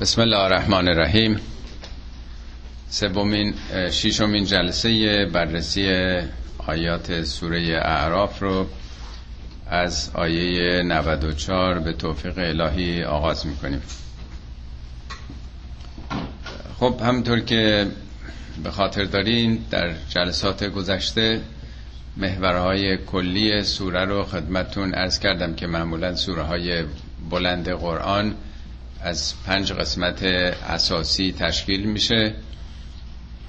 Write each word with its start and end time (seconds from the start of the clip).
بسم 0.00 0.20
الله 0.20 0.36
الرحمن 0.38 0.88
الرحیم. 0.88 1.40
سومین 2.90 3.54
ششمین 3.90 4.44
جلسه 4.44 5.24
بررسی 5.32 5.88
آیات 6.58 7.22
سوره 7.22 7.80
اعراف 7.84 8.38
رو 8.42 8.66
از 9.66 10.10
آیه 10.14 10.82
94 10.82 11.78
به 11.78 11.92
توفیق 11.92 12.38
الهی 12.38 13.04
آغاز 13.04 13.46
می‌کنیم. 13.46 13.82
خب 16.80 17.00
همطور 17.04 17.40
که 17.40 17.86
به 18.64 18.70
خاطر 18.70 19.04
دارین 19.04 19.58
در 19.70 19.94
جلسات 20.08 20.64
گذشته 20.64 21.40
محورهای 22.16 22.96
کلی 22.96 23.62
سوره 23.62 24.04
رو 24.04 24.24
خدمتون 24.24 24.94
ارز 24.94 25.18
کردم 25.18 25.54
که 25.54 25.66
معمولا 25.66 26.14
سوره 26.14 26.42
های 26.42 26.84
بلند 27.30 27.68
قرآن 27.68 28.34
از 29.02 29.34
پنج 29.46 29.72
قسمت 29.72 30.22
اساسی 30.22 31.32
تشکیل 31.32 31.84
میشه. 31.84 32.34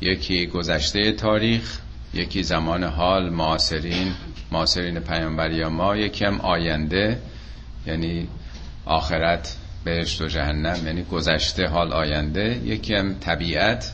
یکی 0.02 0.48
گذشته 0.48 1.12
تاریخ 1.12 1.80
یکی 2.14 2.44
زمان 2.44 2.84
حال 2.84 3.30
معاصرین 3.30 4.14
معاصرین 4.52 5.00
پیامبر 5.00 5.52
یا 5.52 5.70
ما 5.70 5.96
یکی 5.96 6.26
هم 6.26 6.42
آینده 6.42 7.20
یعنی 7.88 8.28
آخرت 8.86 9.58
بهشت 9.84 10.22
و 10.22 10.28
جهنم 10.28 10.86
یعنی 10.86 11.04
گذشته 11.04 11.68
حال 11.68 11.94
آینده. 11.94 12.62
یکی 12.66 12.96
هم 12.96 13.20
طبیعت 13.20 13.94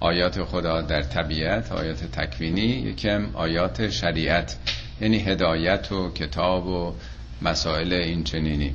آیات 0.00 0.44
خدا 0.44 0.82
در 0.82 1.02
طبیعت 1.02 1.72
آیات 1.72 2.04
تکوینی. 2.04 2.66
یکی 2.66 3.08
هم 3.08 3.30
آیات 3.34 3.90
شریعت 3.90 4.56
یعنی 5.00 5.18
هدایت 5.18 5.92
و 5.92 6.12
کتاب 6.12 6.66
و 6.66 6.94
مسائل 7.42 7.92
این 7.92 8.24
چنینی 8.24 8.74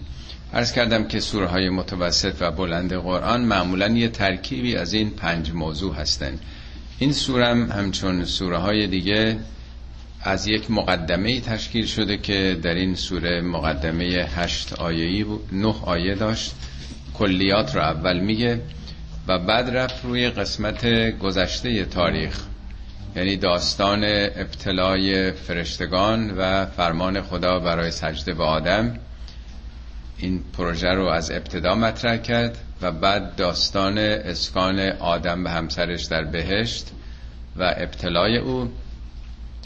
عرض 0.53 0.71
کردم 0.71 1.07
که 1.07 1.19
سوره 1.19 1.47
های 1.47 1.69
متوسط 1.69 2.33
و 2.39 2.51
بلند 2.51 2.93
قرآن 2.93 3.41
معمولا 3.41 3.87
یه 3.87 4.07
ترکیبی 4.07 4.75
از 4.75 4.93
این 4.93 5.09
پنج 5.09 5.51
موضوع 5.51 5.95
هستند 5.95 6.39
این 6.99 7.13
سوره 7.13 7.47
هم 7.47 7.71
همچون 7.71 8.25
سوره 8.25 8.57
های 8.57 8.87
دیگه 8.87 9.37
از 10.23 10.47
یک 10.47 10.71
مقدمه 10.71 11.41
تشکیل 11.41 11.85
شده 11.85 12.17
که 12.17 12.59
در 12.63 12.73
این 12.73 12.95
سوره 12.95 13.41
مقدمه 13.41 14.05
هشت 14.35 14.73
آیهی 14.73 15.25
نه 15.51 15.75
آیه 15.81 16.15
داشت. 16.15 16.51
کلیات 17.13 17.75
رو 17.75 17.81
اول 17.81 18.19
میگه 18.19 18.61
و 19.27 19.39
بعد 19.39 19.69
رفت 19.69 20.05
روی 20.05 20.29
قسمت 20.29 20.85
گذشته 21.19 21.85
تاریخ 21.85 22.39
یعنی 23.15 23.37
داستان 23.37 24.03
ابتلای 24.35 25.31
فرشتگان 25.31 26.31
و 26.37 26.65
فرمان 26.65 27.21
خدا 27.21 27.59
برای 27.59 27.91
سجده 27.91 28.33
به 28.33 28.43
آدم. 28.43 28.99
این 30.21 30.43
پروژه 30.57 30.89
رو 30.89 31.05
از 31.05 31.31
ابتدا 31.31 31.75
مطرح 31.75 32.17
کرد 32.17 32.57
و 32.81 32.91
بعد 32.91 33.35
داستان 33.35 33.97
اسکان 33.97 34.79
آدم 34.79 35.43
به 35.43 35.49
همسرش 35.49 36.05
در 36.05 36.23
بهشت 36.23 36.91
و 37.55 37.73
ابتلای 37.77 38.37
او 38.37 38.71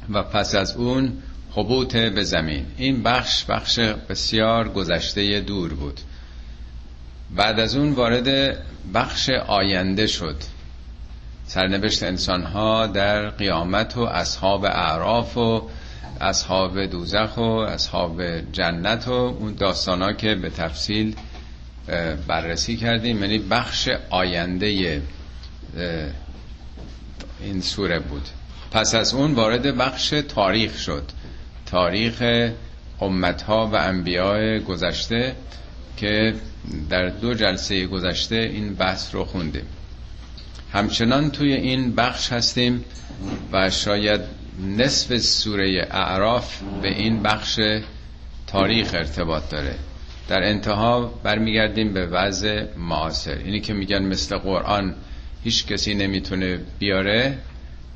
و 0.10 0.24
پس 0.24 0.56
از 0.56 0.76
اون 0.76 1.14
حبوط 1.52 1.96
به 1.96 2.24
زمین. 2.24 2.66
این 2.78 3.04
بخش 3.04 3.46
بخش 3.46 3.80
بسیار 3.80 4.70
گذشته 4.70 5.40
دور 5.40 5.74
بود. 5.74 6.00
بعد 7.36 7.60
از 7.60 7.76
اون 7.76 7.92
وارد 7.92 8.58
بخش 8.94 9.30
آینده 9.30 10.08
شد. 10.08 10.36
سرنوشت 11.48 12.04
انسان 12.04 12.44
ها 12.44 12.88
در 12.88 13.30
قیامت 13.30 13.98
و 13.98 14.02
اصحاب 14.02 14.66
اعراف 14.66 15.38
و 15.38 15.70
اصحاب 16.26 16.86
دوزخ 16.86 17.38
و 17.38 17.42
اصحاب 17.42 18.22
جنت 18.52 19.08
و 19.08 19.12
اون 19.12 19.54
داستان 19.54 20.02
ها 20.02 20.14
که 20.14 20.36
به 20.36 20.50
تفصیل 20.50 21.16
بررسی 22.28 22.78
کردیم. 22.78 23.24
یعنی 23.24 23.38
بخش 23.38 23.90
آینده 24.10 25.02
این 27.42 27.62
سوره 27.62 28.00
بود. 28.00 28.28
پس 28.72 28.96
از 28.96 29.14
اون 29.14 29.34
وارد 29.34 29.78
بخش 29.78 30.10
تاریخ 30.10 30.78
شد. 30.78 31.04
تاریخ 31.66 32.50
امتها 33.02 33.68
و 33.68 33.76
انبیاء 33.76 34.60
گذشته 34.60 35.36
که 35.98 36.34
در 36.90 37.10
دو 37.10 37.34
جلسه 37.34 37.86
گذشته 37.86 38.36
این 38.36 38.74
بحث 38.74 39.16
رو 39.16 39.26
خوندیم. 39.26 39.66
همچنان 40.74 41.32
توی 41.32 41.54
این 41.54 41.96
بخش 41.96 42.32
هستیم 42.32 42.86
و 43.52 43.70
شاید 43.70 44.22
نصف 44.60 45.18
سوره 45.18 45.88
اعراف 45.92 46.62
به 46.82 46.88
این 46.88 47.24
بخش 47.24 47.60
تاریخ 48.48 48.94
ارتباط 48.94 49.50
داره. 49.50 49.76
در 50.28 50.44
انتها 50.44 51.02
برمیگردیم 51.24 51.94
به 51.94 52.06
وضع 52.06 52.66
معاصر. 52.78 53.38
اینی 53.38 53.60
که 53.60 53.74
میگن 53.74 54.04
مثل 54.04 54.38
قرآن 54.38 54.96
هیچ 55.44 55.66
کسی 55.66 55.94
نمی‌تونه 55.94 56.60
بیاره 56.80 57.38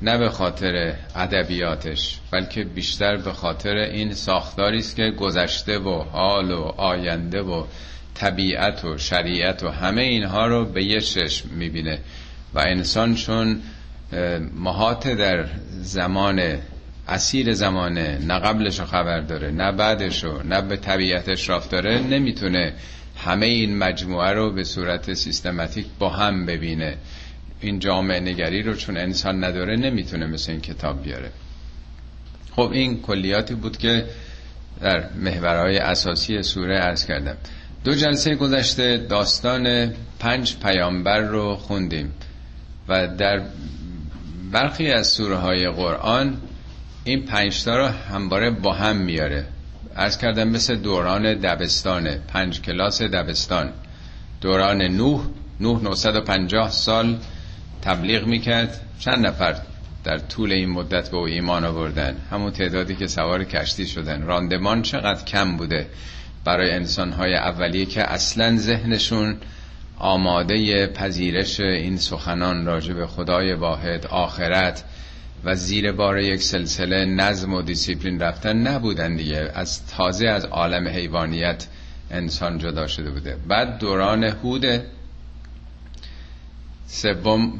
نه 0.02 0.18
به 0.18 0.28
خاطر 0.28 0.94
ادبیاتش 1.16 2.18
بلکه 2.30 2.64
بیشتر 2.64 3.16
به 3.16 3.32
خاطر 3.32 3.76
این 3.76 4.14
ساختاری 4.14 4.78
است 4.78 4.96
که 4.96 5.10
گذشته 5.10 5.78
و 5.78 6.02
حال 6.02 6.50
و 6.50 6.62
آینده 6.76 7.42
و 7.42 7.64
طبیعت 8.14 8.84
و 8.84 8.98
شریعت 8.98 9.62
و 9.62 9.68
همه 9.68 10.02
اینها 10.02 10.46
رو 10.46 10.64
به 10.64 10.84
یه 10.84 11.00
چشم 11.00 11.48
می‌بینه. 11.48 11.98
و 12.54 12.58
انسان 12.58 13.14
چون 13.14 13.62
محاط 14.54 15.06
در 15.06 15.46
زمان 15.70 16.58
اسیر 17.08 17.52
زمانه 17.52 18.18
نه 18.26 18.38
قبلش 18.38 18.80
خبر 18.80 19.20
داره 19.20 19.50
نه 19.50 19.72
بعدش 19.72 20.24
رو 20.24 20.42
نه 20.42 20.60
به 20.60 20.76
طبیعتش 20.76 21.48
رافت 21.48 21.70
داره 21.70 21.98
نمی‌تونه 21.98 22.72
همه 23.16 23.46
این 23.46 23.78
مجموعه 23.78 24.32
رو 24.32 24.52
به 24.52 24.64
صورت 24.64 25.14
سیستماتیک 25.14 25.86
با 25.98 26.08
هم 26.08 26.46
ببینه. 26.46 26.96
این 27.60 27.78
جامعه 27.78 28.20
نگری 28.20 28.62
رو 28.62 28.74
چون 28.74 28.96
انسان 28.96 29.44
نداره 29.44 29.76
نمی‌تونه 29.76 30.26
مثل 30.26 30.52
این 30.52 30.60
کتاب 30.60 31.02
بیاره. 31.02 31.30
خب 32.56 32.70
این 32.72 33.02
کلیاتی 33.02 33.54
بود 33.54 33.76
که 33.76 34.04
در 34.80 35.04
محورهای 35.14 35.78
اساسی 35.78 36.42
سوره 36.42 36.78
عرض 36.78 37.06
کردم. 37.06 37.36
دو 37.84 37.94
جلسه 37.94 38.34
گذشته 38.34 38.96
داستان 38.96 39.92
پنج 40.18 40.56
پیامبر 40.56 41.20
رو 41.20 41.56
خوندیم 41.56 42.12
و 42.88 43.06
در 43.06 43.42
برخی 44.52 44.90
از 44.90 45.06
سوره 45.06 45.36
های 45.36 45.68
قرآن 45.68 46.36
این 47.04 47.26
پنجتا 47.26 47.76
رو 47.76 47.86
همواره 47.86 48.50
با 48.50 48.72
هم 48.72 48.96
میاره. 48.96 49.46
ارز 49.96 50.18
کردم 50.18 50.48
مثل 50.48 50.76
دوران 50.76 51.34
دبستانه 51.34 52.20
پنج 52.28 52.60
کلاس 52.60 53.02
دبستان. 53.02 53.72
دوران 54.40 54.82
نوح 54.82 55.24
نوح 55.60 55.82
950 55.82 56.70
سال 56.70 57.18
تبلیغ 57.82 58.26
می‌کرد. 58.26 58.80
چند 58.98 59.26
نفر 59.26 59.56
در 60.04 60.18
طول 60.18 60.52
این 60.52 60.70
مدت 60.70 61.10
به 61.10 61.16
او 61.16 61.24
ایمان 61.24 61.64
آوردن؟ 61.64 62.16
همون 62.30 62.50
تعدادی 62.50 62.96
که 62.96 63.06
سوار 63.06 63.44
کشتی 63.44 63.86
شدن. 63.86 64.22
راندمان 64.22 64.82
چقدر 64.82 65.24
کم 65.24 65.56
بوده 65.56 65.86
برای 66.44 66.70
انسانهای 66.70 67.34
اولیه 67.34 67.86
که 67.86 68.02
اصلا 68.02 68.56
ذهنشون 68.56 69.36
آماده 70.00 70.86
پذیرش 70.86 71.60
این 71.60 71.96
سخنان 71.96 72.66
راجع 72.66 72.94
به 72.94 73.06
خدای 73.06 73.54
واحد 73.54 74.06
آخرت 74.06 74.84
و 75.44 75.54
زیر 75.54 75.92
بار 75.92 76.18
یک 76.18 76.42
سلسله 76.42 77.04
نظم 77.04 77.54
و 77.54 77.62
دیسیپلین 77.62 78.20
رفتن 78.20 78.56
نبودن 78.56 79.16
دیگه. 79.16 79.50
از 79.54 79.86
تازه 79.86 80.28
از 80.28 80.44
عالم 80.44 80.88
حیوانیت 80.88 81.66
انسان 82.10 82.58
جدا 82.58 82.86
شده 82.86 83.10
بوده. 83.10 83.36
بعد 83.48 83.78
دوران 83.78 84.24
هود 84.24 84.82
سوم 86.86 87.52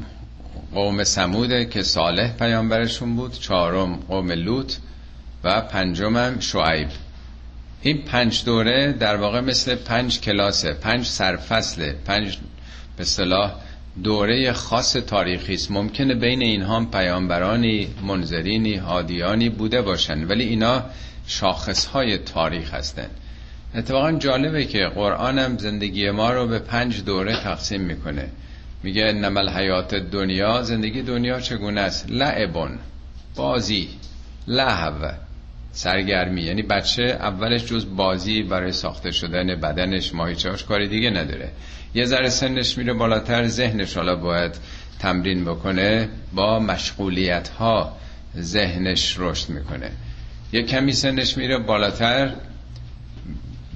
قوم 0.74 1.04
سموده 1.04 1.64
که 1.64 1.82
صالح 1.82 2.36
پیامبرشون 2.36 3.16
بود 3.16 3.32
چهارم 3.32 3.96
قوم 3.96 4.32
لوط 4.32 4.74
و 5.44 5.60
پنجمم 5.60 6.40
شعیب. 6.40 6.88
این 7.82 8.02
پنج 8.02 8.44
دوره 8.44 8.92
در 8.92 9.16
واقع 9.16 9.40
مثل 9.40 9.74
پنج 9.74 10.20
کلاسه 10.20 10.72
پنج 10.72 11.06
سرفصله 11.06 11.96
پنج 12.06 12.38
به 12.96 13.04
صلاح 13.04 13.54
دوره 14.02 14.52
خاص 14.52 14.92
تاریخی 14.92 15.54
است. 15.54 15.70
ممکنه 15.70 16.14
بین 16.14 16.42
اینها 16.42 16.84
پیامبرانی 16.84 17.88
منذرینی 18.02 18.76
هادیانی 18.76 19.48
بوده 19.48 19.82
باشن 19.82 20.24
ولی 20.24 20.44
اینا 20.44 20.84
شاخصهای 21.26 22.18
تاریخ 22.18 22.74
هستند 22.74 23.10
اتفاقا 23.74 24.12
جالبه 24.12 24.64
که 24.64 24.86
قرآن 24.94 25.38
هم 25.38 25.58
زندگی 25.58 26.10
ما 26.10 26.32
رو 26.32 26.46
به 26.46 26.58
پنج 26.58 27.04
دوره 27.04 27.36
تقسیم 27.36 27.80
می‌کنه. 27.80 28.28
میگه 28.82 29.12
نمل 29.12 29.48
حیات 29.48 29.94
دنیا 29.94 30.62
زندگی 30.62 31.02
دنیا 31.02 31.40
چگونه 31.40 31.80
است؟ 31.80 32.06
لعبون 32.10 32.78
بازی 33.36 33.88
لحو 34.48 35.12
سرگرمی. 35.72 36.42
یعنی 36.42 36.62
بچه 36.62 37.02
اولش 37.02 37.64
جز 37.64 37.86
بازی 37.96 38.42
برای 38.42 38.72
ساخته 38.72 39.10
شدن 39.10 39.46
بدنش 39.46 40.14
ماهیچهاش 40.14 40.64
کاری 40.64 40.88
دیگه 40.88 41.10
نداره. 41.10 41.50
یه 41.94 42.04
ذره 42.04 42.28
سنش 42.28 42.78
میره 42.78 42.92
بالاتر 42.92 43.46
ذهنش 43.46 43.96
حالا 43.96 44.16
باید 44.16 44.54
تمرین 44.98 45.44
بکنه 45.44 46.08
با 46.34 46.58
مشغولیت 46.58 47.48
ها 47.48 47.96
ذهنش 48.38 49.16
رشد 49.18 49.48
می‌کنه. 49.48 49.90
یه 50.52 50.62
کمی 50.62 50.92
سنش 50.92 51.36
میره 51.36 51.58
بالاتر 51.58 52.32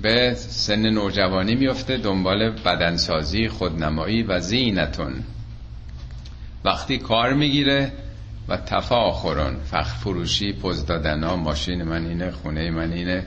به 0.02 0.34
سن 0.34 0.90
نوجوانی 0.90 1.54
میفته 1.54 1.96
دنبال 1.96 2.50
بدنسازی 2.50 3.48
خودنمایی 3.48 4.22
و 4.22 4.40
زینتون. 4.40 5.12
وقتی 6.64 6.98
کار 6.98 7.32
می‌گیره 7.32 7.92
و 8.48 8.56
تفاخرون 8.56 9.56
فخ 9.70 9.94
فروشی 9.94 10.52
پوز 10.52 10.86
دادن 10.86 11.24
ماشین 11.24 11.82
من 11.82 12.06
اینه 12.06 12.30
خونه 12.30 12.70
من 12.70 12.92
اینه. 12.92 13.26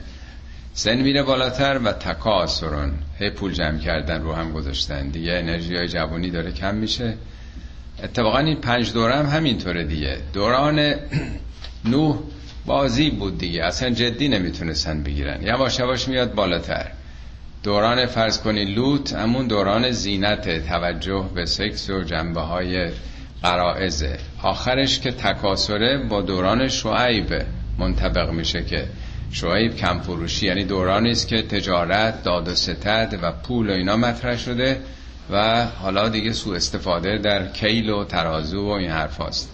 سن 0.74 0.96
میره 0.96 1.22
بالاتر 1.22 1.78
و 1.84 1.92
تکاسرون 1.92 2.92
هی 3.18 3.30
پول 3.30 3.52
جمع 3.52 3.78
کردن 3.78 4.22
رو 4.22 4.32
هم 4.32 4.52
گذاشتن. 4.52 5.08
دیگه 5.08 5.32
انرژی 5.32 5.76
های 5.76 5.88
جوانی 5.88 6.30
داره 6.30 6.52
کم 6.52 6.74
میشه. 6.74 7.14
اتفاقا 8.02 8.38
این 8.38 8.60
پنج 8.60 8.92
دوره 8.92 9.16
هم 9.16 9.26
همینطوره 9.26 9.84
دیگه. 9.84 10.18
دوران 10.32 10.94
نوح 11.92 12.18
بازی 12.66 13.10
بود 13.10 13.38
دیگه. 13.38 13.64
اصلا 13.64 13.90
جدی 13.90 14.28
نمی‌تونستن 14.28 15.02
بگیرن. 15.02 15.42
یواش 15.42 15.78
یواش 15.78 16.08
میاد 16.08 16.34
بالاتر. 16.34 16.86
دوران 17.62 18.06
فرض 18.06 18.40
کنی 18.40 18.64
لوت 18.64 19.12
همون 19.12 19.46
دوران 19.46 19.90
زینت 19.90 20.66
توجه 20.68 21.30
به 21.34 21.46
سکس 21.46 21.90
و 21.90 22.02
جنبه 22.02 22.40
های 22.40 22.90
قرائزه 23.42 24.18
آخرش 24.42 25.00
که 25.00 25.10
تکاسره 25.10 25.98
با 25.98 26.22
دوران 26.22 26.68
شعیب 26.68 27.42
منطبق 27.78 28.30
میشه 28.30 28.64
که 28.64 28.84
شعیب 29.32 29.76
کم 29.76 30.00
فروشی 30.00 30.46
یعنی 30.46 30.64
دورانی 30.64 31.10
است 31.10 31.28
که 31.28 31.42
تجارت 31.42 32.22
داد 32.22 32.48
و 32.48 32.54
ستد 32.54 33.18
و 33.22 33.32
پول 33.32 33.70
و 33.70 33.72
اینا 33.72 33.96
مطرح 33.96 34.36
شده 34.36 34.80
و 35.30 35.66
حالا 35.66 36.08
دیگه 36.08 36.32
سوء 36.32 36.56
استفاده 36.56 37.18
در 37.18 37.46
کیل 37.46 37.90
و 37.90 38.04
ترازو 38.04 38.66
و 38.66 38.70
این 38.70 38.90
حرف 38.90 39.20
هست. 39.20 39.50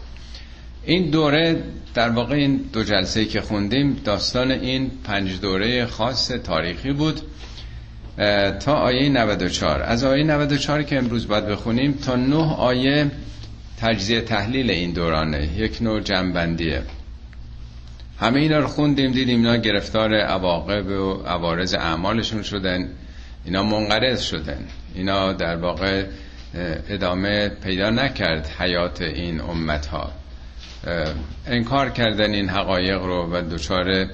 این 0.85 1.11
دوره 1.11 1.63
در 1.95 2.11
واقع 2.11 2.35
این 2.35 2.57
دو 2.73 2.83
جلسه 2.83 3.25
که 3.25 3.41
خوندیم 3.41 4.01
داستان 4.05 4.51
این 4.51 4.91
پنج 5.05 5.41
دوره 5.41 5.87
خاص 5.87 6.29
تاریخی 6.29 6.93
بود. 6.93 7.21
تا 8.61 8.75
آیه 8.75 9.09
94 9.09 9.83
از 9.83 10.05
آیه 10.05 10.25
94 10.25 10.83
که 10.83 10.99
امروز 10.99 11.29
باید 11.29 11.47
بخونیم 11.47 11.93
تا 11.93 12.17
نه 12.17 12.55
آیه 12.55 13.11
تجزیه 13.85 14.21
تحلیل 14.21 14.71
این 14.71 14.93
دورانه. 14.93 15.49
یک 15.57 15.83
نوع 15.83 16.01
جنبندیه. 16.01 16.83
همه 18.21 18.41
اینا 18.41 18.59
رو 18.59 18.67
خوندیم 18.67 19.13
دیدیم 19.13 19.39
اینا 19.39 19.57
گرفتار 19.57 20.15
عواقب 20.15 20.87
و 20.87 21.23
عوارض 21.23 21.75
اعمالشون 21.75 22.43
شدن. 22.43 22.89
اینا 23.45 23.63
منقرض 23.63 24.23
شدن. 24.23 24.65
اینا 24.95 25.33
در 25.33 25.57
واقع 25.57 26.07
ادامه 26.89 27.49
پیدا 27.49 27.91
نکرد 27.91 28.47
حیات 28.59 29.03
این 29.03 29.41
امت 29.41 29.87
ها 29.87 30.13
انکار 31.47 31.91
کردن 31.91 32.31
این 32.35 32.49
حقایق 32.49 33.03
رو 33.03 33.31
و 33.33 33.43
دچار 33.51 34.07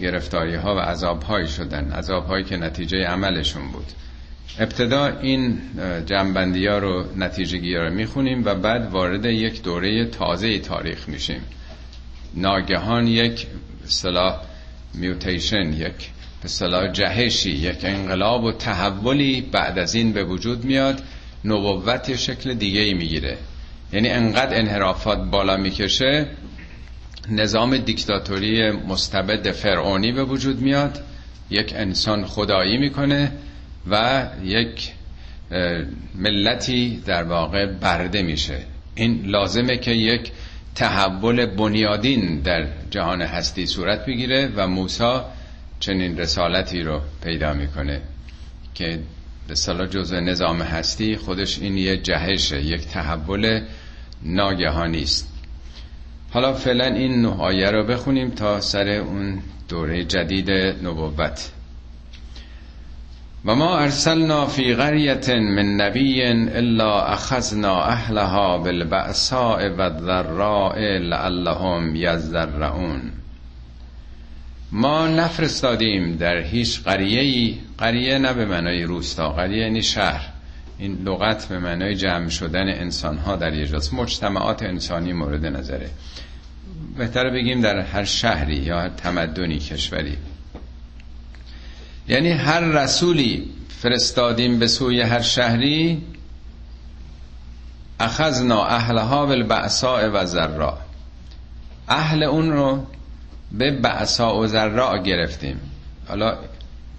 گرفتاری 0.00 0.54
ها 0.54 0.76
و 0.76 0.78
عذاب 0.78 1.22
هایی 1.22 1.48
شدن. 1.48 1.92
عذاب 1.92 2.26
هایی 2.26 2.44
که 2.44 2.56
نتیجه 2.56 3.04
عملشون 3.04 3.68
بود. 3.72 3.86
ابتدا 4.58 5.06
این 5.06 5.58
جنبندی 6.06 6.66
ها 6.66 6.78
رو 6.78 7.04
نتیجه 7.16 7.78
رو 7.78 7.90
می‌خونیم 7.94 8.44
و 8.44 8.54
بعد 8.54 8.90
وارد 8.90 9.24
یک 9.24 9.62
دوره 9.62 10.04
تازه 10.04 10.58
تاریخ 10.58 11.08
میشیم. 11.08 11.40
ناگهان 12.34 13.06
یک 13.06 13.46
صلاح 13.84 14.40
میوتیشن 14.94 15.72
یک 15.72 16.10
به 16.42 16.90
جهشی 16.92 17.50
یک 17.50 17.78
انقلاب 17.82 18.44
و 18.44 18.52
تحولی 18.52 19.40
بعد 19.40 19.78
از 19.78 19.94
این 19.94 20.12
به 20.12 20.24
وجود 20.24 20.64
میاد 20.64 21.02
نبوت 21.44 22.16
شکل 22.16 22.54
دیگه 22.54 22.80
ای 22.80 22.94
می‌گیره. 22.94 23.38
یعنی 23.92 24.08
انقدر 24.08 24.58
انحرافات 24.58 25.18
بالا 25.30 25.56
می‌کشه 25.56 26.26
نظام 27.30 27.76
دیکتاتوری 27.76 28.70
مستبد 28.70 29.50
فرعونی 29.50 30.12
به 30.12 30.24
وجود 30.24 30.60
میاد 30.60 31.04
یک 31.50 31.72
انسان 31.76 32.24
خدایی 32.24 32.76
می‌کنه 32.78 33.32
و 33.90 34.26
یک 34.44 34.92
ملتی 36.14 37.02
در 37.06 37.22
واقع 37.22 37.66
برده 37.66 38.22
میشه. 38.22 38.58
این 38.94 39.22
لازمه 39.26 39.76
که 39.76 39.90
یک 39.90 40.32
تحول 40.74 41.46
بنیادین 41.46 42.40
در 42.40 42.66
جهان 42.90 43.22
هستی 43.22 43.66
صورت 43.66 44.06
بگیره 44.06 44.52
و 44.56 44.66
موسی 44.68 45.20
چنین 45.80 46.18
رسالتی 46.18 46.82
رو 46.82 47.00
پیدا 47.22 47.52
می‌کنه 47.52 48.00
که 48.74 48.98
به 49.48 49.54
صلاح 49.54 49.86
جزء 49.86 50.20
نظام 50.20 50.62
هستی 50.62 51.16
خودش 51.16 51.58
این 51.58 51.78
یه 51.78 51.96
جهشه 51.96 52.62
یک 52.62 52.86
تحول 52.86 53.60
ناگهانی 54.22 55.02
است. 55.02 55.32
حالا 56.30 56.52
فعلا 56.52 56.84
این 56.84 57.22
نه 57.22 57.70
رو 57.70 57.84
بخونیم 57.84 58.30
تا 58.30 58.60
سر 58.60 58.88
اون 58.88 59.42
دوره 59.68 60.04
جدید 60.04 60.50
نبوت. 60.50 61.50
و 63.46 63.54
ما 63.54 63.78
ارسلنا 63.78 64.46
فی 64.46 64.74
قریت 64.74 65.30
من 65.30 65.74
نبی 65.74 66.22
الا 66.22 67.06
اخذنا 67.06 67.82
اهلها 67.82 68.58
بالبأساء 68.58 69.68
و 69.68 69.80
الضراء 69.80 70.78
لعلهم 70.98 71.96
یذرعون. 71.96 73.12
ما 74.72 75.08
نفرستادیم 75.08 76.16
در 76.16 76.36
هیچ 76.36 76.82
قریه 76.82 77.20
ای 77.20 77.58
قریه 77.78 78.18
نه 78.18 78.32
به 78.32 78.44
معنای 78.44 78.82
روستا 78.82 79.32
قریه 79.32 79.58
یعنی 79.58 79.82
شهر. 79.82 80.28
این 80.78 80.98
لغت 81.04 81.48
به 81.48 81.58
معنای 81.58 81.94
جمع 81.94 82.28
شدن 82.28 82.68
انسان 82.68 83.18
ها 83.18 83.36
در 83.36 83.54
یه 83.54 83.66
جاست. 83.66 83.94
مجتمعات 83.94 84.62
انسانی 84.62 85.12
مورد 85.12 85.46
نظره. 85.46 85.90
بهتر 86.98 87.30
بگیم 87.30 87.60
در 87.60 87.80
هر 87.80 88.04
شهری 88.04 88.56
یا 88.56 88.80
هر 88.80 88.88
تمدنی 88.88 89.58
کشوری. 89.58 90.16
یعنی 92.08 92.30
هر 92.30 92.60
رسولی 92.60 93.50
فرستادیم 93.68 94.58
به 94.58 94.66
سوی 94.66 95.00
هر 95.00 95.20
شهری 95.20 96.02
اخذنا 98.00 98.64
اهلها 98.64 99.26
بالبعصاء 99.26 100.10
و 100.10 100.24
ذرا 100.24 100.78
اهل 101.88 102.22
اون 102.22 102.52
رو 102.52 102.86
به 103.52 103.70
بعصا 103.70 104.36
و 104.36 104.46
ذرا 104.46 104.98
گرفتیم. 104.98 105.60
حالا 106.08 106.38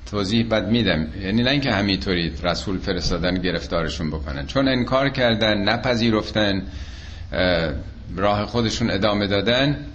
توضیح 0.06 0.48
بد 0.50 0.68
میدم. 0.68 1.08
یعنی 1.22 1.44
نه 1.44 1.52
اینکه 1.52 1.72
همینطوری 1.72 2.34
رسول 2.44 2.80
فرستادن 2.80 3.36
گرفتارشون 3.36 4.10
بکنن. 4.10 4.46
چون 4.46 4.68
انکار 4.68 5.10
کردن 5.10 5.58
نپذیرفتن 5.58 6.64
راه 8.16 8.46
خودشون 8.46 8.92
ادامه 8.92 9.28
دادن. 9.28 9.86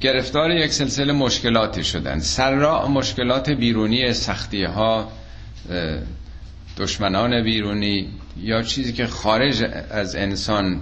گرفتار 0.00 0.50
یک 0.50 0.72
سلسله 0.72 1.12
مشکلاتی 1.12 1.84
شدن 1.84 2.18
سرا 2.18 2.88
مشکلات 2.88 3.50
بیرونی 3.50 4.12
سختی 4.12 4.64
ها 4.64 5.12
دشمنان 6.78 7.42
بیرونی 7.42 8.08
یا 8.40 8.62
چیزی 8.62 8.92
که 8.92 9.06
خارج 9.06 9.62
از 9.90 10.16
انسان 10.16 10.80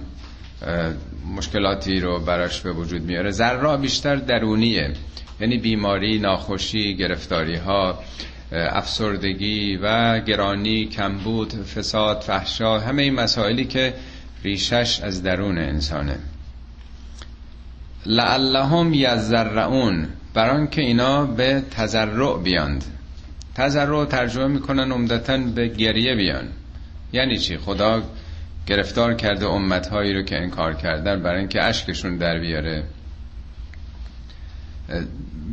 مشکلاتی 1.35 1.99
رو 1.99 2.19
براش 2.19 2.61
به 2.61 2.71
وجود 2.71 3.01
میاره. 3.01 3.31
ذرا 3.31 3.77
بیشتر 3.77 4.15
درونیه. 4.15 4.93
یعنی 5.39 5.57
بیماری 5.57 6.19
ناخوشی 6.19 6.95
گرفتاری 6.95 7.55
ها 7.55 7.99
افسردگی 8.51 9.77
و 9.81 10.19
گرانی 10.19 10.85
کمبود 10.85 11.53
فساد 11.53 12.21
فحشا 12.21 12.79
همه 12.79 13.01
این 13.03 13.13
مسائلی 13.13 13.65
که 13.65 13.93
ریشش 14.43 14.99
از 15.03 15.23
درون 15.23 15.57
انسانه. 15.57 16.17
لعلهم 18.05 18.93
یذرعون 18.93 20.07
بران 20.33 20.67
که 20.67 20.81
اینا 20.81 21.25
به 21.25 21.63
تزرع 21.71 22.37
بیاند. 22.37 22.83
تزرع 23.55 24.05
ترجمه 24.05 24.47
می‌کنن 24.47 24.91
عمدتا 24.91 25.37
به 25.37 25.67
گریه 25.67 26.15
بیان. 26.15 26.47
یعنی 27.13 27.37
چی؟ 27.37 27.57
خدا 27.57 28.03
گرفتار 28.67 29.13
کرده 29.13 29.45
امتهایی 29.45 30.13
رو 30.13 30.21
که 30.21 30.37
انکار 30.37 30.73
کردن 30.73 31.23
برای 31.23 31.39
اینکه 31.39 31.63
اشکشون 31.63 32.17
در 32.17 32.39
بیاره. 32.39 32.83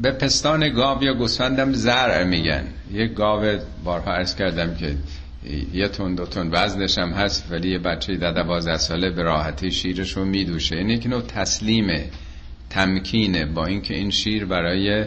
به 0.02 0.10
پستان 0.10 0.68
گاو 0.68 1.02
یا 1.04 1.14
گوسفندم 1.14 1.72
زرع 1.72 2.24
میگن. 2.24 2.64
یک 2.92 3.14
گاو 3.14 3.58
بارها 3.84 4.12
عرض 4.12 4.34
کردم 4.34 4.74
که 4.74 4.96
یه 5.72 5.88
تون 5.88 6.14
دو 6.14 6.26
تون 6.26 6.48
وزنش 6.52 6.98
هم 6.98 7.10
هست 7.10 7.46
ولی 7.50 7.70
یه 7.70 7.78
بچه 7.78 8.16
ده 8.16 8.32
دوازده 8.32 8.76
ساله 8.76 9.10
به 9.10 9.22
راحتی 9.22 9.70
شیرش 9.70 10.12
رو 10.12 10.24
میدوشه. 10.24 10.76
این 10.76 10.90
یک 10.90 11.06
نوع 11.06 11.22
تسلیمه. 11.22 12.04
تمکینه 12.72 13.44
با 13.46 13.66
اینکه 13.66 13.94
این 13.94 14.10
شیر 14.10 14.44
برای 14.44 15.04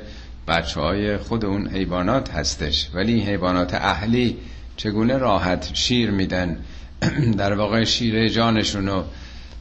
بچه 0.48 0.82
های 0.82 1.18
خود 1.18 1.46
اون 1.46 1.68
حیوانات 1.68 2.32
هستش. 2.32 2.90
ولی 2.94 3.20
حیوانات 3.20 3.74
اهلی 3.74 4.38
چگونه 4.78 5.18
راحت 5.18 5.70
شیر 5.74 6.12
میدن؟ 6.12 6.58
در 7.38 7.54
واقع 7.54 7.84
شیر 7.84 8.28
جانشون 8.28 9.04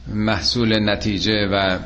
محصول 0.07 0.89
نتیجه 0.89 1.47
و 1.47 1.79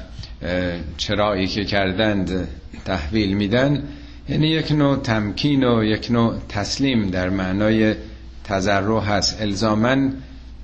چرایی 0.98 1.48
که 1.48 1.66
کردند 1.66 2.48
تحویل 2.86 3.34
میدن. 3.34 3.84
یعنی 4.30 4.48
یک 4.48 4.72
نوع 4.72 4.98
تمکین 4.98 5.64
و 5.64 5.84
یک 5.84 6.12
نوع 6.12 6.36
تسلیم 6.50 7.10
در 7.10 7.30
معنای 7.30 7.96
تذرع 8.44 9.02
هست. 9.02 9.42
الزامن 9.42 10.14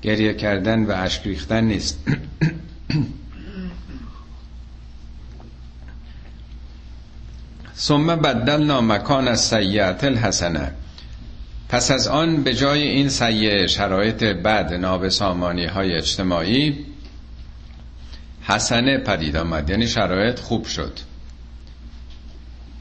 گریه 0.01 0.33
کردن 0.33 0.83
و 0.83 0.91
اشک 0.91 1.27
ریختن 1.27 1.63
نیست. 1.63 2.00
ثم 7.77 8.15
بدلنا 8.15 8.82
مکان 8.82 9.27
از 9.27 9.41
سیعت 9.41 10.03
الحسنه. 10.03 10.72
پس 11.70 11.91
از 11.91 12.08
آن 12.08 12.44
به 12.44 12.53
جای 12.53 12.82
این 12.82 13.10
سیه 13.10 13.67
شرایط 13.67 14.24
بد 14.24 14.74
نابسامانی 14.74 15.65
های 15.65 15.94
اجتماعی 15.94 16.86
حسنه 18.41 18.98
پدید 18.98 19.38
آمد. 19.38 19.70
یعنی 19.70 19.88
شرایط 19.88 20.39
خوب 20.39 20.65
شد. 20.65 21.00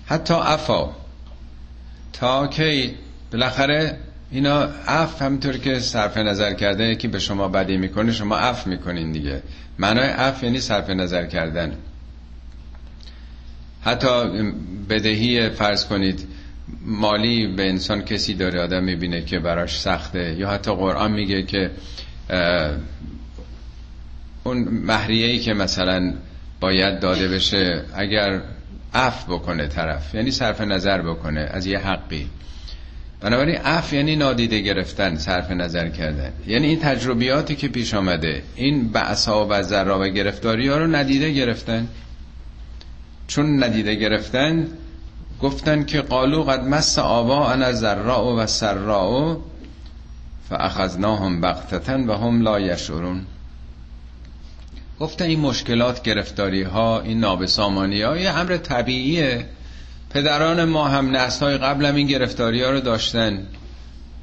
حتی 0.07 0.35
افا 0.35 0.91
تا 2.13 2.47
که 2.47 2.95
بالاخره 3.33 3.99
اینا 4.31 4.69
اف 4.87 5.23
همینطور 5.23 5.57
که 5.57 5.79
صرف 5.81 6.17
نظر 6.17 6.53
کرده 6.55 6.85
یکی 6.85 7.09
به 7.09 7.19
شما 7.19 7.49
بدی 7.49 7.77
می‌کنه 7.77 8.13
شما 8.13 8.37
اف 8.37 8.67
می‌کنین 8.67 9.13
دیگه. 9.13 9.43
معنای 9.79 10.09
اف 10.09 10.43
یعنی 10.43 10.61
صرف 10.61 10.91
نظر 10.91 11.27
کردن. 11.27 11.77
حتی 13.85 14.09
بدهی 14.91 15.51
فرض 15.51 15.85
کنید 15.85 16.29
مالی 16.85 17.47
به 17.47 17.69
انسان 17.69 18.03
کسی 18.03 18.35
داره 18.35 18.61
آدم 18.61 18.85
می‌بینه 18.85 19.25
که 19.25 19.39
براش 19.39 19.81
سخته. 19.81 20.37
یا 20.39 20.51
حتی 20.51 20.75
قرآن 20.75 21.13
میگه 21.13 21.43
که 21.43 21.71
اون 24.45 24.59
مهریه‌ای 24.69 25.39
که 25.39 25.55
مثلا 25.55 26.15
باید 26.61 27.01
داده 27.01 27.29
بشه 27.29 27.83
اگر 27.95 28.41
اف 28.95 29.25
بکنه 29.25 29.67
طرف 29.67 30.15
یعنی 30.15 30.31
صرف 30.31 30.61
نظر 30.61 31.03
بکنه 31.03 31.41
از 31.41 31.67
یه 31.67 31.79
حقی. 31.79 32.27
بنابراین 33.21 33.59
اف 33.65 33.93
یعنی 33.93 34.17
نادیده 34.17 34.61
گرفتن 34.61 35.17
صرف 35.17 35.51
نظر 35.51 35.89
کردن. 35.89 36.33
یعنی 36.47 36.67
این 36.67 36.81
تجربیاتی 36.81 37.57
که 37.57 37.69
پیش 37.69 37.95
آمده 37.95 38.43
این 38.57 38.89
بعثا 38.89 39.47
و 39.51 39.63
ذرا 39.63 40.01
و 40.01 40.05
گرفتاری 40.09 40.69
ها 40.69 40.79
رو 40.79 40.87
ندیده 40.87 41.33
گرفتن. 41.33 41.89
چون 43.29 43.65
ندیده 43.65 43.95
گرفتن 43.95 44.69
گفتن 45.43 45.85
که 45.85 46.01
قالو 46.01 46.43
قد 46.43 46.61
مس 46.61 46.99
آبا 46.99 47.51
انا 47.51 47.73
ذراء 47.73 48.37
و 48.37 48.47
سراء 48.47 49.37
فاخذناهم 50.49 51.41
بغتتن 51.41 52.07
و 52.07 52.15
هم 52.15 52.43
لا 52.43 52.61
یشعرون. 52.61 53.27
گفتن 55.01 55.25
این 55.25 55.41
مشکلات 55.41 56.03
گرفتاری 56.03 56.63
ها 56.63 57.01
این 57.01 57.21
نابسامانی 57.21 58.03
ها 58.03 58.17
یه 58.19 58.31
امر 58.31 58.57
طبیعیه. 58.57 59.47
پدران 60.11 60.65
ما 60.65 60.89
هم 60.89 61.17
نسل 61.17 61.47
های 61.47 61.59
قبل 61.59 61.87
هم 61.87 61.95
این 61.95 62.07
گرفتاری 62.07 62.63
ها 62.63 62.71
رو 62.71 62.81
داشتن. 62.81 63.47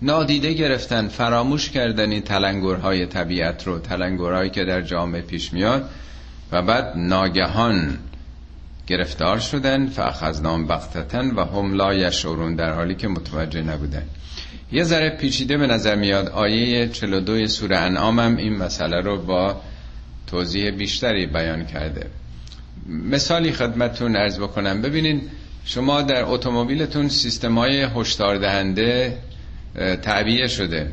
نادیده 0.01 0.53
گرفتن 0.53 1.07
فراموش 1.07 1.69
کردن 1.69 2.11
این 2.11 2.21
تلنگرهای 2.21 3.05
طبیعت 3.05 3.67
رو 3.67 3.79
تلنگرهایی 3.79 4.49
که 4.49 4.65
در 4.65 4.81
جامعه 4.81 5.21
پیش 5.21 5.53
میاد. 5.53 5.89
و 6.51 6.61
بعد 6.61 6.93
ناگهان 6.95 7.97
گرفتار 8.87 9.39
شدن 9.39 9.87
فاخذنام 9.87 10.67
بختتن 10.67 11.31
و 11.31 11.45
هم 11.45 11.73
لا 11.73 11.93
یشعرون 11.93 12.55
در 12.55 12.73
حالی 12.73 12.95
که 12.95 13.07
متوجه 13.07 13.61
نبودن. 13.61 14.03
یه 14.71 14.83
ذره 14.83 15.09
پیچیده 15.09 15.57
به 15.57 15.67
نظر 15.67 15.95
میاد 15.95 16.27
آیه 16.29 16.87
42 16.87 17.47
سوره 17.47 17.77
انعام 17.77 18.19
هم 18.19 18.37
این 18.37 18.57
مسئله 18.57 19.01
رو 19.01 19.21
با 19.21 19.61
توضیح 20.27 20.71
بیشتری 20.71 21.25
بیان 21.25 21.65
کرده. 21.65 22.07
مثالی 22.87 23.51
خدمتون 23.51 24.15
عرض 24.15 24.39
بکنم. 24.39 24.81
ببینین 24.81 25.21
شما 25.65 26.01
در 26.01 26.23
اتومبیلتون 26.23 27.09
سیستم 27.09 27.57
های 27.57 27.87
هشدار 27.95 28.37
دهنده 28.37 29.17
تعبیه 30.01 30.47
شده. 30.47 30.91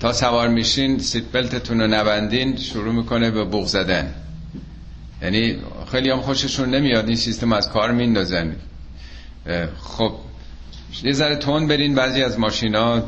تا 0.00 0.12
سوار 0.12 0.48
میشین 0.48 0.98
seat 0.98 1.24
belt 1.32 1.59
تون 1.59 1.80
رو 1.80 1.86
نبندین 1.86 2.56
شروع 2.56 2.94
می‌کنه 2.94 3.30
به 3.30 3.44
بوق 3.44 3.66
زدن. 3.66 4.14
یعنی 5.22 5.56
خیلی 5.92 6.10
هم 6.10 6.20
خوششون 6.20 6.74
نمیاد 6.74 7.06
این 7.06 7.16
سیستم 7.16 7.52
از 7.52 7.70
کار 7.70 7.92
میندازن. 7.92 8.56
خب 9.80 10.12
یه 11.04 11.12
ذره 11.12 11.36
تند 11.36 11.66
برین 11.66 11.94
بعضی 11.94 12.22
از 12.22 12.38
ماشینا 12.38 13.02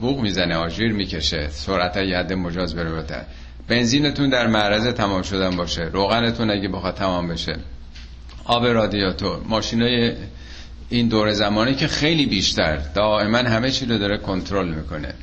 بوغ 0.00 0.20
می‌زنه 0.20 0.56
آژیر 0.56 0.92
می‌کشه 0.92 1.48
سرعت 1.50 1.96
یه 1.96 2.18
حد 2.18 2.32
مجاز 2.32 2.74
بره 2.74 2.90
بتر 2.90 3.22
بنزینتون 3.68 4.28
در 4.28 4.46
معرض 4.46 4.86
تمام 4.86 5.22
شدن 5.22 5.56
باشه 5.56 5.82
روغنتون 5.82 6.50
اگه 6.50 6.68
بخواد 6.68 6.94
تمام 6.94 7.28
بشه. 7.28 7.56
آب 8.44 8.66
رادیاتور 8.66 9.40
ماشینای 9.48 10.12
این 10.88 11.08
دور 11.08 11.32
زمانی 11.32 11.74
که 11.74 11.86
خیلی 11.86 12.26
بیشتر 12.26 12.76
دائما 12.76 13.38
همه 13.38 13.70
چی 13.70 13.86
رو 13.86 13.98
داره 13.98 14.18
کنترل 14.18 14.68
می‌کنه. 14.68 15.14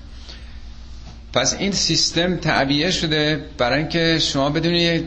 پس 1.33 1.55
این 1.59 1.71
سیستم 1.71 2.35
تعبیه 2.35 2.91
شده 2.91 3.45
برای 3.57 3.79
اینکه 3.79 4.19
شما 4.19 4.49
بدونید 4.49 5.05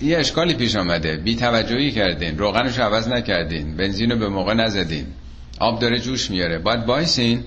یه 0.00 0.18
اشکالی 0.18 0.54
پیش 0.54 0.76
آمده. 0.76 1.16
بی 1.16 1.36
توجهی 1.36 1.90
کردین. 1.90 2.38
روغنش 2.38 2.78
عوض 2.78 3.08
نکردین. 3.08 3.76
بنزین 3.76 4.10
رو 4.10 4.18
به 4.18 4.28
موقع 4.28 4.54
نزدین. 4.54 5.06
آب 5.60 5.80
داره 5.80 5.98
جوش 5.98 6.30
میاره. 6.30 6.58
باید 6.58 6.86
بایسین 6.86 7.44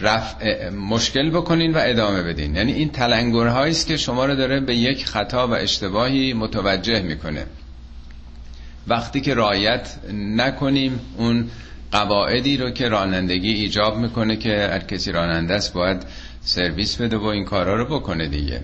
رفع 0.00 0.68
مشکل 0.70 1.30
بکنین 1.30 1.74
و 1.74 1.80
ادامه 1.82 2.22
بدین. 2.22 2.56
یعنی 2.56 2.72
این 2.72 2.88
تلنگرهایی 2.88 3.70
است 3.70 3.86
که 3.86 3.96
شما 3.96 4.26
رو 4.26 4.34
داره 4.34 4.60
به 4.60 4.74
یک 4.76 5.06
خطا 5.06 5.48
و 5.48 5.54
اشتباهی 5.54 6.32
متوجه 6.32 7.02
می‌کنه. 7.02 7.46
وقتی 8.88 9.20
که 9.20 9.34
رایت 9.34 9.96
نکنیم 10.12 11.00
اون 11.16 11.50
قواعدی 11.92 12.56
رو 12.56 12.70
که 12.70 12.88
رانندگی 12.88 13.52
ایجاب 13.52 13.98
می‌کنه 13.98 14.36
که 14.36 14.68
هر 14.72 14.78
کسی 14.78 15.12
راننده 15.12 15.54
است 15.54 15.72
باید 15.72 16.02
سرویس 16.40 16.96
بده 16.96 17.16
و 17.16 17.24
این 17.24 17.44
کارا 17.44 17.76
رو 17.76 17.84
بکنه 17.84 18.28
دیگه. 18.28 18.60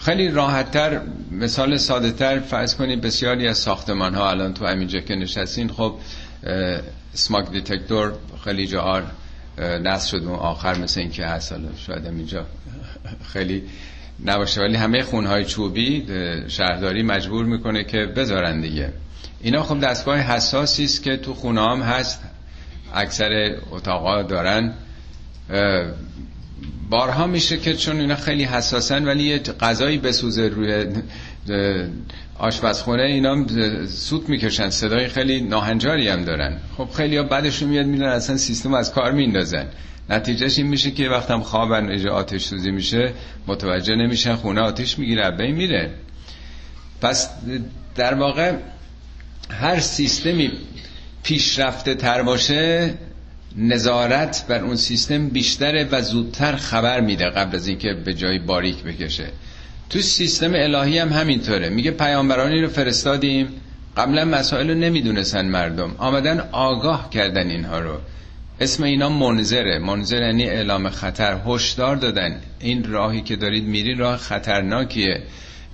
خیلی 0.00 0.28
راحتتر 0.28 1.00
مثال 1.30 1.76
ساده 1.76 2.10
تر 2.10 2.40
فرض 2.40 2.74
کنید 2.74 3.00
بسیاری 3.00 3.48
از 3.48 3.58
ساختمان 3.58 4.14
ها 4.14 4.30
الان 4.30 4.54
تو 4.54 4.66
همینجا 4.66 5.00
که 5.00 5.14
نشستین 5.14 5.68
خب 5.68 5.94
سماک 7.12 7.50
دیتکتور 7.50 8.12
خیلی 8.44 8.66
جاها 8.66 9.02
نصب 9.58 10.08
شد 10.10 10.24
اون 10.24 10.38
آخر 10.38 10.78
مثل 10.78 11.00
این 11.00 11.10
که 11.10 11.26
هست 11.26 11.54
شاید 11.76 12.06
اینجا 12.06 12.46
خیلی 13.32 13.62
نباشه. 14.24 14.60
ولی 14.60 14.76
همه 14.76 15.02
خونهای 15.02 15.44
چوبی 15.44 16.06
شهرداری 16.48 17.02
مجبور 17.02 17.44
می‌کنه 17.44 17.84
که 17.84 17.98
بذارن 18.16 18.60
دیگه. 18.60 18.92
اینا 19.40 19.62
خب 19.62 19.80
دستگاه 19.80 20.18
حساسی 20.18 20.84
است 20.84 21.02
که 21.02 21.16
تو 21.16 21.34
خونه 21.34 21.60
هم 21.60 21.82
هست 21.82 22.20
اکثر 22.94 23.56
اتاقا 23.70 24.22
دارن. 24.22 24.74
بارها 26.90 27.26
میشه 27.26 27.56
که 27.56 27.74
چون 27.74 28.00
اینا 28.00 28.16
خیلی 28.16 28.44
حساسن 28.44 29.04
ولی 29.04 29.22
یه 29.22 29.38
غذایی 29.38 29.98
بسوزه 29.98 30.48
روی 30.48 30.86
آشپزخونه 32.38 33.02
اینا 33.02 33.46
سوت 33.86 34.28
می‌کشن. 34.28 34.70
صدای 34.70 35.08
خیلی 35.08 35.40
ناهنجاری 35.40 36.08
هم 36.08 36.24
دارن. 36.24 36.58
خب 36.76 36.88
خیلی 36.96 37.16
ها 37.16 37.22
بعدشون 37.22 37.68
میاد 37.68 37.86
میدن 37.86 38.06
اصلا 38.06 38.36
سیستم 38.36 38.74
از 38.74 38.92
کار 38.92 39.12
میندازن. 39.12 39.66
نتیجهش 40.10 40.58
این 40.58 40.66
میشه 40.66 40.90
که 40.90 41.08
وقتم 41.08 41.40
خوابن 41.40 41.90
اجا 41.90 42.12
آتش 42.12 42.42
سوزی 42.42 42.70
میشه 42.70 43.12
متوجه 43.46 43.94
نمیشن 43.94 44.34
خونه 44.34 44.60
آتش 44.60 44.98
می‌گیره 44.98 45.30
بین 45.30 45.54
میره. 45.54 45.90
پس 47.00 47.30
در 47.96 48.14
واقع 48.14 48.52
هر 49.50 49.80
سیستمی 49.80 50.52
پیشرفته 51.22 51.94
تر 51.94 52.22
باشه 52.22 52.94
نظارت 53.56 54.44
بر 54.48 54.64
اون 54.64 54.76
سیستم 54.76 55.28
بیشتره 55.28 55.88
و 55.92 56.02
زودتر 56.02 56.56
خبر 56.56 57.00
میده 57.00 57.24
قبل 57.24 57.56
از 57.56 57.66
اینکه 57.66 57.92
به 57.92 58.14
جای 58.14 58.38
باریک 58.38 58.82
بکشه. 58.82 59.26
تو 59.90 59.98
سیستم 59.98 60.52
الهی 60.54 60.98
هم 60.98 61.12
همینطوره. 61.12 61.68
میگه 61.68 61.90
پیامبرانی 61.90 62.60
رو 62.60 62.68
فرستادیم. 62.68 63.48
قبلا 63.96 64.24
مسائل 64.24 64.70
رو 64.70 64.74
نمی‌دونستن 64.74 65.46
مردم. 65.46 65.94
آمدن 65.98 66.40
آگاه 66.52 67.10
کردن 67.10 67.50
اینها 67.50 67.78
رو. 67.78 67.98
اسم 68.60 68.82
اینا 68.82 69.08
منظره. 69.08 69.78
منظر 69.78 70.22
یعنی 70.22 70.44
اعلام 70.44 70.88
خطر. 70.88 71.38
هشدار 71.46 71.96
دادن. 71.96 72.40
این 72.60 72.92
راهی 72.92 73.20
که 73.20 73.36
دارید 73.36 73.64
میری 73.64 73.94
راه 73.94 74.16
خطرناکیه. 74.16 75.22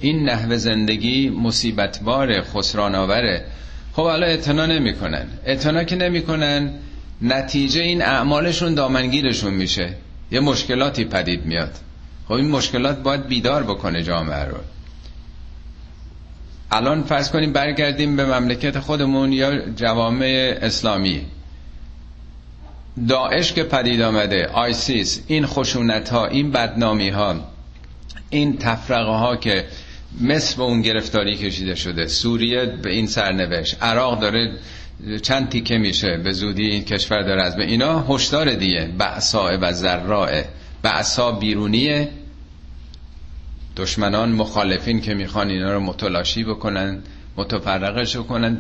این 0.00 0.28
نحو 0.28 0.56
زندگی 0.56 1.28
مصیبت 1.28 2.00
باره 2.00 2.42
خسران 2.42 2.94
آوره 2.94 3.44
خب 3.92 4.02
حالا 4.02 4.26
اعتنا 4.26 4.66
نمی‌کنن. 4.66 5.26
اعتنا 5.46 5.84
که 5.84 5.96
نمی‌کنن 5.96 6.70
نتیجه 7.22 7.80
این 7.80 8.02
اعمالشون 8.02 8.74
دامنگیرشون 8.74 9.54
میشه. 9.54 9.94
یه 10.30 10.40
مشکلاتی 10.40 11.04
پدید 11.04 11.46
میاد. 11.46 11.72
خب 12.28 12.32
این 12.32 12.50
مشکلات 12.50 13.02
باید 13.02 13.26
بیدار 13.28 13.62
بکنه 13.62 14.02
جامعه 14.02 14.44
رو. 14.44 14.56
الان 16.70 17.02
فرض 17.02 17.30
کنیم 17.30 17.52
برگردیم 17.52 18.16
به 18.16 18.24
مملکت 18.26 18.78
خودمون 18.78 19.32
یا 19.32 19.70
جوامع 19.70 20.58
اسلامی. 20.62 21.20
داعش 23.08 23.52
که 23.52 23.62
پدید 23.62 24.00
آمده 24.00 24.46
آیسیس 24.46 25.22
این 25.26 25.46
خشونت 25.46 26.08
ها 26.08 26.26
این 26.26 26.50
بدنامی 26.50 27.08
ها 27.08 27.34
این 28.30 28.58
تفرقه 28.58 29.10
ها 29.10 29.36
که 29.36 29.64
مصر 30.20 30.56
به 30.56 30.62
اون 30.62 30.82
گرفتاری 30.82 31.36
کشیده 31.36 31.74
شده 31.74 32.06
سوریه 32.06 32.66
به 32.66 32.90
این 32.90 33.06
سرنوشت 33.06 33.82
عراق 33.82 34.20
داره 34.20 34.52
چند 35.22 35.48
تیکه 35.48 35.78
میشه 35.78 36.16
به 36.16 36.32
زودی 36.32 36.66
این 36.66 36.84
کشور 36.84 37.22
داره 37.22 37.42
از 37.42 37.56
به 37.56 37.64
اینا 37.64 38.06
هشدار 38.08 38.54
دیگه 38.54 38.90
بعصا 38.98 39.58
و 39.60 39.72
ذرائه 39.72 40.48
بعصا 40.82 41.32
بیرونیه. 41.32 42.08
دشمنان 43.76 44.32
مخالفین 44.32 45.00
که 45.00 45.14
می‌خوان 45.14 45.50
اینا 45.50 45.72
رو 45.72 45.80
متلاشی 45.80 46.44
بکنن 46.44 47.02
متفرقش 47.36 48.16
کنن 48.16 48.58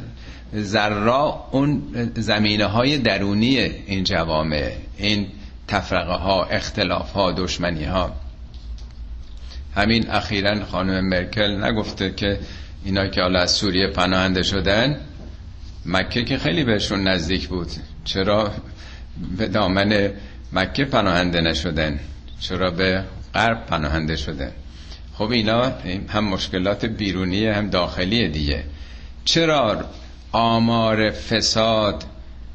ذرا 0.54 1.48
اون 1.50 1.82
زمینه 2.14 2.64
های 2.64 2.98
درونی 2.98 3.58
این 3.58 4.04
جوامع 4.04 4.72
این 4.98 5.26
تفرقه 5.68 6.14
ها 6.14 6.44
اختلاف 6.44 7.12
ها 7.12 7.32
دشمنی 7.32 7.84
ها 7.84 8.12
همین 9.76 10.10
اخیرا 10.10 10.64
خانم 10.64 11.08
مرکل 11.08 11.64
نگفته 11.64 12.12
که 12.16 12.38
اینا 12.84 13.06
که 13.06 13.20
حالا 13.20 13.40
از 13.40 13.50
سوریه 13.50 13.86
پناهنده 13.86 14.42
شدن 14.42 15.00
مکه 15.86 16.24
که 16.24 16.38
خیلی 16.38 16.64
بهشون 16.64 17.08
نزدیک 17.08 17.48
بود. 17.48 17.68
چرا 18.04 18.52
به 19.38 19.48
دامن 19.48 20.10
مکه 20.52 20.84
پناهنده 20.84 21.40
نشدن؟ 21.40 21.98
چرا 22.40 22.70
به 22.70 23.04
غرب 23.34 23.66
پناهنده 23.66 24.16
شدن؟ 24.16 24.52
خب 25.14 25.30
اینا 25.30 25.72
هم 26.08 26.24
مشکلات 26.24 26.84
بیرونی 26.84 27.46
هم 27.46 27.70
داخلی 27.70 28.28
دیگه. 28.28 28.64
چرا 29.24 29.84
آمار 30.32 31.10
فساد 31.10 32.04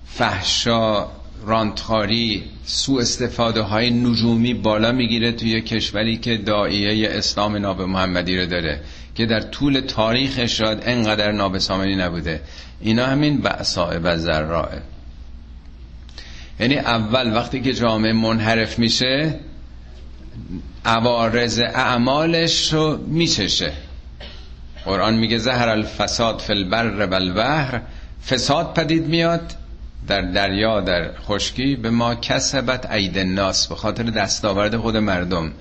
فحشا 0.05 1.07
رانتخاری 1.45 2.43
سو 2.65 2.97
استفاده 2.97 3.61
های 3.61 3.89
نجومی 3.91 4.53
بالا 4.53 4.91
می‌گیره 4.91 5.31
توی 5.31 5.61
کشوری 5.61 6.17
که 6.17 6.37
دائیه 6.37 7.09
اسلام 7.09 7.55
ناب 7.55 7.81
محمدی 7.81 8.37
رو 8.37 8.45
داره 8.45 8.81
که 9.15 9.25
در 9.25 9.39
طول 9.39 9.79
تاریخش 9.79 10.57
شاید 10.57 10.79
انقدر 10.81 11.31
نابسامانی 11.31 11.95
نبوده. 11.95 12.41
اینا 12.81 13.05
همین 13.05 13.37
بعصای 13.37 13.97
و 13.97 14.17
ذرائه 14.17 14.81
یعنی 16.59 16.77
اول 16.77 17.35
وقتی 17.35 17.61
که 17.61 17.73
جامعه 17.73 18.13
منحرف 18.13 18.79
میشه 18.79 19.39
عوارض 20.85 21.59
اعمالش 21.59 22.73
رو 22.73 22.97
میچشه. 23.07 23.71
قرآن 24.85 25.13
میگه 25.13 25.37
زهر 25.37 25.69
الفساد 25.69 26.39
فی 26.39 26.53
البر 26.53 27.05
و 27.05 27.13
البحر 27.13 27.81
فساد 28.27 28.73
پدید 28.73 29.07
میاد 29.07 29.53
در 30.07 30.21
دریا 30.21 30.81
در 30.81 31.11
خشکی 31.17 31.75
به 31.75 31.89
ما 31.89 32.15
کسبت 32.15 32.91
عید 32.91 33.17
الناس 33.17 33.67
به 33.67 33.75
خاطر 33.75 34.03
دستاورد 34.03 34.77
خود 34.77 34.97
مردم. 34.97 35.51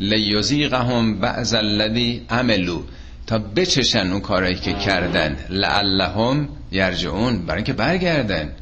لیزیقهم 0.00 1.20
بعض 1.20 1.54
الذی 1.54 2.26
عملو 2.30 2.82
تا 3.26 3.38
بچشن 3.38 4.10
اون 4.10 4.20
کارایی 4.20 4.54
که 4.54 4.72
کردن. 4.72 5.36
لعلهم 5.50 6.48
یرجعون. 6.72 7.46
برای 7.46 7.56
اینکه 7.56 7.72
برگردن. 7.72 8.52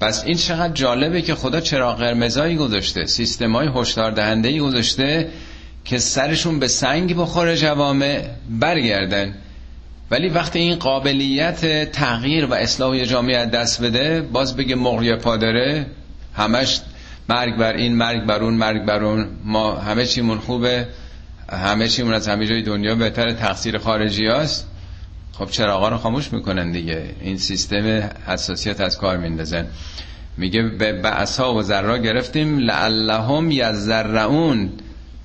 پس 0.00 0.24
این 0.24 0.36
چقدر 0.36 0.72
جالبه 0.72 1.22
که 1.22 1.34
خدا 1.34 1.60
چراغ 1.60 1.98
قرمزایی 1.98 2.56
گذاشته 2.56 3.06
سیستمای 3.06 3.68
هشدار 3.74 4.10
دهنده 4.10 4.48
ای 4.48 4.58
گذاشته 4.58 5.28
که 5.84 5.98
سرشون 5.98 6.58
به 6.58 6.68
سنگ 6.68 7.16
بخوره 7.16 7.56
جوامع 7.56 8.24
برگردن. 8.50 9.34
ولی 10.10 10.28
وقتی 10.28 10.58
این 10.58 10.74
قابلیت 10.74 11.92
تغییر 11.92 12.46
و 12.46 12.54
اصلاح 12.54 13.04
جامعه 13.04 13.46
دست 13.46 13.82
بده 13.82 14.20
باز 14.20 14.56
بگه 14.56 14.74
مغری 14.74 15.16
پادره 15.16 15.86
همش 16.36 16.80
مرگ 17.28 17.56
بر 17.56 17.72
این 17.72 17.96
مرگ 17.96 18.26
بر 18.26 18.42
اون 18.42 18.54
مرگ 18.54 18.84
بر 18.84 19.04
اون. 19.04 19.28
ما 19.44 19.76
همه 19.76 20.06
چیمون 20.06 20.38
خوبه. 20.38 20.88
همه 21.52 21.88
چیمون 21.88 22.14
از 22.14 22.28
همه 22.28 22.46
جای 22.46 22.62
دنیا 22.62 22.94
بهتر 22.94 23.32
تقصیر 23.32 23.78
خارجی 23.78 24.26
هست 24.26 24.66
خب 25.32 25.50
چراغا 25.50 25.88
رو 25.88 25.96
خاموش 25.96 26.32
می‌کنن 26.32 26.72
دیگه. 26.72 27.14
این 27.20 27.38
سیستم 27.38 28.10
حساسیت 28.26 28.80
از 28.80 28.98
کار 28.98 29.16
میندازن. 29.16 29.66
میگه 30.36 30.62
به 30.62 30.92
بعثا 30.92 31.54
و 31.54 31.62
ذرا 31.62 31.98
گرفتیم. 31.98 32.58
لعلهم 32.58 33.50
یزرعون 33.50 34.70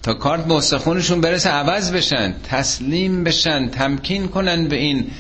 تا 0.04 0.14
کارت 0.14 0.46
به 0.46 0.54
استخونشون 0.54 1.22
برسه 1.22 1.50
عوض 1.50 1.92
بشن 1.92 2.34
تسلیم 2.44 3.24
بشن 3.24 3.70
تمکین 3.70 4.28
کنن 4.28 4.68
به 4.68 4.76
این 4.76 5.12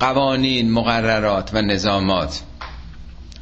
قوانین 0.00 0.70
مقررات 0.70 1.50
و 1.54 1.62
نظامات. 1.62 2.40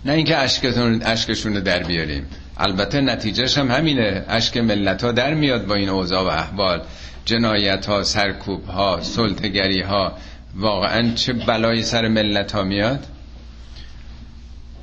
نه 0.04 0.12
اینکه 0.12 0.36
اشکتون 0.36 1.02
اشکشون 1.02 1.54
رو 1.54 1.60
در 1.60 1.82
بیاریم. 1.82 2.26
البته 2.60 3.00
نتیجهش 3.00 3.58
هم 3.58 3.70
همینه. 3.70 4.24
اشک 4.28 4.56
ملت 4.56 5.04
ها 5.04 5.12
در 5.12 5.34
میاد 5.34 5.66
با 5.66 5.74
این 5.74 5.88
اوضاع 5.88 6.22
و 6.22 6.26
احوال. 6.26 6.82
جنایت 7.24 7.86
ها 7.86 8.02
سرکوب 8.02 8.66
ها 8.66 8.98
سلطگری 9.02 9.80
ها 9.80 10.12
واقعا 10.54 11.14
چه 11.14 11.32
بلایی 11.32 11.82
سر 11.82 12.08
ملت 12.08 12.52
ها 12.52 12.62
میاد؟ 12.62 13.06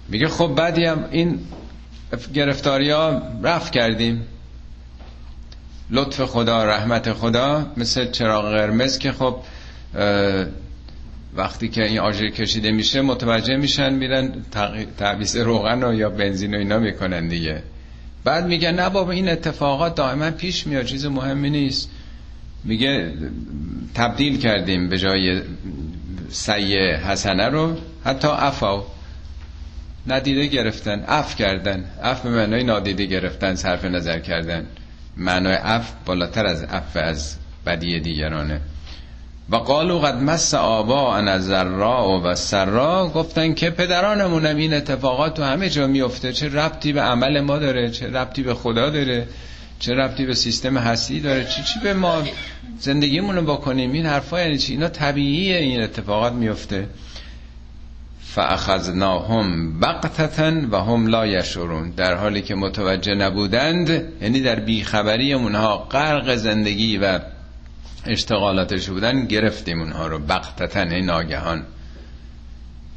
میگه 0.09 0.27
خب 0.27 0.47
بعدی 0.47 0.85
هم 0.85 1.05
این 1.11 1.39
گرفتاری 2.33 2.89
ها 2.89 3.21
رفت 3.43 3.73
کردیم. 3.73 4.27
لطف 5.89 6.21
خدا 6.21 6.65
رحمت 6.65 7.13
خدا 7.13 7.71
مثل 7.77 8.11
چراغ 8.11 8.45
قرمز 8.45 8.97
که 8.97 9.11
خب 9.11 9.35
وقتی 11.35 11.69
که 11.69 11.83
این 11.83 11.99
آجر 11.99 12.27
کشیده 12.29 12.71
میشه 12.71 13.01
متوجه 13.01 13.55
میشن 13.57 13.93
میرن 13.93 14.31
تعویض 14.97 15.37
روغن 15.37 15.83
و 15.83 15.93
یا 15.93 16.09
بنزین 16.09 16.55
و 16.55 16.57
اینا 16.57 16.79
می‌کنن 16.79 17.27
دیگه. 17.27 17.63
بعد 18.23 18.47
میگه 18.47 18.71
نه 18.71 18.89
بابا 18.89 19.11
این 19.11 19.29
اتفاقات 19.29 19.95
دائما 19.95 20.31
پیش 20.31 20.67
میاد 20.67 20.85
چیز 20.85 21.05
مهمی 21.05 21.49
نیست. 21.49 21.89
میگه 22.63 23.13
تبدیل 23.95 24.39
کردیم 24.39 24.89
به 24.89 24.97
جای 24.97 25.41
سیئه 26.29 26.99
حسنه 27.05 27.49
رو 27.49 27.77
حتی 28.05 28.27
عفوا 28.27 28.83
ندیده 30.07 30.47
گرفتن 30.47 31.03
عفو 31.07 31.35
کردن. 31.35 31.85
عفو 32.03 32.21
به 32.21 32.29
معنای 32.29 32.63
نادیده 32.63 33.05
گرفتن 33.05 33.55
صرف 33.55 33.85
نظر 33.85 34.19
کردن. 34.19 34.65
معنای 35.17 35.55
عفو 35.55 35.93
بالاتر 36.05 36.45
از 36.45 36.63
عفو 36.63 36.97
از 36.97 37.35
بدی 37.65 37.99
دیگرانه. 37.99 38.61
و 39.51 39.55
قالوا 39.55 39.99
قد 39.99 40.15
مس 40.15 40.53
آباءنا 40.53 41.27
الضراء 41.27 41.49
و 41.49 42.35
السراء 42.35 43.11
گفتن 43.15 43.53
که 43.53 43.69
پدرانمونم 43.69 44.55
این 44.55 44.73
اتفاقات 44.73 45.33
تو 45.33 45.43
همه 45.43 45.69
جا 45.69 45.87
میفته. 45.87 46.33
چه 46.33 46.49
ربطی 46.49 46.93
به 46.93 47.01
عمل 47.01 47.41
ما 47.41 47.57
داره 47.57 47.89
چه 47.89 48.07
ربطی 48.07 48.43
به 48.43 48.53
خدا 48.53 48.89
داره 48.89 49.27
چه 49.79 49.93
ربطی 49.93 50.25
به 50.25 50.33
سیستم 50.33 50.77
هستی 50.77 51.19
داره. 51.19 51.45
چی 51.45 51.63
چی 51.63 51.79
به 51.83 51.93
ما 51.93 52.23
زندگیمونو 52.79 53.41
بکنیم. 53.41 53.91
این 53.91 54.05
حرفا 54.05 54.41
یعنی 54.41 54.57
چی؟ 54.57 54.73
اینا 54.73 54.89
طبیعیه 54.89 55.57
این 55.57 55.81
اتفاقات 55.81 56.33
میفته. 56.33 56.87
فاخذناهم 58.21 59.79
بقتتا 59.79 60.51
و 60.71 60.83
هم 60.83 61.07
لا 61.07 61.27
یشورون 61.27 61.89
در 61.89 62.15
حالی 62.15 62.41
که 62.41 62.55
متوجه 62.55 63.15
نبودند 63.15 64.03
یعنی 64.21 64.41
در 64.41 64.59
بیخبری 64.59 65.33
اونها 65.33 65.77
غرق 65.77 66.35
زندگی 66.35 66.97
و 66.97 67.19
اشتغالاتش 68.05 68.89
بودن 68.89 69.25
گرفتیم 69.25 69.79
اونها 69.79 70.07
رو 70.07 70.19
بقتتا 70.19 70.81
این 70.81 71.05
ناگهان. 71.05 71.63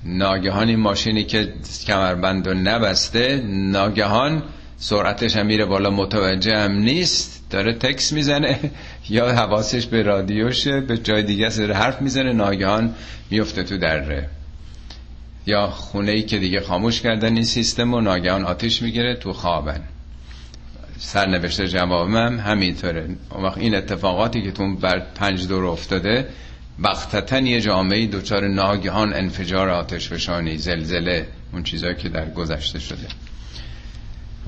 ناگهان 0.05 0.69
این 0.69 0.81
ماشینی 0.81 1.25
که 1.25 1.53
کمربند 1.87 2.47
و 2.47 2.55
نبسته 2.55 3.43
ناگهان 3.47 4.43
سرعتش 4.77 5.37
هم 5.37 5.47
میره 5.47 5.65
بالا 5.65 5.91
متوجه 5.91 6.59
هم 6.59 6.73
نیست 6.73 7.45
داره 7.51 7.73
تکس 7.73 8.13
می‌زنه 8.13 8.59
یا 9.11 9.33
حواسش 9.33 9.87
به 9.87 10.03
رادیوشه 10.03 10.81
به 10.81 10.99
جای 10.99 11.23
دیگه 11.23 11.51
سر 11.51 11.73
حرف 11.73 12.03
می‌زنه 12.03 12.33
ناگهان 12.33 12.95
میفته 13.31 13.63
تو 13.63 13.79
دره. 13.79 14.29
یا 15.47 15.67
خونه 15.71 16.13
ای 16.13 16.23
که 16.23 16.39
دیگه 16.39 16.61
خاموش 16.61 17.01
کردن 17.01 17.35
این 17.35 17.45
سیستم 17.45 17.95
و 17.95 18.01
ناگهان 18.01 18.45
آتش 18.45 18.83
می‌گیره 18.83 19.15
تو 19.15 19.33
خوابن. 19.33 19.81
سرنوشته 21.01 21.69
جوابم 21.69 22.41
همینطوره. 22.41 23.09
وقت 23.43 23.59
این 23.59 23.75
اتفاقاتی 23.75 24.43
که 24.43 24.51
تو 24.53 24.77
بر 24.77 24.99
پنج 25.15 25.49
دور 25.49 25.67
افتاده 25.67 26.29
بختتن 26.85 27.47
یه 27.47 27.61
جامعه 27.61 28.07
دوچار 28.07 28.49
ناگهان 28.49 29.13
انفجار 29.15 29.69
آتش 29.69 30.09
فشانی 30.09 30.59
زلزله 30.59 31.27
اون 31.53 31.63
چیزایی 31.63 31.95
که 31.95 32.09
در 32.09 32.31
گذشته 32.31 32.79
شده. 32.79 33.07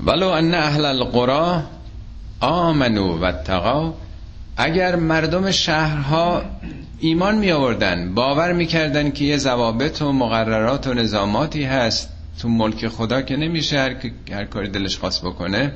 ولو 0.03 0.27
ان 0.27 0.53
اهل 0.53 0.85
القرى 0.85 1.63
آمنو 2.39 3.19
و 3.19 3.31
تقا 3.31 3.93
اگر 4.57 4.95
مردم 4.95 5.51
شهرها 5.51 6.41
ایمان 6.99 7.35
می 7.37 7.51
آوردن 7.51 8.13
باور 8.13 8.53
می‌کردن 8.53 9.11
که 9.11 9.25
یه 9.25 9.37
ضوابط 9.37 10.01
و 10.01 10.11
مقررات 10.11 10.87
و 10.87 10.93
نظاماتی 10.93 11.63
هست 11.63 12.09
تو 12.41 12.49
ملک 12.49 12.87
خدا 12.87 13.21
که 13.21 13.35
نمیشه 13.35 13.79
هر, 13.79 13.95
هر 14.31 14.45
کاری 14.45 14.69
دلش 14.69 14.97
خواست 14.97 15.25
بکنه 15.25 15.71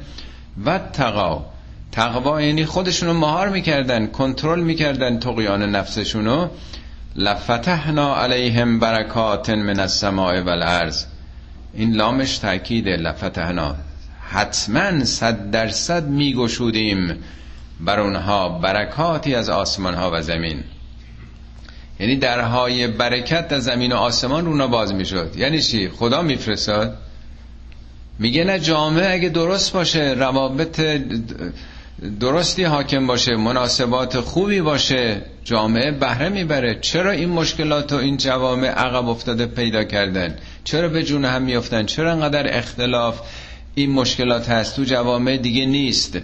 و 0.65 0.80
تقا 0.93 1.46
تقوا 1.91 2.41
یعنی 2.41 2.65
خودشونو 2.65 3.13
مهار 3.13 3.50
می‌کردن 3.50 4.08
کنترل 4.08 4.60
می‌کردن 4.60 5.20
تقیان 5.20 5.63
نفسشونو. 5.76 6.48
لفتحنا 7.15 8.15
علیهم 8.15 8.80
برکات 8.80 9.50
من 9.50 9.80
السماء 9.80 10.41
والارض. 10.41 11.06
این 11.74 11.93
لامش 11.93 12.38
تاکید 12.38 12.88
لفتحنا. 12.89 13.76
حتما 14.30 15.06
صد 15.06 15.52
درصد 15.52 16.08
میگشودیم 16.08 17.15
بر 17.80 18.00
اونها 18.00 18.50
برکاتی 18.50 19.36
از 19.36 19.50
آسمان 19.50 19.93
ها 19.93 20.12
و 20.13 20.22
زمین. 20.22 20.63
یعنی 22.00 22.15
درهای 22.15 22.88
برکت 22.88 23.48
در 23.48 23.60
زمین 23.60 23.91
و 23.91 23.96
آسمان 23.96 24.46
رونا 24.46 24.67
باز 24.67 24.93
می‌شد. 24.93 25.36
یعنی 25.36 25.62
چی؟ 25.62 25.89
خدا 25.89 26.22
میفرستاد؟ 26.22 26.98
میگه 28.20 28.44
نه 28.44 28.60
جامعه 28.60 29.14
اگه 29.14 29.30
درست 29.30 29.74
باشه 29.74 30.16
روابط 30.18 30.82
درستی 32.20 32.64
حاکم 32.64 33.08
باشه 33.08 33.36
مناسبات 33.36 34.20
خوبی 34.20 34.62
باشه 34.62 35.22
جامعه 35.44 35.92
بهره 35.92 36.30
می‌بره. 36.30 36.78
چرا 36.82 37.12
این 37.12 37.30
مشکلات 37.30 37.94
و 37.94 37.96
این 37.96 38.18
جوامع 38.18 38.68
عقب 38.68 39.08
افتاده 39.10 39.46
پیدا 39.46 39.84
کردن؟ 39.84 40.36
چرا 40.64 40.90
به 40.90 41.04
جون 41.04 41.26
هم 41.26 41.42
میافتن؟ 41.42 41.86
چرا 41.86 42.12
انقدر 42.12 42.58
اختلاف 42.58 43.22
این 43.76 43.92
مشکلات 43.92 44.50
هست؟ 44.50 44.76
تو 44.76 44.84
جوامع 44.84 45.38
دیگه 45.38 45.66
نیست. 45.66 46.18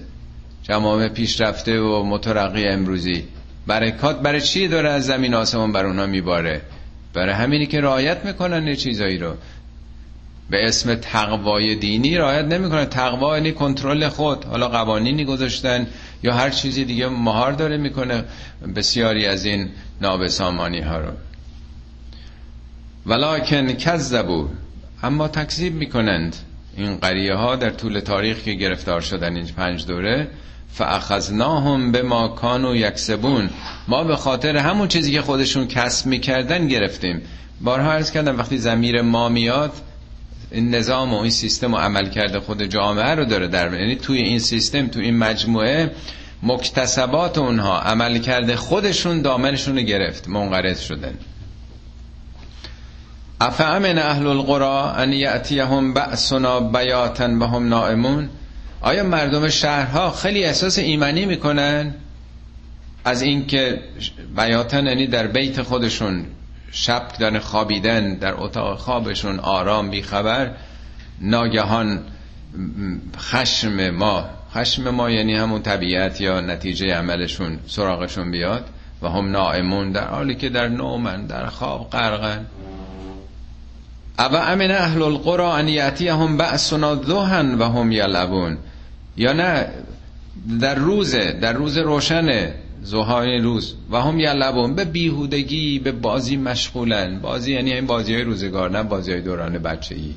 جوامع 0.64 1.08
پیشرفته 1.08 1.80
و 1.80 2.04
مترقی 2.04 2.68
امروزی. 2.68 3.24
برکات 3.68 4.22
برای 4.22 4.42
چی 4.42 4.68
داره 4.68 4.90
از 4.90 5.06
زمین 5.06 5.34
آسمان 5.34 5.72
بر 5.72 5.86
اونا 5.86 6.06
میباره؟ 6.06 6.62
برای 7.14 7.34
همینی 7.34 7.66
که 7.66 7.82
رعایت 7.82 8.26
می‌کنن 8.26 8.76
چیزایی 8.76 9.18
رو. 9.18 9.34
به 10.54 10.68
اسم 10.68 10.96
تقوای 10.96 11.76
دینی 11.76 12.18
رعایت 12.18 12.46
نمی‌کنه. 12.46 12.86
تقوا 12.86 13.38
یعنی 13.38 13.52
کنترل 13.52 14.10
خود. 14.10 14.46
حالا 14.46 14.68
قوانینی 14.70 15.26
گذاشتن 15.26 15.88
یا 16.24 16.34
هر 16.34 16.50
چیزی 16.50 16.86
دیگه 16.86 17.08
مهار 17.08 17.52
داره 17.52 17.78
می‌کنه. 17.78 18.24
بسیاری 18.76 19.26
از 19.26 19.46
این 19.46 19.70
نابسامانی 20.02 20.80
ها 20.80 20.98
رو. 20.98 21.12
ولکن 23.06 23.74
کذبو 23.74 24.48
اما 25.04 25.28
تکذیب 25.28 25.74
می‌کنند. 25.74 26.36
این 26.78 26.98
قریه 26.98 27.36
ها 27.36 27.56
در 27.56 27.70
طول 27.70 28.00
تاریخ 28.00 28.40
که 28.40 28.54
گرفتار 28.54 29.02
شدن 29.02 29.36
این 29.36 29.46
پنج 29.46 29.86
دوره 29.86 30.28
فاخذناهم 30.72 31.92
به 31.92 32.02
ما 32.02 32.28
کانو 32.28 32.76
یکسبون. 32.76 33.50
ما 33.88 34.04
به 34.04 34.16
خاطر 34.16 34.58
همون 34.58 34.88
چیزی 34.88 35.12
که 35.12 35.22
خودشون 35.22 35.68
کسب 35.68 36.06
می‌کردن 36.06 36.68
گرفتیم. 36.68 37.22
بارها 37.62 37.92
عرض 37.92 38.12
کردم 38.12 38.38
وقتی 38.38 38.58
زمیر 38.58 39.02
ما 39.02 39.30
میاد 39.30 39.74
این 40.54 40.76
نظام 40.76 41.14
و 41.14 41.18
این 41.18 41.32
سیستم 41.32 41.74
و 41.74 41.78
عمل 41.78 42.10
کرده 42.10 42.40
خود 42.40 42.64
جامعه 42.64 43.16
رو 43.16 43.26
داره 43.26 43.48
در 43.48 43.74
یعنی 43.74 43.96
توی 43.96 44.18
این 44.18 44.40
سیستم 44.40 44.88
توی 44.88 45.06
این 45.06 45.18
مجموعه 45.18 45.92
مکتسبات 46.44 47.38
اونها 47.38 47.80
عمل 47.80 48.18
کرده 48.18 48.56
خودشون 48.56 49.22
دامنشون 49.22 49.78
رو 49.78 49.82
گرفت 49.82 50.28
منقرض 50.28 50.80
شدن. 50.80 51.14
افعمن 53.42 53.98
اهل 53.98 54.28
القرى 54.28 55.04
ان 55.04 55.14
یأتیهم 55.14 55.94
بأسنا 55.94 56.60
بیاتا 56.60 57.26
و 57.40 57.44
هم 57.44 57.70
نائمون؟ 57.70 58.30
آیا 58.82 59.04
مردم 59.04 59.50
شهرها 59.50 60.12
خیلی 60.12 60.44
احساس 60.44 60.78
ایمانی 60.78 61.26
می‌کنن 61.26 61.94
از 63.06 63.22
اینکه 63.22 63.82
بیاتن 64.36 64.86
یعنی 64.86 65.08
در 65.08 65.28
بیت 65.28 65.62
خودشون 65.62 66.26
شب 66.74 67.08
دارن 67.20 67.40
خوابیدن 67.40 68.14
در 68.14 68.34
اتاق 68.34 68.78
خوابشون 68.78 69.40
آرام 69.40 69.90
بیخبر 69.90 70.52
ناگهان 71.22 72.00
خشم 73.18 73.90
ما 73.90 74.26
خشم 74.54 74.90
ما 74.90 75.10
یعنی 75.10 75.36
همون 75.36 75.62
طبیعت 75.62 76.22
یا 76.22 76.42
نتیجه 76.42 76.96
عملشون 76.96 77.60
سراغشون 77.68 78.32
بیاد 78.32 78.66
و 79.02 79.10
هم 79.10 79.32
نائمون 79.32 79.92
در 79.92 80.08
حالی 80.08 80.36
که 80.36 80.50
در 80.50 80.68
نومن 80.68 81.26
در 81.26 81.46
خواب 81.46 81.90
غرقن. 81.90 82.46
او 84.20 84.36
امن 84.36 84.72
اهل 84.72 85.02
القرى 85.02 85.44
ان 85.44 85.68
یاتیهم 85.68 86.38
بأسنا 86.38 86.96
ذهن 86.96 87.54
و 87.54 87.64
هم 87.64 87.92
یلعبون. 87.92 88.58
یا 89.18 89.34
نه 89.34 89.68
در 90.60 90.76
روزه 90.76 91.32
در 91.32 91.54
روز 91.54 91.78
روشنه. 91.78 92.56
زهای 92.84 93.38
روز. 93.38 93.76
و 93.92 94.02
هم 94.02 94.20
یلبون 94.20 94.76
به 94.76 94.86
بیهودگی 94.86 95.80
به 95.80 95.92
بازی 95.92 96.38
مشغولن. 96.38 97.20
بازی 97.20 97.54
یعنی 97.54 97.74
این 97.74 97.86
بازی 97.86 98.14
های 98.14 98.24
روزگار 98.24 98.70
نه 98.72 98.84
بازی 98.84 99.12
های 99.12 99.22
دوران 99.22 99.66
ای 99.92 100.14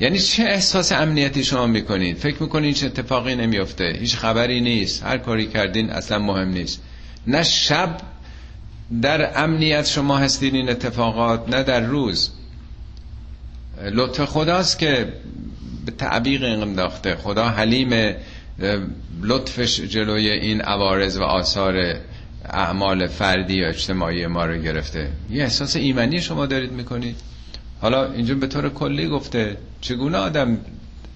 یعنی 0.00 0.18
چه 0.18 0.42
احساس 0.42 0.92
امنیتی 0.92 1.44
شما 1.44 1.66
می‌کنید؟ 1.66 2.16
فکر 2.16 2.42
می‌کنید 2.42 2.74
چه 2.74 2.86
اتفاقی 2.86 3.34
نمیفته 3.34 3.96
هیچ 4.00 4.16
خبری 4.16 4.60
نیست. 4.60 5.02
هر 5.02 5.18
کاری 5.18 5.46
کردین 5.46 5.90
اصلا 5.90 6.18
مهم 6.18 6.48
نیست. 6.48 6.82
نه 7.26 7.42
شب 7.42 7.96
در 9.02 9.42
امنیت 9.44 9.86
شما 9.86 10.18
هستین 10.18 10.54
این 10.54 10.70
اتفاقات 10.70 11.48
نه 11.48 11.62
در 11.62 11.80
روز. 11.80 12.30
لطف 13.92 14.24
خداست 14.24 14.78
که 14.78 15.12
به 15.86 15.92
تعبیق 15.92 16.44
انداخته. 16.44 17.16
خدا 17.16 17.48
حلیم 17.48 18.14
لطفش 19.22 19.80
جلوی 19.80 20.30
این 20.30 20.60
عوارض 20.60 21.16
و 21.16 21.22
آثار 21.22 21.96
اعمال 22.44 23.06
فردی 23.06 23.64
و 23.64 23.66
اجتماعی 23.66 24.26
ما 24.26 24.44
رو 24.44 24.56
گرفته. 24.56 25.08
یه 25.30 25.42
احساس 25.42 25.76
ایمنی 25.76 26.20
شما 26.20 26.46
دارید 26.46 26.72
می‌کنید. 26.72 27.16
حالا 27.80 28.12
اینجا 28.12 28.34
به 28.34 28.46
طور 28.46 28.68
کلی 28.68 29.08
گفته 29.08 29.56
چگونه 29.80 30.18
آدم 30.18 30.58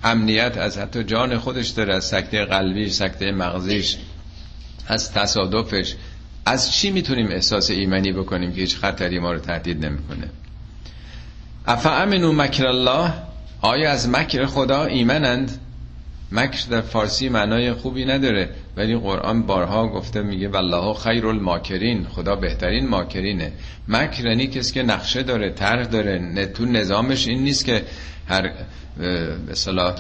امنیت 0.05 0.59
از 0.59 0.79
حتی 0.79 1.05
جان 1.05 1.39
خودش 1.39 1.69
داره 1.69 1.95
از 1.95 2.05
سکته 2.05 2.45
قلبی 2.45 2.91
سکته 2.91 3.33
مغزیش 3.33 3.97
از 4.89 5.13
تصادفش 5.13 5.95
از 6.47 6.73
چی 6.73 6.91
می‌تونیم 6.91 7.27
احساس 7.31 7.71
ایمنی 7.71 8.13
بکنیم 8.13 8.53
که 8.53 8.61
هیچ 8.61 8.77
خطری 8.77 9.19
ما 9.19 9.33
رو 9.33 9.39
تهدید 9.39 9.87
نمی‌کنه؟ 9.87 10.29
افا 11.67 12.05
مکر 12.07 12.67
الله؟ 12.67 13.13
آیا 13.61 13.91
از 13.91 14.09
مکر 14.09 14.47
خدا 14.47 14.85
ایمنند؟ 14.85 15.59
مکر 16.35 16.67
در 16.71 16.81
فارسی 16.81 17.29
معنای 17.29 17.73
خوبی 17.73 18.05
نداره 18.05 18.51
ولی 18.77 18.97
قرآن 18.97 19.43
بارها 19.43 19.89
گفته 19.89 20.23
میگه 20.23 20.49
والله 20.49 20.95
خیر 20.95 21.27
الماکرین 21.27 22.05
خدا 22.05 22.37
بهترین 22.37 22.89
ماکرینه. 22.89 23.53
مکر 23.89 24.27
یعنی 24.27 24.47
کسی 24.47 24.75
که 24.75 24.83
نقشه 24.83 25.23
داره 25.23 25.51
طرح 25.51 25.85
داره 25.85 26.47
تو 26.47 26.65
نظامش 26.65 27.29
این 27.29 27.45
نیست 27.45 27.65
که 27.65 27.85
هر 28.29 28.53
به 28.97 29.95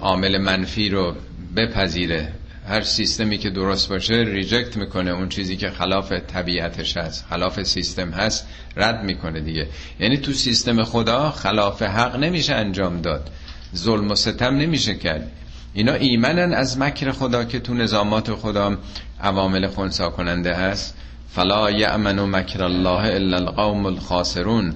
عامل 0.00 0.38
منفی 0.38 0.88
رو 0.88 1.14
بپذیره. 1.56 2.32
هر 2.68 2.80
سیستمی 2.80 3.38
که 3.38 3.50
درست 3.50 3.88
باشه 3.88 4.14
ریجکت 4.14 4.76
می‌کنه 4.76 5.10
اون 5.10 5.28
چیزی 5.28 5.56
که 5.56 5.70
خلاف 5.70 6.12
طبیعتش 6.12 6.96
هست 6.96 7.26
خلاف 7.30 7.62
سیستم 7.62 8.10
هست 8.10 8.46
رد 8.76 9.04
می‌کنه 9.04 9.40
دیگه. 9.40 9.66
یعنی 10.00 10.16
تو 10.16 10.32
سیستم 10.32 10.84
خدا 10.84 11.30
خلاف 11.30 11.82
حق 11.82 12.16
نمیشه 12.16 12.54
انجام 12.54 13.00
داد. 13.00 13.30
ظلم 13.76 14.10
و 14.10 14.14
ستم 14.14 14.56
نمیشه 14.56 14.94
کرد. 14.94 15.32
اینا 15.76 15.92
ایمنن 15.92 16.54
از 16.54 16.78
مکر 16.78 17.12
خدا 17.12 17.44
که 17.44 17.60
تو 17.60 17.74
نظامات 17.74 18.34
خدا 18.34 18.78
عوامل 19.20 19.66
خونسا 19.66 20.10
کننده 20.10 20.54
هست. 20.54 20.96
فلا 21.30 21.70
یأمن 21.70 22.20
مکر 22.20 22.62
الله 22.62 23.14
الا 23.14 23.36
القوم 23.36 23.86
الخاسرون. 23.86 24.74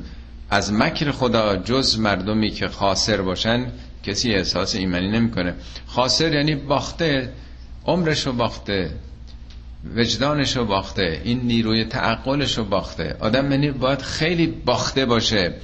از 0.51 0.73
مکر 0.73 1.11
خدا 1.11 1.57
جز 1.57 1.99
مردمی 1.99 2.51
که 2.51 2.69
خاسر 2.69 3.23
باشن 3.23 3.67
کسی 4.03 4.35
احساس 4.35 4.75
ایمنی 4.75 5.09
نمی‌کنه. 5.09 5.55
خاسر 5.87 6.33
یعنی 6.33 6.55
باخته 6.55 7.33
عمرشو 7.87 8.33
باخته 8.33 8.91
وجدانشو 9.97 10.65
باخته 10.65 11.21
این 11.25 11.41
نیروی 11.41 11.85
تعقلشو 11.85 12.65
باخته. 12.65 13.17
آدم 13.21 13.53
یعنی 13.53 13.71
باید 13.71 14.03
خیلی 14.03 14.47
باخته 14.47 15.07
باشه. 15.07 15.55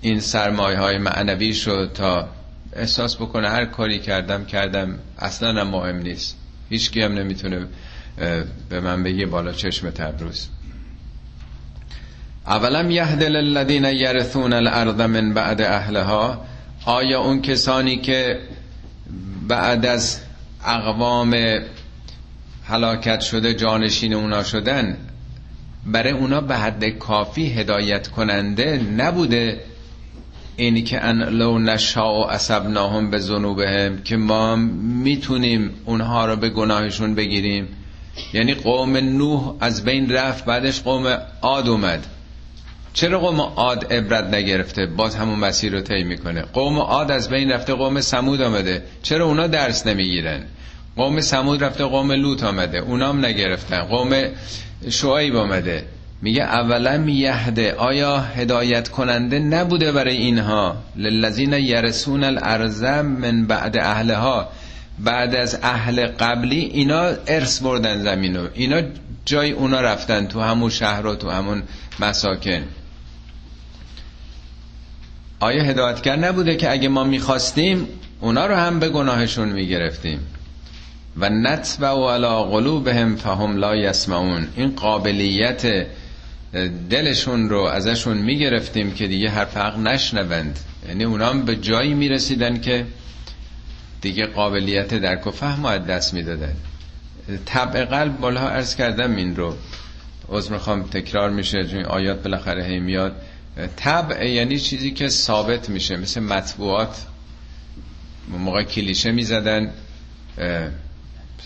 این 0.00 0.20
سرمایه 0.20 0.78
های 0.78 0.98
معنوی 0.98 1.54
شو 1.54 1.86
تا 1.86 2.28
احساس 2.72 3.16
بکنه 3.16 3.48
هر 3.48 3.64
کاری 3.64 3.98
کردم 3.98 4.44
کردم. 4.44 4.98
اصلا 5.18 5.60
هم 5.60 5.68
مهم 5.68 5.96
نیست. 5.96 6.36
هیچ 6.70 6.96
هم 6.96 7.12
نمی‌تونه 7.12 7.66
به 8.68 8.80
من 8.80 9.02
بگی 9.02 9.26
بالا 9.26 9.52
چشم 9.52 9.90
تبروز 9.90 10.48
اولم 12.46 12.90
یهد 12.90 13.22
للذین 13.22 13.84
یرثون 13.84 14.52
الارض 14.52 15.00
من 15.00 15.34
بعد 15.34 15.60
اهلها. 15.62 16.44
آیا 16.84 17.20
اون 17.20 17.42
کسانی 17.42 17.96
که 17.96 18.40
بعد 19.48 19.86
از 19.86 20.20
اقوام 20.64 21.36
هلاکت 22.64 23.20
شده 23.20 23.54
جانشین 23.54 24.14
اونا 24.14 24.42
شدن 24.42 24.96
برای 25.86 26.12
اونا 26.12 26.40
به 26.40 26.56
حد 26.56 26.84
کافی 26.84 27.46
هدایت 27.46 28.08
کننده 28.08 28.76
نبوده؟ 28.96 29.60
اینی 30.56 30.82
که 30.82 31.04
ان 31.04 31.22
لو 31.22 31.58
نشاء 31.58 32.20
و 32.20 32.24
عصبناهم 32.24 33.10
به 33.10 33.18
ذنوبهم 33.18 34.02
که 34.02 34.16
ما 34.16 34.56
می‌تونیم 35.04 35.70
اونها 35.84 36.26
رو 36.26 36.36
به 36.36 36.48
گناهشون 36.48 37.14
بگیریم. 37.14 37.68
یعنی 38.32 38.54
قوم 38.54 38.96
نوح 38.96 39.54
از 39.60 39.84
بین 39.84 40.12
رفت 40.12 40.44
بعدش 40.44 40.80
قوم 40.80 41.18
عاد 41.42 41.68
اومد. 41.68 42.06
چرا 42.92 43.18
قوم 43.18 43.40
عاد 43.40 43.92
عبرت 43.92 44.34
نگرفته؟ 44.34 44.86
باز 44.86 45.16
همون 45.16 45.38
مسیر 45.38 45.72
رو 45.72 45.80
طی 45.80 46.02
می‌کنه. 46.04 46.42
قوم 46.42 46.78
عاد 46.78 47.10
از 47.10 47.28
بین 47.28 47.50
رفته 47.50 47.74
قوم 47.74 48.00
سمود 48.00 48.42
آمده. 48.42 48.82
چرا 49.02 49.26
اونا 49.26 49.46
درس 49.46 49.86
نمی‌گیرن؟ 49.86 50.42
قوم 50.96 51.20
سمود 51.20 51.64
رفته 51.64 51.84
قوم 51.84 52.12
لوط 52.12 52.44
آمده. 52.44 52.78
اونام 52.78 53.24
نگرفتن. 53.24 53.80
قوم 53.80 54.22
شعیب 54.90 55.36
آمده. 55.36 55.84
میگه 56.22 56.42
اولا 56.42 57.04
یهده. 57.06 57.74
آیا 57.74 58.20
هدایت 58.20 58.88
کننده 58.88 59.38
نبوده 59.38 59.92
برای 59.92 60.16
اینها؟ 60.16 60.76
للذین 60.96 61.52
یرسون 61.52 62.24
الارض 62.24 62.82
من 62.82 63.46
بعد 63.46 63.76
اهلها. 63.76 64.48
بعد 64.98 65.34
از 65.34 65.58
اهل 65.62 66.06
قبلی 66.06 66.60
اینا 66.60 67.02
ارث 67.26 67.62
بردن 67.62 68.02
زمینو. 68.02 68.48
اینا 68.54 68.82
جای 69.24 69.50
اونا 69.50 69.80
رفتن 69.80 70.26
تو 70.26 70.40
همون 70.40 70.70
شهر 70.70 71.06
و 71.06 71.14
تو 71.14 71.30
همون 71.30 71.62
مساکن. 72.00 72.62
آیا 75.40 75.64
هدایتگر 75.64 76.16
نبوده 76.16 76.56
که 76.56 76.72
اگه 76.72 76.88
ما 76.88 77.04
می‌خواستیم 77.04 77.88
اونا 78.20 78.46
رو 78.46 78.54
هم 78.54 78.78
به 78.78 78.88
گناهشون 78.88 79.48
می‌گرفتیم؟ 79.48 80.20
و 81.16 81.28
نتبع 81.28 81.88
علی 81.88 82.50
قلوبهم 82.50 83.16
فهم 83.16 83.56
لا 83.56 83.76
یسمعون. 83.76 84.48
این 84.56 84.74
قابلیت 84.76 85.86
دلشون 86.90 87.48
رو 87.48 87.60
ازشون 87.60 88.18
می‌گرفتیم 88.18 88.94
که 88.94 89.06
دیگه 89.06 89.30
حرف 89.30 89.56
حق 89.56 89.78
نشنوند. 89.78 90.58
یعنی 90.88 91.04
اونا 91.04 91.30
هم 91.30 91.44
به 91.44 91.56
جایی 91.56 91.94
می‌رسیدن 91.94 92.60
که 92.60 92.86
دیگه 94.00 94.26
قابلیت 94.26 94.94
درک 94.94 95.26
و 95.26 95.30
فهم 95.30 95.64
از 95.64 95.86
دست 95.86 96.14
می‌دادن. 96.14 96.54
طبع 97.46 97.84
قلب 97.84 98.20
بالا 98.20 98.40
عرض 98.40 98.74
کردم 98.76 99.16
این 99.16 99.36
رو. 99.36 99.56
عذر 100.28 100.52
می‌خوام 100.52 100.82
تکرار 100.82 101.30
میشه 101.30 101.64
چون 101.64 101.84
آیات 101.84 102.22
بالاخره 102.22 102.64
هی 102.64 102.80
میاد. 102.80 103.16
طبع 103.76 104.28
یعنی 104.28 104.58
چیزی 104.58 104.90
که 104.90 105.08
ثابت 105.08 105.68
میشه 105.68 105.96
مثل 105.96 106.20
مطبوعات. 106.20 107.06
موقع 108.28 108.62
کلیشه 108.62 109.12
می‌زدن 109.12 109.70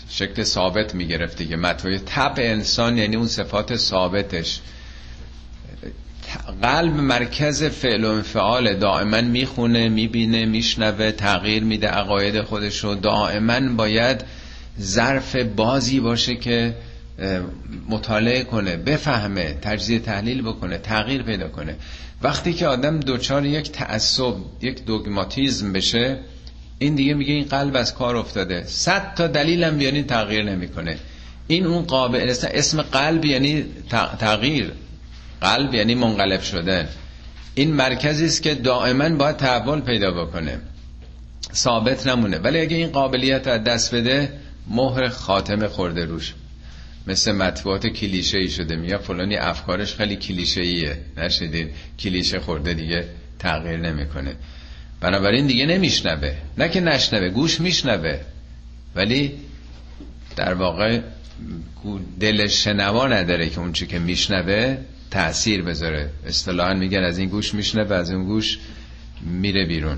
شکل 0.09 0.43
ثابت 0.43 0.95
می‌گرفت 0.95 1.37
دیگه. 1.37 1.55
مطبوع 1.55 1.97
طبع 1.97 2.43
انسان 2.43 2.97
یعنی 2.97 3.15
اون 3.15 3.27
صفات 3.27 3.75
ثابتش. 3.75 4.59
قلب 6.61 6.95
مرکز 6.95 7.63
فعل 7.63 8.03
و 8.03 8.09
انفعال 8.09 8.75
دائما 8.75 9.21
می‌خونه 9.21 9.89
می‌بینه 9.89 10.45
میشنوه 10.45 11.11
تغییر 11.11 11.63
میده 11.63 11.87
عقاید 11.87 12.41
خودش 12.41 12.83
رو 12.83 12.95
دائما 12.95 13.75
باید 13.75 14.23
ظرف 14.81 15.35
بازی 15.35 15.99
باشه 15.99 16.35
که 16.35 16.75
مطالعه 17.89 18.43
کنه 18.43 18.77
بفهمه 18.77 19.57
تجزیه 19.61 19.99
تحلیل 19.99 20.41
بکنه 20.41 20.77
تغییر 20.77 21.23
پیدا 21.23 21.47
کنه. 21.47 21.75
وقتی 22.21 22.53
که 22.53 22.67
آدم 22.67 22.99
دوچار 22.99 23.45
یک 23.45 23.71
تعصب 23.71 24.33
یک 24.61 24.85
دوگماتیزم 24.85 25.73
بشه 25.73 26.17
این 26.79 26.95
دیگه 26.95 27.13
میگه 27.13 27.33
این 27.33 27.45
قلب 27.45 27.75
از 27.75 27.95
کار 27.95 28.15
افتاده. 28.15 28.63
صد 28.67 29.13
تا 29.15 29.27
دلیلم 29.27 29.77
بیانی 29.77 30.03
تغییر 30.03 30.43
نمی‌کنه. 30.43 30.97
این 31.47 31.65
اون 31.65 31.81
قابل 31.81 32.33
اسم 32.53 32.81
قلب 32.81 33.25
یعنی 33.25 33.65
تغییر. 34.19 34.71
قلب 35.41 35.73
یعنی 35.73 35.95
منقلب 35.95 36.41
شده. 36.41 36.87
این 37.55 37.73
مرکزی 37.73 38.25
است 38.25 38.43
که 38.43 38.55
دائما 38.55 39.09
باید 39.09 39.37
تحول 39.37 39.81
پیدا 39.81 40.11
بکنه. 40.11 40.59
ثابت 41.53 42.07
نمونه. 42.07 42.37
ولی 42.37 42.59
اگه 42.59 42.77
این 42.77 42.89
قابلیت 42.89 43.47
رو 43.47 43.57
دست 43.57 43.95
بده 43.95 44.33
مهر 44.67 45.07
خاتمه 45.09 45.67
خورده 45.67 46.05
روش. 46.05 46.33
مثل 47.07 47.31
مطبوعات 47.31 47.87
کلیشه 47.87 48.37
ای 48.37 48.49
شده. 48.49 48.75
میگه 48.75 48.97
فلانی 48.97 49.35
افکارش 49.35 49.95
خیلی 49.95 50.15
کلیشه 50.15 50.61
ایه 50.61 50.97
نشدید 51.17 51.69
کلیشه 51.99 52.39
خورده 52.39 52.73
دیگه 52.73 53.07
تغییر 53.39 53.77
نمی‌کنه. 53.77 54.35
بنابراین 55.01 55.47
دیگه 55.47 55.65
نمیشنوه. 55.65 56.33
نه 56.57 56.69
که 56.69 56.81
نشنوه 56.81 57.29
گوش 57.29 57.61
میشنوه. 57.61 58.19
ولی 58.95 59.31
در 60.35 60.53
واقع 60.53 60.99
دل 62.19 62.47
شنوا 62.47 63.07
نداره 63.07 63.49
که 63.49 63.59
اون 63.59 63.73
که 63.73 63.99
میشنوه 63.99 64.77
تأثیر 65.11 65.61
بذاره. 65.61 66.09
اصطلاحا 66.27 66.73
میگن 66.73 67.03
از 67.03 67.17
این 67.17 67.29
گوش 67.29 67.53
میشنوه 67.53 67.95
از 67.95 68.11
اون 68.11 68.23
گوش 68.23 68.59
میره 69.21 69.65
بیرون. 69.65 69.97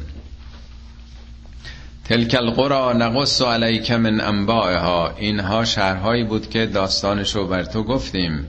تلک 2.06 2.36
القرا 2.40 2.94
نقص 2.94 3.42
علیک 3.42 3.92
من 3.92 4.22
انبائها. 4.22 5.16
اینها 5.18 5.66
شهرهایی 5.66 6.24
بود 6.24 6.50
که 6.50 6.66
داستانشو 6.66 7.48
بر 7.48 7.64
تو 7.64 7.84
گفتیم. 7.84 8.48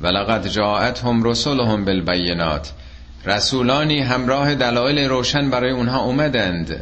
ولقد 0.00 0.48
جاءتهم 0.48 1.24
رسولهم 1.24 1.84
بالبینات. 1.84 2.72
رسولانی 3.26 4.00
همراه 4.00 4.54
دلایل 4.54 4.98
روشن 4.98 5.50
برای 5.50 5.70
اونها 5.70 6.00
اومدند. 6.00 6.80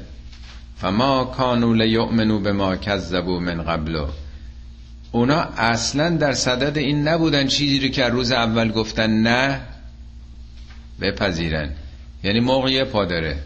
فما 0.77 1.25
کانوا 1.25 1.75
لیؤمنوا 1.75 2.39
بما 2.39 2.77
کذبوا 2.77 3.41
من 3.41 3.63
قبل 3.63 4.05
اونا 5.13 5.41
اصلا 5.57 6.17
در 6.17 6.33
صدد 6.33 6.79
این 6.79 7.09
نبودن 7.09 7.47
چیزی 7.47 7.81
رو 7.81 7.89
که 7.89 8.05
روز 8.05 8.33
اول 8.33 8.71
گفتن 8.73 9.11
نه 9.11 9.61
بپذیرن. 11.01 11.71
یعنی 12.25 12.41
موقعی 12.41 12.85
پادره 12.85 13.37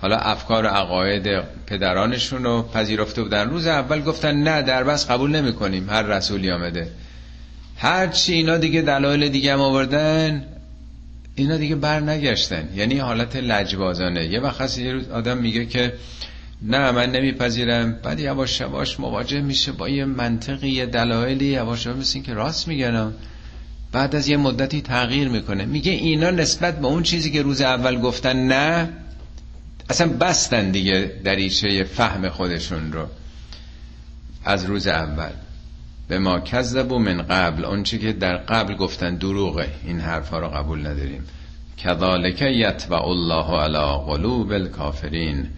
حالا 0.00 0.16
افکار 0.16 0.64
و 0.64 0.68
عقاید 0.68 1.42
پدرانشون 1.66 2.44
رو 2.44 2.62
پذیرفته 2.62 3.22
بودن. 3.22 3.50
روز 3.50 3.66
اول 3.66 4.02
گفتن 4.02 4.36
نه 4.36 4.62
در 4.62 4.84
بس 4.84 5.10
قبول 5.10 5.30
نمی 5.30 5.52
کنیم 5.52 5.90
هر 5.90 6.02
رسولی 6.02 6.50
آمده. 6.50 6.88
هر 7.76 8.06
چی 8.06 8.32
اینا 8.32 8.56
دیگه 8.56 8.82
دلایل 8.82 9.28
دیگه 9.28 9.52
هم 9.52 9.60
آوردن 9.60 10.44
اینا 11.34 11.56
دیگه 11.56 11.76
بر 11.76 12.00
نگشتن 12.00 12.68
یعنی 12.74 12.98
حالت 12.98 13.36
لجبازانه. 13.36 14.24
یه 14.26 14.40
وقت 14.40 14.78
یه 14.78 14.92
روز 14.92 15.08
آدم 15.08 15.38
میگه 15.38 15.66
که 15.66 15.92
نه 16.62 16.90
من 16.90 17.10
نمیپذیرم. 17.10 17.92
بعد 17.92 18.20
یواش 18.20 18.60
یواش 18.60 19.00
مواجه 19.00 19.40
میشه 19.40 19.72
با 19.72 19.88
یه 19.88 20.04
منطقی 20.04 20.86
دلایلی. 20.86 21.44
یواش 21.44 21.86
یواش 21.86 21.98
مثل 21.98 22.20
که 22.20 22.34
راست 22.34 22.68
میگن 22.68 23.14
بعد 23.92 24.16
از 24.16 24.28
یه 24.28 24.36
مدتی 24.36 24.80
تغییر 24.80 25.28
می‌کنه. 25.28 25.64
میگه 25.64 25.92
اینا 25.92 26.30
نسبت 26.30 26.80
به 26.80 26.86
اون 26.86 27.02
چیزی 27.02 27.30
که 27.30 27.42
روز 27.42 27.60
اول 27.60 28.00
گفتن 28.00 28.36
نه 28.46 28.88
اصلا 29.90 30.08
بستن 30.08 30.70
دیگه 30.70 31.12
دریچه 31.24 31.84
فهم 31.84 32.28
خودشون 32.28 32.92
رو. 32.92 33.06
از 34.44 34.64
روز 34.64 34.86
اول. 34.86 35.32
به 36.08 36.18
ما 36.18 36.40
کذب 36.40 36.92
و 36.92 36.98
من 36.98 37.22
قبل. 37.22 37.64
اون 37.64 37.82
که 37.82 38.12
در 38.12 38.36
قبل 38.36 38.74
گفتن 38.74 39.16
دروغه. 39.16 39.68
این 39.86 40.00
حرفا 40.00 40.38
رو 40.38 40.48
قبول 40.48 40.86
نداریم. 40.86 41.24
کذالک 41.76 42.42
یتبع 42.42 43.04
الله 43.04 43.60
علی 43.60 44.04
قلوب 44.06 44.52
الکافرین. 44.52 45.48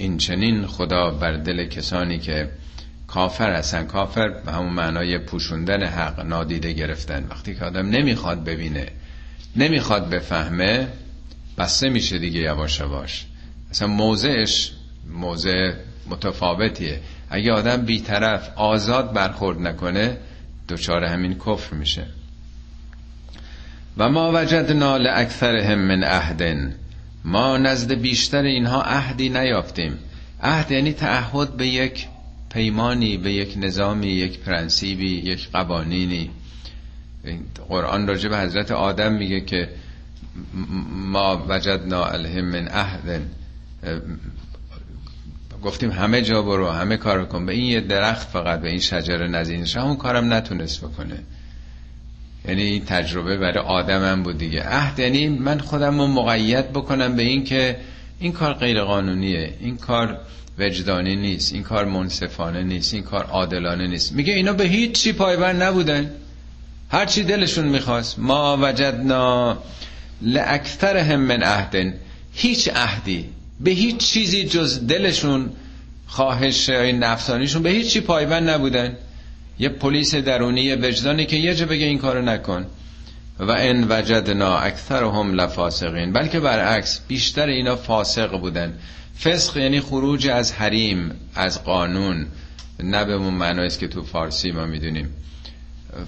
این 0.00 0.18
چنین 0.18 0.66
خدا 0.66 1.10
بر 1.10 1.32
دل 1.32 1.66
کسانی 1.66 2.18
که 2.18 2.50
کافر 3.06 3.52
هستن. 3.52 3.86
کافر 3.86 4.28
به 4.28 4.52
همون 4.52 4.72
معنای 4.72 5.18
پوشوندن 5.18 5.82
حق 5.84 6.20
نادیده 6.20 6.72
گرفتن. 6.72 7.26
وقتی 7.30 7.54
که 7.54 7.64
آدم 7.64 7.88
نمی‌خواد 7.88 8.44
ببینه 8.44 8.86
نمی‌خواد 9.56 10.10
بفهمه 10.10 10.88
بسته 11.58 11.88
میشه 11.88 12.18
دیگه 12.18 12.40
یواش 12.40 12.80
یواش. 12.80 13.26
اصلا 13.70 13.88
موضعش 13.88 14.72
موضع 15.10 15.72
متفاوتیه. 16.06 17.00
اگه 17.30 17.52
آدم 17.52 17.76
بیطرف 17.76 18.50
آزاد 18.56 19.12
برخورد 19.12 19.60
نکنه 19.60 20.16
دچار 20.68 21.04
همین 21.04 21.34
کفر 21.34 21.74
میشه. 21.76 22.06
و 23.98 24.08
ما 24.08 24.30
وجدنا 24.34 24.96
هم 24.96 25.78
من 25.78 26.04
عهدن. 26.04 26.74
ما 27.24 27.58
نزد 27.58 27.92
بیشتر 27.92 28.42
اینها 28.42 28.82
عهدی 28.82 29.28
نیافتیم. 29.28 29.98
عهد 30.42 30.70
یعنی 30.70 30.92
تعهد 30.92 31.56
به 31.56 31.66
یک 31.66 32.06
پیمانی 32.52 33.16
به 33.16 33.32
یک 33.32 33.54
نظامی 33.56 34.06
یک 34.06 34.38
پرنسیبی 34.38 35.14
یک 35.16 35.48
قوانینی. 35.52 36.30
قرآن 37.68 38.06
راجع 38.06 38.28
به 38.28 38.38
حضرت 38.38 38.70
آدم 38.70 39.12
میگه 39.12 39.40
که 39.40 39.68
ما 40.92 41.46
وجدنا 41.48 42.04
الهم 42.04 42.44
من 42.44 42.68
عهدن 42.68 43.30
گفتیم 45.62 45.90
همه 45.90 46.22
جا 46.22 46.42
برو 46.42 46.70
همه 46.70 46.96
کار 46.96 47.24
کن. 47.24 47.46
به 47.46 47.52
این 47.52 47.64
یه 47.64 47.80
درخت 47.80 48.28
فقط 48.28 48.60
به 48.60 48.68
این 48.68 48.78
شجره 48.80 49.28
نزینش 49.28 49.76
همون 49.76 49.96
کارم 49.96 50.32
نتونست 50.32 50.80
بکنه. 50.80 51.18
یعنی 52.48 52.62
این 52.62 52.84
تجربه 52.84 53.36
برای 53.36 53.64
آدمم 53.64 54.22
بود 54.22 54.38
دیگه. 54.38 54.62
عهد 54.62 54.98
یعنی 54.98 55.28
من 55.28 55.58
خودم 55.58 56.00
رو 56.00 56.06
مقید 56.06 56.72
بکنم 56.72 57.16
به 57.16 57.22
این 57.22 57.44
که 57.44 57.76
این 58.20 58.32
کار 58.32 58.52
غیر 58.54 58.82
قانونیه 58.82 59.54
این 59.60 59.76
کار 59.76 60.18
وجدانی 60.58 61.16
نیست 61.16 61.52
این 61.52 61.62
کار 61.62 61.84
منصفانه 61.84 62.62
نیست 62.62 62.94
این 62.94 63.02
کار 63.02 63.24
عادلانه 63.24 63.86
نیست. 63.86 64.12
میگه 64.12 64.32
اینا 64.32 64.52
به 64.52 64.64
هیچ 64.64 64.92
چی 64.92 65.12
پایبند 65.12 65.62
نبودن. 65.62 66.10
هر 66.90 67.06
چی 67.06 67.22
دلشون 67.22 67.66
می‌خواست. 67.66 68.18
ما 68.18 68.58
وجدنا 68.62 69.58
هم 70.82 71.20
من 71.20 71.42
عهدن 71.42 71.94
هیچ 72.32 72.68
عهدی 72.68 73.24
به 73.60 73.70
هیچ 73.70 73.96
چیزی 73.96 74.44
جز 74.44 74.86
دلشون 74.86 75.50
خواهش 76.06 76.68
نفسانیشون 76.70 77.62
به 77.62 77.70
هیچ 77.70 77.92
چی 77.92 78.00
پایبند 78.00 78.50
نبودن. 78.50 78.96
یه 79.60 79.68
پلیس 79.68 80.14
درونی 80.14 80.74
وجدانی 80.74 81.26
که 81.26 81.36
یه 81.36 81.54
جا 81.54 81.66
بگه 81.66 81.86
این 81.86 81.98
کارو 81.98 82.22
نکن. 82.22 82.66
و 83.38 83.50
ان 83.50 83.86
وجدنا 83.90 84.58
اکثرهم 84.58 85.34
لفاسقین. 85.34 86.12
بلکه 86.12 86.40
برعکس 86.40 87.00
بیشتر 87.08 87.46
اینا 87.46 87.76
فاسق 87.76 88.40
بودن. 88.40 88.78
فسق 89.20 89.56
یعنی 89.56 89.80
خروج 89.80 90.28
از 90.28 90.52
حریم 90.52 91.12
از 91.34 91.64
قانون. 91.64 92.26
نه 92.82 93.04
به 93.04 93.12
اون 93.12 93.34
معنی 93.34 93.68
که 93.68 93.88
تو 93.88 94.02
فارسی 94.02 94.50
ما 94.50 94.66
می‌دونیم. 94.66 95.08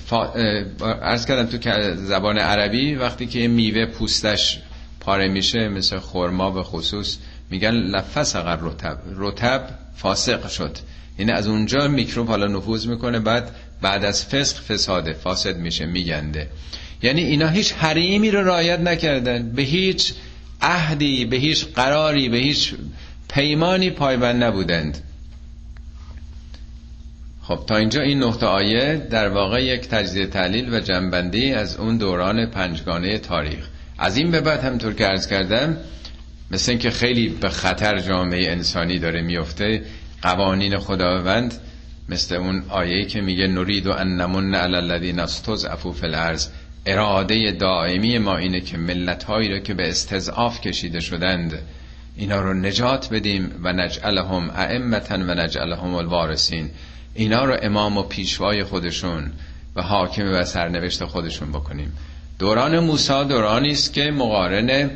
فا... 0.06 0.32
ارز 0.80 1.26
کردم 1.26 1.58
تو 1.58 1.94
زبان 1.94 2.38
عربی 2.38 2.94
وقتی 2.94 3.26
که 3.26 3.48
میوه 3.48 3.86
پوستش 3.86 4.60
پاره 5.00 5.28
میشه 5.28 5.68
مثل 5.68 5.98
خرما 5.98 6.50
به 6.50 6.62
خصوص 6.62 7.18
میگن 7.50 7.70
لفسق 7.70 8.58
رتب 8.62 8.98
رتب 9.16 9.68
فاسق 9.96 10.48
شد. 10.48 10.78
یعنی 11.18 11.33
از 11.33 11.46
اونجا 11.46 11.88
میکروب 11.88 12.29
حالا 12.29 12.46
نفوذ 12.46 12.87
می‌کنه 12.87 13.18
بعد 13.18 13.51
بعد 13.83 14.05
از 14.05 14.27
فسق 14.27 14.62
فساده 14.62 15.12
فاسد 15.12 15.57
میشه 15.57 15.87
میگنده. 15.87 16.48
یعنی 17.03 17.22
اینا 17.22 17.48
هیچ 17.48 17.72
حریمی 17.72 18.31
رو 18.31 18.44
رعایت 18.44 18.81
نکردن. 18.81 19.53
به 19.53 19.62
هیچ 19.62 20.14
عهدی 20.61 21.25
به 21.25 21.37
هیچ 21.37 21.66
قراری 21.66 22.29
به 22.29 22.37
هیچ 22.37 22.75
پیمانی 23.29 23.90
پایبند 23.90 24.44
نبودند. 24.44 24.98
خب 27.42 27.61
تا 27.66 27.77
اینجا 27.77 28.03
این 28.03 28.22
نقطه 28.22 28.46
آیه 28.46 29.07
در 29.11 29.29
واقع 29.29 29.64
یک 29.64 29.81
تجزیه 29.81 30.27
تحلیل 30.27 30.75
و 30.75 30.81
جنبندی 30.81 31.53
از 31.53 31.77
اون 31.77 31.96
دوران 31.96 32.46
پنجگانه 32.46 33.18
تاریخ. 33.18 33.68
از 33.98 34.16
این 34.16 34.31
به 34.31 34.40
بعد 34.40 34.64
همطور 34.64 34.92
که 34.92 35.07
عرض 35.07 35.27
کردم 35.27 35.77
مثل 36.51 36.70
اینکه 36.70 36.90
خیلی 36.90 37.29
به 37.29 37.48
خطر 37.48 37.98
جامعه 37.98 38.51
انسانی 38.51 38.98
داره 38.98 39.22
میفته 39.22 39.83
قوانین 40.22 40.78
خداوند 40.78 41.54
مثل 42.08 42.35
اون 42.35 42.64
آیه 42.68 43.04
که 43.04 43.20
میگه 43.20 43.46
نورید 43.46 43.87
و 43.87 43.92
انمون 43.92 44.54
علی 44.54 44.76
الذین 44.76 45.20
استضعفوا 45.20 45.92
فی 45.92 46.06
الارض 46.06 46.48
اراده 46.87 47.52
دائمی 47.52 48.18
ما 48.18 48.37
اینه 48.37 48.61
که 48.61 48.78
ملت 48.78 49.24
هایی 49.24 49.48
رو 49.48 49.58
که 49.58 49.74
به 49.74 49.88
استضعاف 49.88 50.61
کشیده 50.61 51.00
شدند 51.00 51.58
اینا 52.16 52.40
رو 52.40 52.54
نجات 52.54 53.08
بدیم 53.12 53.61
و 53.62 53.72
نجعلهم 53.72 54.50
ائمتا 54.50 55.14
و 55.14 55.35
نجعلهم 55.35 55.94
الوارثین. 55.94 56.70
اینا 57.14 57.44
رو 57.44 57.56
امام 57.62 57.98
و 57.98 58.02
پیشوای 58.02 58.64
خودشون 58.64 59.32
و 59.76 59.82
حاکم 59.82 60.32
و 60.32 60.44
سرنوشت 60.44 61.04
خودشون 61.04 61.52
بکنیم. 61.52 61.92
دوران 62.38 62.78
موسی 62.78 63.24
دورانی 63.24 63.70
است 63.70 63.92
که 63.92 64.11
مقارن 64.11 64.90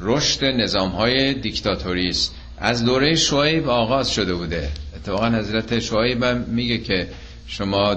رشد 0.00 0.44
نظام 0.44 0.90
های 0.90 1.34
دیکتاتوری 1.34 2.08
است. 2.08 2.34
از 2.60 2.84
دوره 2.84 3.14
شعیب 3.14 3.68
آغاز 3.68 4.10
شده 4.10 4.34
بوده. 4.34 4.70
اتفاقا 4.96 5.28
حضرت 5.28 5.78
شعیب 5.78 6.22
هم 6.22 6.36
میگه 6.36 6.78
که 6.78 7.08
شما 7.46 7.96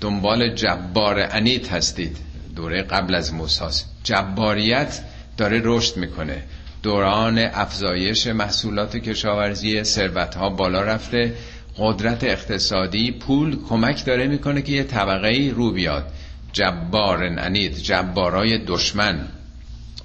دنبال 0.00 0.54
جبار 0.54 1.28
انیت 1.30 1.72
هستید. 1.72 2.16
دوره 2.56 2.82
قبل 2.82 3.14
از 3.14 3.34
موساس 3.34 3.84
جباریت 4.04 5.00
داره 5.36 5.60
رشد 5.64 5.96
می‌کنه. 5.96 6.42
دوران 6.82 7.38
افزایش 7.38 8.26
محصولات 8.26 8.96
کشاورزی 8.96 9.84
ثروت 9.84 10.34
ها 10.34 10.50
بالا 10.50 10.82
رفته. 10.82 11.34
قدرت 11.78 12.24
اقتصادی 12.24 13.12
پول 13.12 13.58
کمک 13.68 14.04
داره 14.04 14.26
می‌کنه 14.26 14.62
که 14.62 14.72
یه 14.72 14.82
طبقه 14.82 15.52
رو 15.54 15.72
بیاد. 15.72 16.12
جبار 16.52 17.24
انید 17.24 17.76
جبارای 17.78 18.58
دشمن. 18.58 19.28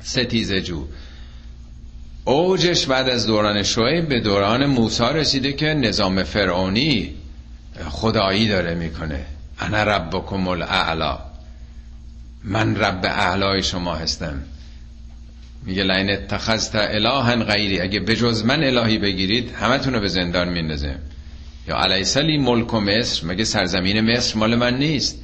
ستیزه 0.02 0.62
جو. 0.62 0.86
اوجش 2.26 2.86
بعد 2.86 3.10
از 3.10 3.28
دوران 3.28 3.64
شعیب 3.64 4.10
به 4.10 4.20
دوران 4.20 4.66
موسی 4.66 5.04
رسیده 5.04 5.54
که 5.54 5.66
نظام 5.66 6.24
فرعونی 6.24 7.14
خدایی 7.90 8.48
داره 8.48 8.76
می‌کنه. 8.76 9.26
انا 9.60 9.84
ربکم 9.84 10.48
الاعلا. 10.48 11.20
من 12.44 12.76
رب 12.76 13.06
اعلای 13.06 13.64
شما 13.64 13.96
هستم. 13.96 14.42
میگه 15.66 15.84
لین 15.84 16.10
اتخذت 16.10 16.76
الها 16.76 17.36
غیری. 17.36 17.82
اگه 17.82 18.00
بجز 18.00 18.46
من 18.46 18.64
الهی 18.64 18.98
بگیرید 18.98 19.52
همتون 19.52 19.94
رو 19.94 20.00
به 20.00 20.08
زندان 20.08 20.50
میندازم 20.50 21.00
یا 21.68 21.78
علیسلی 21.78 22.38
ملک 22.38 22.74
و 22.74 22.80
مصر؟ 22.80 23.28
مگه 23.28 23.44
سرزمین 23.44 24.02
مصر 24.02 24.38
مال 24.38 24.56
من 24.56 24.78
نیست؟ 24.78 25.21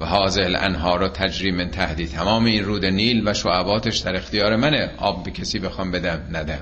و 0.00 0.04
حاضر 0.04 0.42
الانهار 0.42 1.02
و 1.02 1.08
تجری 1.08 1.50
من 1.50 1.70
تهدی 1.70 2.06
تمام 2.06 2.44
این 2.44 2.64
رود 2.64 2.84
نیل 2.84 3.28
و 3.28 3.34
شعباتش 3.34 3.98
در 3.98 4.16
اختیار 4.16 4.56
منه. 4.56 4.90
آب 4.98 5.24
به 5.24 5.30
کسی 5.30 5.58
بخوام 5.58 5.90
بدم 5.90 6.20
ندم. 6.32 6.60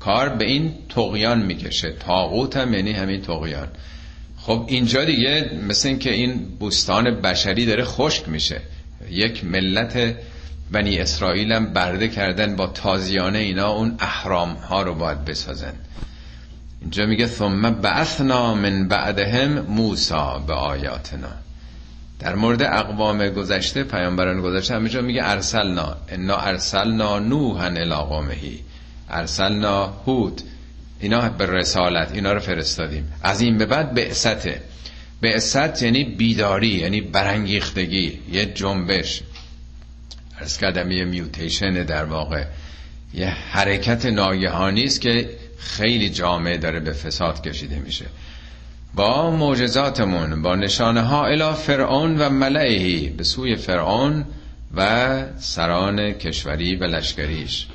کار 0.00 0.28
به 0.28 0.44
این 0.44 0.74
تقیان 0.88 1.42
می‌کشه. 1.42 1.92
تاغوت 1.92 2.56
هم 2.56 2.74
یعنی 2.74 2.92
همین 2.92 3.22
تقیان 3.22 3.68
خب 4.36 4.64
اینجا 4.68 5.04
دیگه 5.04 5.50
مثل 5.68 5.88
این 5.88 5.98
که 5.98 6.12
این 6.12 6.56
بوستان 6.58 7.04
بشری 7.20 7.66
داره 7.66 7.84
خشک 7.84 8.28
میشه. 8.28 8.60
یک 9.10 9.44
ملت 9.44 10.16
بنی 10.72 10.98
اسرائیل 10.98 11.52
هم 11.52 11.72
برده 11.72 12.08
کردن 12.08 12.56
با 12.56 12.66
تازیانه 12.66 13.38
اینا 13.38 13.70
اون 13.70 13.96
احرام 14.00 14.48
ها 14.48 14.82
رو 14.82 14.94
باید 14.94 15.24
بسازن. 15.24 15.72
اینجا 16.80 17.06
میگه 17.06 17.26
ثم 17.26 17.70
بعثنا 17.70 18.54
من 18.54 18.88
بعدهم 18.88 19.60
موسا 19.60 20.38
به 20.38 20.54
آیاتنا. 20.54 21.45
در 22.20 22.34
مورد 22.34 22.62
اقوام 22.62 23.28
گذشته 23.28 23.84
پیامبران 23.84 24.40
گذشته 24.40 24.74
همینجا 24.74 25.00
میگه 25.02 25.20
ارسلنا 25.24 25.96
انا 26.08 26.36
ارسلنا 26.36 27.18
نوحا 27.18 27.66
الی 27.66 27.94
قومه. 27.94 28.36
ارسلنا 29.10 29.86
هود. 29.86 30.42
اینا 31.00 31.28
به 31.28 31.46
رسالت 31.46 32.12
اینا 32.12 32.32
رو 32.32 32.40
فرستادیم. 32.40 33.12
از 33.22 33.40
این 33.40 33.58
به 33.58 33.66
بعد 33.66 33.94
بعثته. 33.94 34.62
بعثت 35.20 35.82
یعنی 35.82 36.04
بیداری 36.04 36.68
یعنی 36.68 37.00
برانگیختگی 37.00 38.20
یه 38.32 38.46
جنبش. 38.46 39.22
ارز 40.38 40.58
کردم 40.58 40.90
یه 40.90 41.04
میوتیشن 41.04 41.72
در 41.84 42.04
واقع. 42.04 42.44
یه 43.14 43.26
حرکت 43.26 44.06
ناگهانی 44.06 44.84
است 44.84 45.00
که 45.00 45.30
خیلی 45.58 46.10
جامعه 46.10 46.56
داره 46.56 46.80
به 46.80 46.92
فساد 46.92 47.42
کشیده 47.42 47.78
میشه. 47.78 48.04
با 48.94 49.30
معجزاتمون 49.30 50.42
با 50.42 50.54
نشانه 50.54 51.00
ها 51.00 51.26
الی 51.26 51.52
فرعون 51.54 52.18
و 52.18 52.30
ملعهی 52.30 53.08
به 53.08 53.24
سوی 53.24 53.56
فرعون 53.56 54.24
و 54.76 55.22
سران 55.38 56.12
کشوری 56.12 56.76
و 56.76 56.84
لشکریش. 56.84 57.66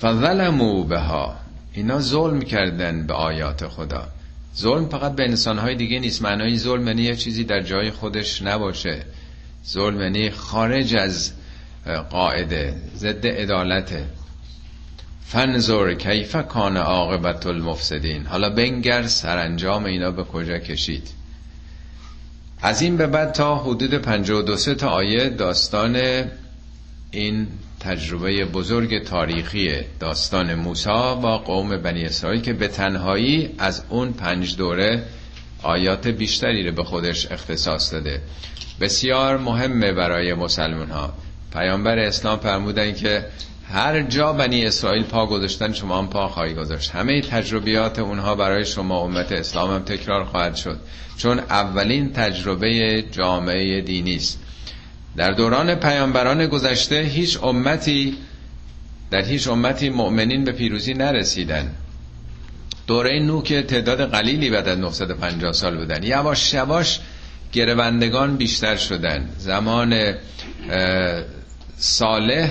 فظلمو 0.00 0.84
بها. 0.84 1.36
اینا 1.72 2.00
ظلم 2.00 2.40
کردن 2.40 3.06
به 3.06 3.14
آیات 3.14 3.68
خدا. 3.68 4.08
ظلم 4.56 4.88
فقط 4.88 5.14
به 5.14 5.22
انسانهای 5.24 5.74
دیگه 5.74 5.98
نیست. 5.98 6.22
معنای 6.22 6.58
ظلم 6.58 6.86
یعنی 6.86 7.02
یه 7.02 7.16
چیزی 7.16 7.44
در 7.44 7.60
جای 7.60 7.90
خودش 7.90 8.42
نباشه. 8.42 9.02
ظلم 9.68 10.00
یعنی 10.00 10.30
خارج 10.30 10.96
از 10.96 11.32
قاعده 12.10 12.74
ضد 12.96 13.26
عدالته. 13.26 14.04
فنزور 15.26 15.94
کیف 15.94 16.36
کان 16.36 16.76
عاقبت 16.76 17.46
المفسدین. 17.46 18.26
حالا 18.26 18.50
بنگر 18.50 19.06
سرانجام 19.06 19.84
اینا 19.84 20.10
به 20.10 20.24
کجا 20.24 20.58
کشید؟ 20.58 21.08
از 22.62 22.82
این 22.82 22.96
به 22.96 23.06
بعد 23.06 23.32
تا 23.32 23.56
حدود 23.56 23.94
52 23.94 24.56
تا 24.56 24.88
آیه 24.88 25.28
داستان 25.28 26.24
این 27.10 27.46
تجربه 27.80 28.44
بزرگ 28.44 29.04
تاریخی 29.04 29.70
داستان 30.00 30.54
موسی 30.54 30.88
با 31.22 31.38
قوم 31.38 31.76
بنی 31.76 32.04
اسرائیل 32.04 32.40
که 32.40 32.52
به 32.52 32.68
تنهایی 32.68 33.50
از 33.58 33.82
اون 33.88 34.12
پنج 34.12 34.56
دوره 34.56 35.02
آیات 35.62 36.08
بیشتری 36.08 36.68
رو 36.68 36.74
به 36.74 36.84
خودش 36.84 37.32
اختصاص 37.32 37.92
داده. 37.92 38.20
بسیار 38.80 39.38
مهمه 39.38 39.92
برای 39.92 40.34
مسلمان 40.34 40.90
ها 40.90 41.12
پیامبر 41.52 41.98
اسلام 41.98 42.38
فرمودن 42.38 42.94
که 42.94 43.24
هر 43.72 44.02
جا 44.02 44.32
بنی 44.32 44.66
اسرائیل 44.66 45.02
پا 45.02 45.26
گذاشتن 45.26 45.72
شما 45.72 45.98
هم 45.98 46.08
پا 46.08 46.28
خواهی 46.28 46.54
گذاشت. 46.54 46.90
همه 46.90 47.20
تجربیات 47.20 47.98
اونها 47.98 48.34
برای 48.34 48.64
شما 48.64 49.00
امت 49.00 49.32
اسلام 49.32 49.70
هم 49.70 49.82
تکرار 49.82 50.24
خواهد 50.24 50.56
شد. 50.56 50.80
چون 51.16 51.38
اولین 51.38 52.12
تجربه 52.12 53.02
جامعه 53.02 53.80
دینی 53.80 54.16
است. 54.16 54.40
در 55.16 55.30
دوران 55.30 55.74
پیامبران 55.74 56.46
گذشته 56.46 57.00
هیچ 57.00 57.42
امتی 57.42 58.16
در 59.10 59.24
هیچ 59.24 59.48
امتی 59.48 59.90
مؤمنین 59.90 60.44
به 60.44 60.52
پیروزی 60.52 60.94
نرسیدن. 60.94 61.74
دوره 62.86 63.20
نو 63.20 63.42
که 63.42 63.62
تعداد 63.62 64.10
قلیلی 64.10 64.50
بعد 64.50 64.68
از 64.68 64.78
950 64.78 65.52
سال 65.52 65.76
بودن. 65.76 66.02
یواش 66.02 66.54
یواش 66.54 67.00
گروندگان 67.52 68.36
بیشتر 68.36 68.76
شدن. 68.76 69.28
زمان 69.38 70.14
صالح 71.78 72.50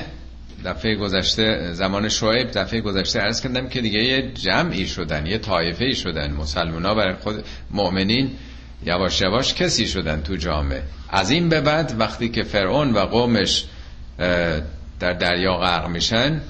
دفعه 0.65 0.95
گذشته 0.95 1.73
زمان 1.73 2.09
شعیب 2.09 2.51
دفعه 2.51 2.81
گذشته 2.81 3.19
عرض 3.19 3.41
کردم 3.41 3.69
که 3.69 3.81
دیگه 3.81 3.99
یه 3.99 4.31
جمعی 4.31 4.87
شدن 4.87 5.25
یه 5.25 5.37
طایفه 5.37 5.85
ای 5.85 5.95
شدن. 5.95 6.31
مسلمان 6.31 6.85
ها 6.85 6.95
برای 6.95 7.13
خود 7.13 7.43
مؤمنین 7.71 8.31
یواش 8.85 9.21
یواش 9.21 9.53
کسی 9.53 9.87
شدن 9.87 10.21
تو 10.21 10.35
جامعه. 10.35 10.83
از 11.09 11.31
این 11.31 11.49
به 11.49 11.61
بعد 11.61 11.95
وقتی 11.99 12.29
که 12.29 12.43
فرعون 12.43 12.93
و 12.93 12.99
قومش 12.99 13.65
در 14.99 15.13
دریا 15.13 15.53
غرق 15.53 15.87
میشن 15.87 16.41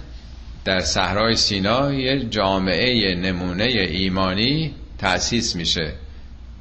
در 0.65 0.79
صحرای 0.79 1.35
سینا 1.35 1.93
یه 1.93 2.25
جامعه 2.25 3.15
نمونه 3.15 3.63
ایمانی 3.63 4.73
تأسیس 4.97 5.55
میشه 5.55 5.93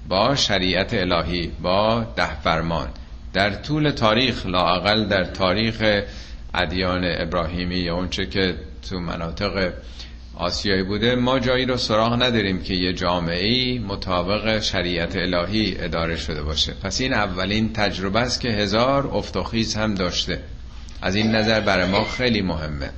با 0.09 0.35
شریعت 0.35 0.95
الهی 0.95 1.53
با 1.63 2.07
ده 2.17 2.41
فرمان 2.41 2.89
در 3.33 3.51
طول 3.51 3.91
تاریخ 3.91 4.47
لاقل 4.47 5.05
در 5.05 5.25
تاریخ 5.25 6.03
ادیان 6.55 7.05
ابراهیمی 7.05 7.77
یا 7.77 7.95
اونچه 7.95 8.27
که 8.27 8.55
تو 8.91 9.01
مناطق 9.01 9.73
آسیایی 10.35 10.83
بوده 10.83 11.15
ما 11.15 11.39
جایی 11.39 11.67
رو 11.67 11.77
سراغ 11.77 12.23
نداریم 12.23 12.63
که 12.63 12.75
یه 12.75 12.93
جامعه 12.93 13.79
مطابق 13.79 14.61
شریعت 14.61 15.17
الهی 15.17 15.77
اداره 15.79 16.17
شده 16.17 16.43
باشه. 16.43 16.73
پس 16.83 17.01
این 17.01 17.13
اولین 17.15 17.73
تجربه 17.73 18.21
است 18.21 18.41
که 18.41 18.49
هزار 18.49 19.07
افتخیز 19.07 19.75
هم 19.75 19.95
داشته. 19.95 20.41
از 21.03 21.15
این 21.15 21.35
نظر 21.35 21.61
برای 21.61 21.91
ما 21.91 22.05
خیلی 22.05 22.43
مهمه. 22.43 22.91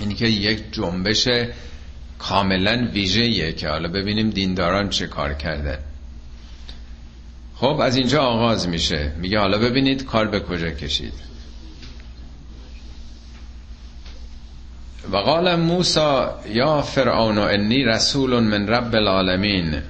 اینی 0.00 0.14
که 0.14 0.26
یک 0.26 0.62
جنبش 0.72 1.28
کاملا 2.18 2.88
ویژه‌ایه 2.92 3.52
که 3.52 3.68
حالا 3.68 3.88
ببینیم 3.88 4.30
دینداران 4.30 4.88
چه 4.88 5.06
کار 5.06 5.34
کردن 5.34 5.78
خب 7.56 7.80
از 7.80 7.96
اینجا 7.96 8.22
آغاز 8.22 8.68
میشه. 8.68 9.12
میگه 9.18 9.38
حالا 9.38 9.58
ببینید 9.58 10.04
کار 10.04 10.28
به 10.28 10.40
کجا 10.40 10.70
کشید. 10.70 11.29
و 15.12 15.16
قال 15.16 15.56
موسا 15.56 16.40
یا 16.48 16.82
فرعون 16.82 17.38
انی 17.38 17.84
رسول 17.84 18.40
من 18.40 18.68
رب 18.68 18.94
العالمین. 18.94 19.82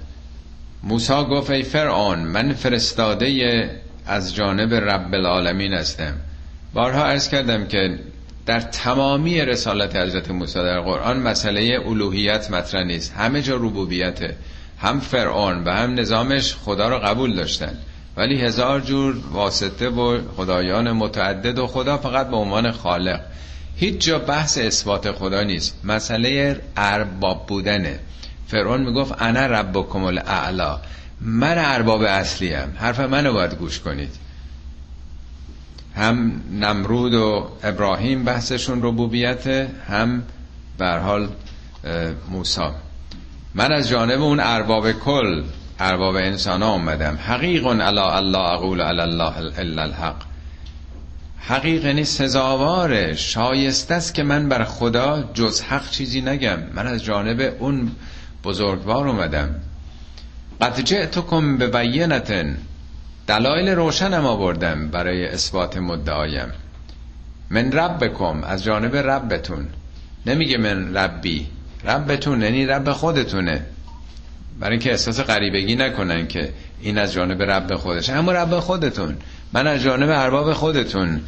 موسا 0.83 1.25
گفت 1.25 1.51
ای 1.51 1.63
فرعون 1.63 2.19
من 2.19 2.53
فرستاده 2.53 3.71
از 4.07 4.35
جانب 4.35 4.75
رب 4.75 5.15
العالمین 5.15 5.75
هستم. 5.75 6.15
بارها 6.75 7.05
عرض 7.05 7.29
کردم 7.29 7.67
که 7.67 7.99
در 8.47 8.61
تمامی 8.61 9.41
رسالت 9.41 9.97
حضرت 9.97 10.31
موسی 10.31 10.55
در 10.55 10.81
قرآن 10.81 11.19
مسئله 11.19 11.81
الوهیت 11.87 12.51
مطرح 12.51 12.85
نیست. 12.85 13.15
همه 13.17 13.43
جا 13.43 13.57
ربوبیته. 13.57 14.35
هم 14.79 15.01
فرعون 15.01 15.65
و 15.65 15.71
هم 15.71 15.95
نظامش 15.95 16.55
خدا 16.55 16.89
رو 16.89 16.99
قبول 16.99 17.35
داشتن. 17.37 17.79
ولی 18.17 18.41
هزار 18.41 18.81
جور 18.81 19.17
واسطه 19.33 19.89
و 19.89 20.19
خدایان 20.37 20.93
متعدد 20.93 21.59
و 21.59 21.67
خدا 21.67 21.97
فقط 21.97 22.31
به 22.31 22.37
عنوان 22.37 22.73
خالق. 22.73 23.21
هیچ 23.81 23.99
جا 24.07 24.19
بحث 24.19 24.59
اثبات 24.59 25.13
خدا 25.13 25.43
نیست. 25.43 25.81
مسئله 25.85 26.61
ارباب 26.77 27.47
بودنه. 27.47 27.99
فرعون 28.49 28.81
می‌گفت 28.81 29.23
انا 29.23 29.47
ربکم 29.47 30.05
الاعلا. 30.05 30.79
من 31.21 31.55
ارباب 31.59 32.03
اصلی 32.03 32.53
هم 32.55 32.69
حرف 32.77 33.01
منو 33.01 33.33
باید 33.33 33.55
گوش 33.55 33.81
کنید. 33.81 34.11
هم 35.97 36.43
نمرود 36.53 37.15
و 37.15 37.49
ابراهیم 37.63 38.25
بحثشون 38.25 38.83
ربوبیت 38.83 39.47
هم 39.89 40.23
بر 40.79 40.99
حال 40.99 41.29
موسا 42.31 42.75
من 43.55 43.73
از 43.73 43.89
جانب 43.89 44.23
اون 44.23 44.41
ارباب 44.41 44.93
کل 44.93 45.45
ارباب 45.81 46.15
انسان 46.15 46.63
ها 46.63 46.69
آمدم 46.69 47.19
حقیق 47.27 47.67
علا 47.67 48.17
الله 48.17 48.39
اقول 48.39 48.81
علی 48.81 49.01
الله 49.01 49.37
الا 49.59 49.83
الحق. 49.83 50.30
حقیق 51.41 51.87
نیست 51.87 52.19
سزاواره 52.19 53.15
شایسته 53.15 53.95
است 53.95 54.15
که 54.15 54.23
من 54.23 54.49
بر 54.49 54.65
خدا 54.65 55.31
جز 55.35 55.61
حق 55.61 55.91
چیزی 55.91 56.21
نگم. 56.21 56.59
من 56.75 56.87
از 56.87 57.05
جانب 57.05 57.57
اون 57.59 57.91
بزرگوار 58.45 59.09
اومدم. 59.09 59.55
قد 60.61 60.81
جئتکم 60.81 61.59
به 61.59 61.67
بینتن 61.67 62.57
دلایل 63.27 63.69
روشنم 63.69 64.27
آوردم 64.27 64.89
برای 64.89 65.29
اثبات 65.29 65.77
مدعایم. 65.77 66.53
من 67.51 67.73
ربکم 67.73 68.45
از 68.45 68.65
جانب 68.65 68.97
ربتون. 68.97 69.67
نمیگه 70.27 70.59
من 70.59 70.97
ربی. 70.97 71.47
ربتون 71.85 72.43
یعنی 72.43 72.67
رب 72.67 72.93
خودتونه. 72.93 73.67
برای 74.61 74.73
اینکه 74.73 74.91
احساس 74.91 75.21
غریبگی 75.21 75.77
نکنن 75.77 76.29
که 76.29 76.53
این 76.81 76.99
از 76.99 77.13
جانب 77.13 77.43
رب 77.43 77.75
خودش. 77.75 78.11
اما 78.11 78.33
رب 78.33 78.61
خودتون. 78.61 79.17
من 79.53 79.67
از 79.67 79.83
جانب 79.83 80.11
ارباب 80.11 80.53
خودتون 80.53 81.21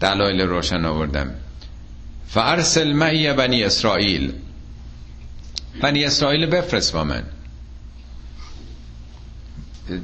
دلایل 0.00 0.40
روشن 0.40 0.84
آوردم. 0.84 1.30
فارسل 2.28 2.92
معی 2.92 3.32
بنی 3.32 3.64
اسرائیل. 3.64 4.32
بنی 5.82 6.04
اسرائیل 6.04 6.46
بفرست 6.46 6.92
با 6.92 7.04
من. 7.04 7.22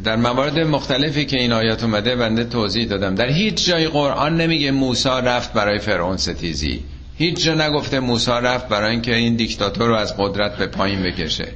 در 0.05 0.17
موارد 0.17 0.59
مختلفی 0.59 1.25
که 1.25 1.41
این 1.41 1.53
آیات 1.53 1.85
اومده 1.85 2.17
بنده 2.17 2.45
توضیح 2.45 2.89
دادم. 2.89 3.15
در 3.15 3.29
هیچ 3.29 3.67
جای 3.67 3.89
قرآن 3.89 4.37
نمیگه 4.37 4.71
موسی 4.71 5.09
رفت 5.09 5.53
برای 5.53 5.79
فرعون 5.79 6.17
ستیزی. 6.17 6.85
هیچ 7.19 7.45
جا 7.45 7.55
نگفته 7.55 8.01
موسی 8.01 8.31
رفت 8.31 8.69
برای 8.69 8.91
اینکه 8.91 9.15
این 9.15 9.37
دیکتاتور 9.37 9.87
رو 9.87 9.95
از 9.95 10.17
قدرت 10.19 10.57
به 10.57 10.67
پایین 10.67 11.03
بکشه. 11.03 11.49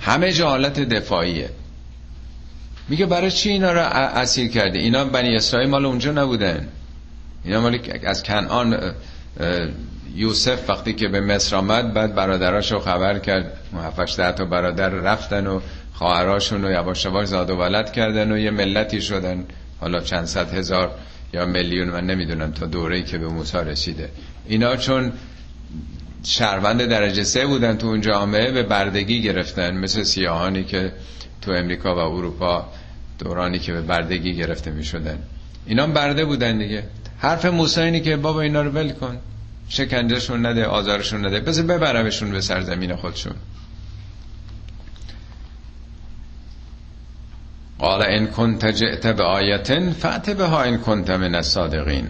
همه 0.00 0.32
جا 0.32 0.48
حالت 0.48 0.80
دفاعیه. 0.80 1.48
میگه 2.88 3.06
برای 3.06 3.30
چی 3.30 3.50
اینا 3.50 3.72
رو 3.72 3.80
اسیر 3.80 4.48
کرده 4.48 4.78
اینا 4.78 5.04
بنی 5.04 5.36
اسرائیل 5.36 5.70
مال 5.70 5.86
اونجا 5.86 6.12
نبودن. 6.12 6.68
اینا 7.44 7.60
مال 7.60 7.78
از 8.04 8.22
کنعان 8.22 8.94
یوسف 10.14 10.70
وقتی 10.70 10.92
که 10.92 11.08
به 11.08 11.20
مصر 11.20 11.56
آمد 11.56 11.94
بعد 11.94 12.14
برادراشو 12.14 12.78
خبر 12.78 13.18
کرد. 13.18 13.58
ده 14.18 14.32
تا 14.32 14.44
برادر 14.44 14.88
رفتن 14.88 15.46
و 15.46 15.60
خواهراشون 15.92 16.62
رو 16.62 16.70
یواش 16.70 17.04
یواش 17.04 17.28
زاد 17.28 17.50
و 17.50 17.56
ولد 17.56 17.92
کردن 17.92 18.32
و 18.32 18.38
یه 18.38 18.50
ملتی 18.50 19.00
شدن. 19.00 19.44
حالا 19.80 20.00
چند 20.00 20.24
صد 20.24 20.54
هزار 20.54 20.90
یا 21.32 21.44
میلیون 21.46 21.88
من 21.88 22.06
نمی‌دونم 22.06 22.52
تا 22.52 22.66
دوره‌ای 22.66 23.02
که 23.02 23.18
به 23.18 23.28
موسی 23.28 23.58
رسیده. 23.58 24.08
اینا 24.46 24.76
چون 24.76 25.12
شهروند 26.24 26.84
درجه 26.84 27.22
سه 27.22 27.46
بودن 27.46 27.76
تو 27.76 27.86
اون 27.86 28.00
جامعه 28.00 28.52
به 28.52 28.62
بردگی 28.62 29.22
گرفتن. 29.22 29.76
مثل 29.76 30.02
سیاهانی 30.02 30.64
که 30.64 30.92
تو 31.42 31.52
امریکا 31.52 31.94
و 31.94 31.98
اروپا 31.98 32.68
دورانی 33.18 33.58
که 33.58 33.72
به 33.72 33.80
بردگی 33.80 34.36
گرفته 34.36 34.70
می 34.70 34.84
شدن 34.84 35.18
اینا 35.66 35.86
برده 35.86 36.24
بودن 36.24 36.58
دیگه. 36.58 36.84
حرف 37.18 37.44
موسی 37.44 37.80
اینه 37.80 38.00
که 38.00 38.16
بابا 38.16 38.40
اینا 38.40 38.62
رو 38.62 38.70
ول 38.70 38.92
کن. 38.92 39.18
شکنجهشون 39.68 40.46
نده 40.46 40.64
آزارشون 40.64 41.26
نده. 41.26 41.40
بذار 41.40 41.64
ببرمشون 41.64 42.30
به 42.30 42.40
سرزمین 42.40 42.96
خودشون. 42.96 43.34
قال 47.78 48.02
ان 48.02 48.26
کنت 48.26 48.66
جئت 48.66 49.06
به 49.06 49.22
آیتن 49.22 49.90
فأت 49.90 50.30
بها 50.30 50.62
ان 50.62 50.78
کنت 50.78 51.10
من 51.10 51.34
الصادقین. 51.34 52.08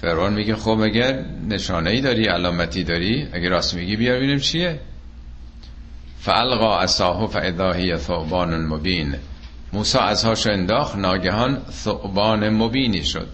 فرعون 0.00 0.32
میگه 0.32 0.56
خب 0.56 0.80
اگر 0.80 1.24
نشانه 1.48 1.90
ای 1.90 2.00
داری 2.00 2.24
علامتی 2.24 2.84
داری 2.84 3.28
اگر 3.32 3.48
راست 3.48 3.74
میگی 3.74 3.96
بیا 3.96 4.14
ببینیم 4.14 4.38
چیه. 4.38 4.80
فالقا 6.20 6.78
عصاه 6.78 7.26
فاذا 7.26 7.72
هی 7.72 7.96
ثعبان 7.96 8.66
مبین. 8.66 9.14
موسی 9.72 9.98
ازهاش 9.98 10.46
انداخت 10.46 10.96
ناگهان 10.96 11.62
ثعبان 11.70 12.48
مبینی 12.48 13.04
شد. 13.04 13.28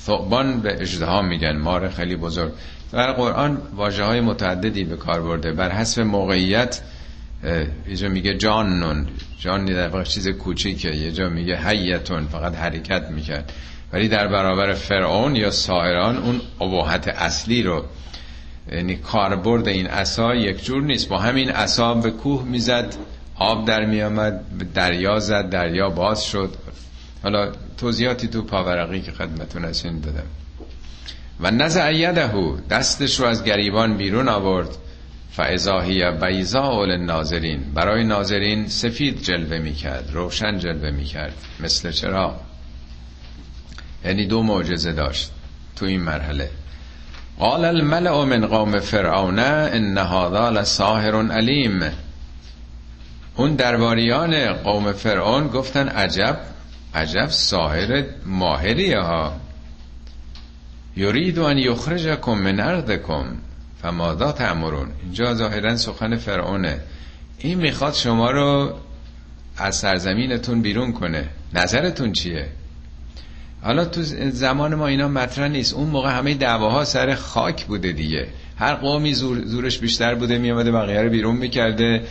ثعبان 0.00 0.60
به 0.60 0.82
اجدها 0.82 1.22
میگن 1.22 1.56
مار 1.56 1.88
خیلی 1.88 2.16
بزرگ. 2.16 2.52
در 2.92 3.12
قرآن 3.12 3.58
واجه 3.74 4.04
های 4.04 4.20
متعددی 4.20 4.84
به 4.84 4.96
کار 4.96 5.22
برده. 5.22 5.52
بر 5.52 5.70
حسب 5.70 6.00
موقعیت 6.02 6.80
یه 7.88 8.08
میگه 8.08 8.34
جانون. 8.34 9.06
جان 9.38 9.64
در 9.64 9.88
واقع 9.88 10.04
چیز 10.04 10.28
کوچیکه. 10.28 10.96
یه 10.96 11.12
جا 11.12 11.28
میگه 11.28 11.56
حیتون 11.56 12.26
فقط 12.26 12.54
حرکت 12.54 13.10
می‌کرد. 13.10 13.52
ولی 13.92 14.08
در 14.08 14.28
برابر 14.28 14.74
فرعون 14.74 15.36
یا 15.36 15.50
سایران 15.50 16.16
اون 16.16 16.40
اباحت 16.60 17.08
اصلی 17.08 17.62
رو 17.62 17.84
یعنی 18.72 18.96
کاربرد 18.96 19.68
این 19.68 19.86
عصا 19.86 20.34
یک 20.34 20.64
جور 20.64 20.82
نیست. 20.82 21.08
با 21.08 21.18
همین 21.18 21.50
عصا 21.50 21.94
به 21.94 22.10
کوه 22.10 22.44
می‌زد 22.44 22.94
آب 23.34 23.66
در 23.66 23.84
میامد 23.84 24.44
دریا 24.74 25.18
زد 25.18 25.50
دریا 25.50 25.90
باز 25.90 26.24
شد. 26.24 26.54
حالا 27.22 27.52
توضیحاتی 27.78 28.28
تو 28.28 28.42
پاورقی 28.42 29.00
که 29.00 29.12
خدمتون 29.12 29.64
این 29.64 30.00
دادم. 30.00 30.26
و 31.40 31.50
نزع 31.50 31.92
یدهو 31.94 32.56
دستش 32.70 33.20
رو 33.20 33.26
از 33.26 33.44
گریبان 33.44 33.96
بیرون 33.96 34.28
آورد. 34.28 34.68
فعضاهی 35.30 36.10
بیزا 36.10 36.84
ناظرین 36.84 37.60
برای 37.74 38.04
ناظرین 38.04 38.68
سفید 38.68 39.22
جلوه 39.22 39.58
می‌کرد 39.58 40.10
روشن 40.12 40.58
جلوه 40.58 40.90
می‌کرد. 40.90 41.34
مثل 41.60 41.90
چرا 41.90 42.40
یعنی 44.06 44.26
دو 44.26 44.42
معجزه 44.42 44.92
داشت 44.92 45.30
تو 45.76 45.86
این 45.86 46.00
مرحله. 46.00 46.50
قال 47.38 47.64
الملع 47.64 48.24
من 48.24 48.46
قوم 48.46 48.80
فرعون 48.80 49.38
ان 49.38 49.98
هذا 49.98 50.50
لساحر 50.50 51.32
علیم. 51.32 51.80
اون 53.36 53.54
درباریان 53.54 54.52
قوم 54.52 54.92
فرعون 54.92 55.48
گفتن 55.48 55.88
عجب 55.88 56.38
عجب 56.94 57.30
ساحر 57.30 58.04
ماهری 58.26 58.92
ها. 58.92 59.36
یرید 60.96 61.38
ان 61.38 61.58
یخرجکم 61.58 62.32
من 62.32 62.60
ارضکم 62.60 63.24
فماذا 63.82 64.32
تأمرون؟ 64.32 64.88
اینجا 65.02 65.34
ظاهرا 65.34 65.76
سخن 65.76 66.16
فرعونه. 66.16 66.80
این 67.38 67.58
می‌خواد 67.58 67.94
شما 67.94 68.30
رو 68.30 68.74
از 69.58 69.76
سرزمینتون 69.76 70.62
بیرون 70.62 70.92
کنه. 70.92 71.28
نظرتون 71.54 72.12
چیه؟ 72.12 72.48
حالا 73.66 73.84
تو 73.84 74.02
زمان 74.30 74.74
ما 74.74 74.86
اینا 74.86 75.08
مطرح 75.08 75.48
نیست. 75.48 75.74
اون 75.74 75.86
موقع 75.86 76.18
همه 76.18 76.34
دعواها 76.34 76.84
سر 76.84 77.14
خاک 77.14 77.64
بوده 77.64 77.92
دیگه. 77.92 78.26
هر 78.56 78.74
قومی 78.74 79.14
زور 79.14 79.44
زورش 79.44 79.78
بیشتر 79.78 80.14
بوده 80.14 80.38
میامده 80.38 80.72
بقیه 80.72 81.02
رو 81.02 81.10
بیرون 81.10 81.36
می‌کرده. 81.36 82.02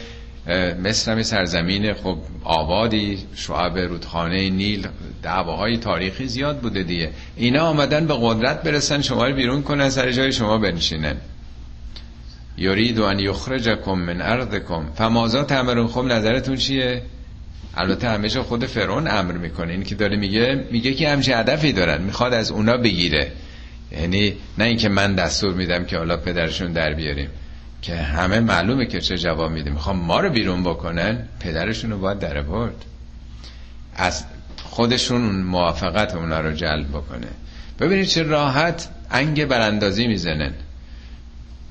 مصر 0.84 1.12
هم 1.12 1.24
سرزمین 1.24 1.94
خب 1.94 2.18
آبادی 2.44 3.20
شعب 3.36 3.78
رودخانه 3.78 4.50
نیل 4.50 4.88
دعواهای 5.24 5.78
تاریخی 5.78 6.28
زیاد 6.28 6.60
بوده 6.60 6.84
دیگه. 6.84 7.10
اینا 7.36 7.64
آمدن 7.64 8.08
به 8.08 8.16
قدرت 8.22 8.64
برسن 8.64 9.02
شما 9.02 9.28
رو 9.28 9.36
بیرون 9.36 9.62
کنن 9.62 9.90
سر 9.90 10.12
جای 10.12 10.32
شما 10.32 10.58
بنشینن. 10.58 11.16
یرید 12.58 13.00
ان 13.00 13.20
یخرجکم 13.20 14.00
من 14.00 14.22
ارضکم. 14.22 14.86
فمازا 14.96 15.44
تمرون 15.44 15.88
خب 15.88 16.04
نظرتون 16.04 16.56
چیه؟ 16.56 17.02
البته 17.78 18.10
همیشه 18.10 18.42
خود 18.42 18.66
فرعون 18.66 19.08
امر 19.08 19.32
می‌کنه. 19.32 19.72
این 19.72 19.84
که 19.84 19.96
داره 19.96 20.18
میگه 20.18 20.66
میگه 20.72 20.94
که 20.94 21.10
همچه 21.10 21.38
هدفی 21.38 21.72
دارن 21.72 22.02
می‌خواد 22.02 22.34
از 22.34 22.52
اونا 22.52 22.78
بگیره. 22.78 23.32
یعنی 23.92 24.34
نه 24.58 24.66
اینکه 24.66 24.90
من 24.90 25.16
دستور 25.16 25.54
میدم 25.54 25.86
که 25.86 25.98
حالا 25.98 26.18
پدرشون 26.18 26.74
در 26.74 26.94
بیاریم. 26.94 27.30
که 27.82 27.96
همه 27.96 28.40
معلومه 28.40 28.86
که 28.86 29.02
چه 29.02 29.18
جواب 29.18 29.52
میده. 29.52 29.70
می‌خوام 29.70 29.98
ما 29.98 30.20
رو 30.20 30.30
بیرون 30.30 30.64
بکنن 30.64 31.28
پدرشون 31.40 31.92
رو 31.92 32.00
باید 32.00 32.20
در 32.20 32.42
برد 32.42 32.86
از 33.96 34.24
خودشون 34.64 35.22
موافقت 35.22 36.16
اونا 36.16 36.40
رو 36.40 36.52
جلب 36.52 36.90
بکنه. 36.90 37.28
ببینید 37.80 38.06
چه 38.06 38.24
راحت 38.24 38.90
انگ 39.12 39.46
براندازی 39.46 40.08
می‌زنن. 40.08 40.54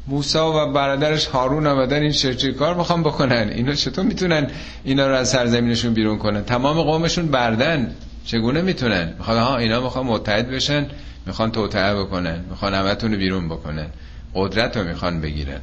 موسا 0.07 0.68
و 0.68 0.72
برادرش 0.72 1.26
هارون 1.26 1.66
آمدن 1.66 2.02
این 2.02 2.12
شرچی 2.12 2.52
کار 2.52 2.74
می‌خوام 2.74 3.02
بکنن. 3.02 3.48
اینا 3.48 3.74
چطور 3.74 4.05
می‌تونن 4.05 4.50
اینا 4.84 5.09
رو 5.09 5.14
از 5.14 5.30
سرزمینشون 5.30 5.94
بیرون 5.94 6.18
کنن؟ 6.18 6.44
تمام 6.44 6.82
قومشون 6.82 7.26
بردن. 7.26 7.94
چگونه 8.24 8.62
می‌تونن؟ 8.62 9.14
می‌خوان 9.18 9.38
ها 9.38 9.57
اینا 9.57 9.80
می‌خوان 9.80 10.07
متحد 10.07 10.50
بشن 10.50 10.86
می‌خوان 11.26 11.50
توطعه 11.50 11.94
بکنن 11.94 12.44
می‌خوان 12.50 12.74
همتون 12.74 13.12
رو 13.12 13.18
بیرون 13.18 13.48
بکنن. 13.48 13.86
قدرت 14.34 14.76
رو 14.76 14.84
می‌خوان 14.84 15.20
بگیرن. 15.20 15.61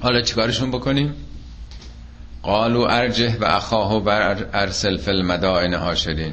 حالا 0.00 0.20
چیکارشون 0.20 0.70
بکنیم؟ 0.70 1.14
قالو 2.42 2.80
ارجه 2.80 3.36
و 3.40 3.44
اخاه 3.44 4.04
بر 4.04 4.46
ارسل 4.52 4.96
فی 4.96 5.10
المدائن 5.10 5.74
هاشرین 5.74 6.32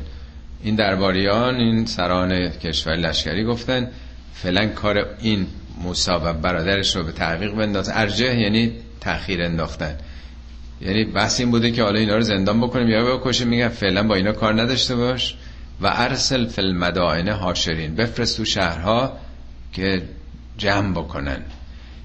این 0.63 0.75
درباریان 0.75 1.55
این 1.55 1.85
سران 1.85 2.49
کشور 2.49 2.95
لشکری 2.95 3.43
گفتن 3.43 3.87
فعلا 4.33 4.67
کار 4.67 5.05
این 5.21 5.47
موسا 5.83 6.21
و 6.23 6.33
برادرش 6.33 6.95
رو 6.95 7.03
به 7.03 7.11
تعقیق 7.11 7.51
بنداز. 7.51 7.89
ارجه 7.93 8.39
یعنی 8.39 8.71
تأخیر 9.01 9.43
انداختن. 9.43 9.95
یعنی 10.81 11.05
بحث 11.05 11.39
این 11.39 11.51
بوده 11.51 11.71
که 11.71 11.83
حالا 11.83 11.99
اینا 11.99 12.15
رو 12.15 12.21
زندان 12.21 12.61
بکنیم 12.61 12.87
یا 12.89 13.17
بکشیم 13.17 13.47
میگن 13.47 13.67
فعلا 13.69 14.07
با 14.07 14.15
اینا 14.15 14.31
کار 14.31 14.61
نداشته 14.61 14.95
باش. 14.95 15.35
و 15.81 15.91
ارسل 15.93 16.47
فی 16.47 16.61
المدائن 16.61 17.27
هاشرین 17.27 17.95
بفرست 17.95 18.37
تو 18.37 18.45
شهرها 18.45 19.17
که 19.73 20.01
جمع 20.57 20.91
بکنن. 20.91 21.41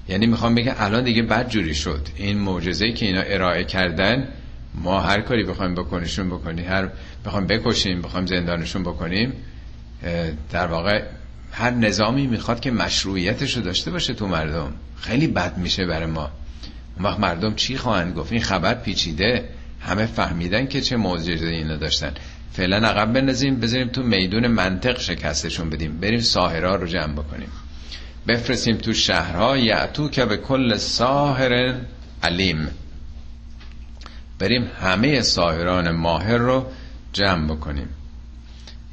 یعنی 0.09 0.27
می‌خوام 0.27 0.55
بگم 0.55 0.73
الان 0.77 1.03
دیگه 1.03 1.21
بد 1.21 1.49
جوری 1.49 1.75
شد. 1.75 2.07
این 2.15 2.37
معجزه‌ای 2.37 2.93
که 2.93 3.05
اینا 3.05 3.21
ارائه 3.21 3.63
کردن 3.63 4.27
ما 4.75 4.99
هر 4.99 5.21
کاری 5.21 5.43
بخوایم 5.43 5.75
بکنیشون 5.75 6.29
بکنی 6.29 6.61
هر 6.63 6.89
بخوایم 7.25 7.47
بکشیم 7.47 8.01
بخوایم 8.01 8.25
زندانشون 8.25 8.83
بکنیم 8.83 9.33
در 10.51 10.67
واقع 10.67 11.03
هر 11.57 11.71
نظامی 11.71 12.27
می‌خواد 12.27 12.59
که 12.59 12.71
مشروعیتش 12.71 13.57
رو 13.57 13.63
داشته 13.63 13.91
باشه 13.91 14.13
تو 14.13 14.27
مردم. 14.27 14.73
خیلی 14.97 15.27
بد 15.27 15.57
میشه 15.57 15.85
برای 15.85 16.05
ما. 16.05 16.31
اون 16.95 17.05
وقت 17.05 17.19
مردم 17.19 17.55
چی 17.55 17.77
خواهند 17.77 18.15
گفت؟ 18.15 18.31
این 18.31 18.41
خبر 18.41 18.73
پیچیده. 18.73 19.49
همه 19.81 20.05
فهمیدن 20.05 20.67
که 20.67 20.81
چه 20.81 20.97
معجزه 20.97 21.45
اینا 21.45 21.75
داشتن. 21.75 22.13
فعلا 22.53 22.87
عقب 22.87 23.13
بندازیم 23.13 23.59
بذاریم 23.59 23.87
تو 23.87 24.03
میدون 24.03 24.47
منطق 24.47 24.99
شکستشون 24.99 25.69
بدیم. 25.69 25.99
بریم 25.99 26.19
ساهرا 26.19 26.75
رو 26.75 26.87
جمع 26.87 27.13
بکنیم. 27.13 27.49
بفرستیم 28.27 28.77
تو 28.77 28.93
شهرها. 28.93 29.57
یعتو 29.57 30.09
که 30.09 30.25
به 30.25 30.37
کل 30.37 30.77
ساهر 30.77 31.75
علیم. 32.23 32.67
بریم 34.39 34.67
همه 34.81 35.21
ساهران 35.21 35.91
ماهر 35.91 36.37
رو 36.37 36.65
جمع 37.13 37.55
بکنیم. 37.55 37.89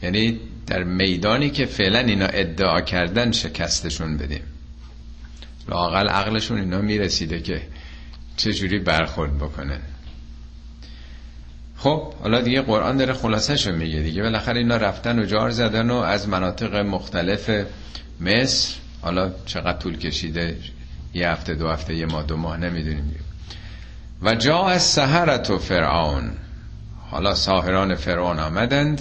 یعنی 0.02 0.40
در 0.66 0.82
میدانی 0.82 1.50
که 1.50 1.66
فعلا 1.66 1.98
اینا 1.98 2.26
ادعا 2.26 2.80
کردن 2.80 3.32
شکستشون 3.32 4.16
بدیم. 4.16 4.42
لاقل 5.68 6.08
عقلشون 6.08 6.58
اینا 6.58 6.80
می‌رسیده 6.80 7.40
که 7.40 7.62
چجوری 8.36 8.78
برخورد 8.78 9.38
بکنن 9.38 9.80
خب 11.76 12.14
حالا 12.14 12.40
دیگه 12.40 12.62
قرآن 12.62 12.96
داره 12.96 13.12
خلاصه 13.12 13.72
میگه 13.72 14.00
دیگه. 14.00 14.22
بالاخره 14.22 14.58
اینا 14.58 14.76
رفتن 14.76 15.18
و 15.18 15.24
جار 15.24 15.50
زدن 15.50 15.90
و 15.90 15.94
از 15.94 16.28
مناطق 16.28 16.74
مختلف 16.76 17.50
مصر 18.20 18.74
حالا 19.02 19.32
چقدر 19.46 19.78
طول 19.78 19.96
کشیده؟ 19.96 20.56
یه 21.14 21.28
هفته 21.28 21.54
دو 21.54 21.68
هفته 21.68 21.94
یه 21.94 22.06
ماه 22.06 22.22
دو 22.22 22.36
ماه 22.36 22.56
نمی‌دونیم. 22.56 23.14
و 24.22 24.34
جا 24.34 24.64
از 24.64 24.82
سهرت 24.82 25.50
و 25.50 25.58
فرعون. 25.58 26.30
حالا 27.10 27.34
ساهران 27.34 27.94
فرعون 27.94 28.38
آمدند. 28.38 29.00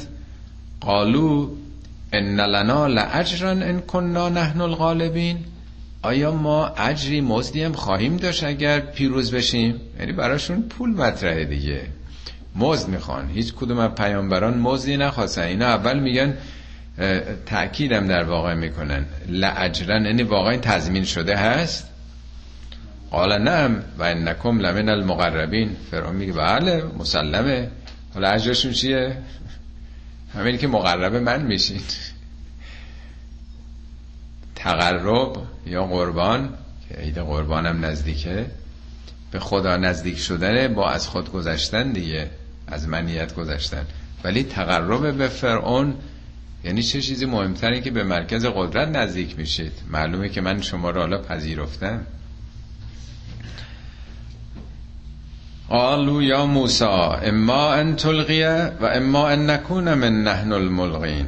قالو 0.86 1.56
ان 2.14 2.40
لنا 2.40 2.88
لاجرا 2.88 3.52
ان 3.52 3.80
کننا 3.80 4.30
نحن 4.30 4.62
الغالبین. 4.62 5.38
آیا 6.02 6.32
ما 6.32 6.68
اجری 6.68 7.22
مزدی 7.22 7.64
هم 7.64 7.74
خواهیم 7.74 8.18
داشت 8.18 8.44
اگر 8.44 8.80
پیروز 8.80 9.32
بشیم؟ 9.32 9.82
یعنی 10.00 10.12
براشون 10.12 10.62
پول 10.62 10.90
مطرحه 10.90 11.46
دیگه. 11.46 11.82
مزد 12.56 12.88
می‌خوان. 12.90 13.30
هیچ 13.30 13.54
کدوم 13.54 13.78
از 13.78 13.92
پیامبران 13.92 14.58
مزدی 14.58 14.98
نخواستن. 14.98 15.42
اینا 15.42 15.66
اول 15.66 16.00
میگن 16.00 16.38
تأکیدم 17.46 18.08
در 18.08 18.24
واقع 18.24 18.54
می‌کنن. 18.54 19.06
لاجرن 19.30 20.06
یعنی 20.06 20.24
واقعا 20.24 20.58
تضمین 20.58 21.04
شده 21.04 21.36
هست. 21.38 21.90
قال 23.12 23.42
نعم 23.42 23.84
و 23.98 24.04
انکم 24.04 24.60
لمن 24.60 24.90
المقربین. 24.90 25.70
فرعون 25.92 26.16
میگه 26.16 26.34
بله 26.34 26.84
مسلمه. 27.00 27.68
حالا 28.14 28.30
اجرشون 28.30 28.72
چیه؟ 28.72 29.18
همین 30.34 30.58
که 30.58 30.68
مقرب 30.68 31.16
من 31.16 31.42
میشین. 31.42 31.82
تقرب 34.56 35.38
یا 35.66 35.86
قربان 35.86 36.50
که 36.90 36.96
عید 36.96 37.18
قربانم 37.18 37.86
نزدیکه 37.86 38.46
به 39.32 39.40
خدا 39.40 39.78
نزدیک 39.78 40.20
شدنه 40.20 40.68
با 40.68 40.90
از 40.90 41.08
خود 41.08 41.32
گذشتن 41.32 41.92
دیگه 41.92 42.30
از 42.68 42.88
منیت 42.88 43.36
گذشتن. 43.36 43.86
ولی 44.24 44.44
تقرب 44.44 45.18
به 45.18 45.28
فرعون 45.28 45.94
یعنی 46.64 46.84
چه 46.84 47.02
چیزی 47.02 47.26
مهمتره 47.26 47.82
که 47.82 47.92
به 47.92 48.04
مرکز 48.04 48.46
قدرت 48.46 48.88
نزدیک 48.88 49.38
میشید. 49.38 49.74
معلومه 49.90 50.30
که 50.30 50.42
من 50.42 50.62
شما 50.62 50.90
را 50.90 51.02
حالا 51.02 51.18
پذیرفتم. 51.22 52.06
قالو 55.74 56.22
یا 56.22 56.46
موسا 56.46 57.20
اما 57.24 57.74
ان 57.74 57.96
تلقیه 57.96 58.72
و 58.82 58.86
اما 58.86 59.30
ان 59.30 59.50
نکون 59.50 59.94
من 59.94 60.24
نحن 60.24 60.52
الملقین 60.52 61.26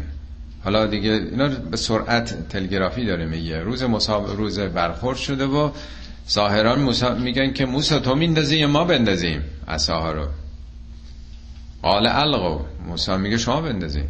حالا 0.63 0.85
دیگه 0.85 1.11
اینا 1.11 1.47
به 1.47 1.77
سرعت 1.77 2.49
تلگرافی 2.49 3.05
داره 3.05 3.25
میگه 3.25 3.59
روز 3.59 3.83
مصاب 3.83 4.37
روز 4.37 4.59
برخورد 4.59 5.17
شده 5.17 5.45
و 5.45 5.69
ساهران 6.25 6.79
موسا 6.79 7.15
میگن 7.15 7.53
که 7.53 7.65
موسا 7.65 7.99
تو 7.99 8.15
میندازی 8.15 8.57
یا 8.57 8.67
ما 8.67 8.83
بندازیم؟ 8.83 9.43
عصاها 9.67 10.11
رو 10.11 10.27
قال 11.81 12.07
القو 12.07 12.59
موسا 12.87 13.17
میگه 13.17 13.37
شما 13.37 13.61
بندازیم 13.61 14.07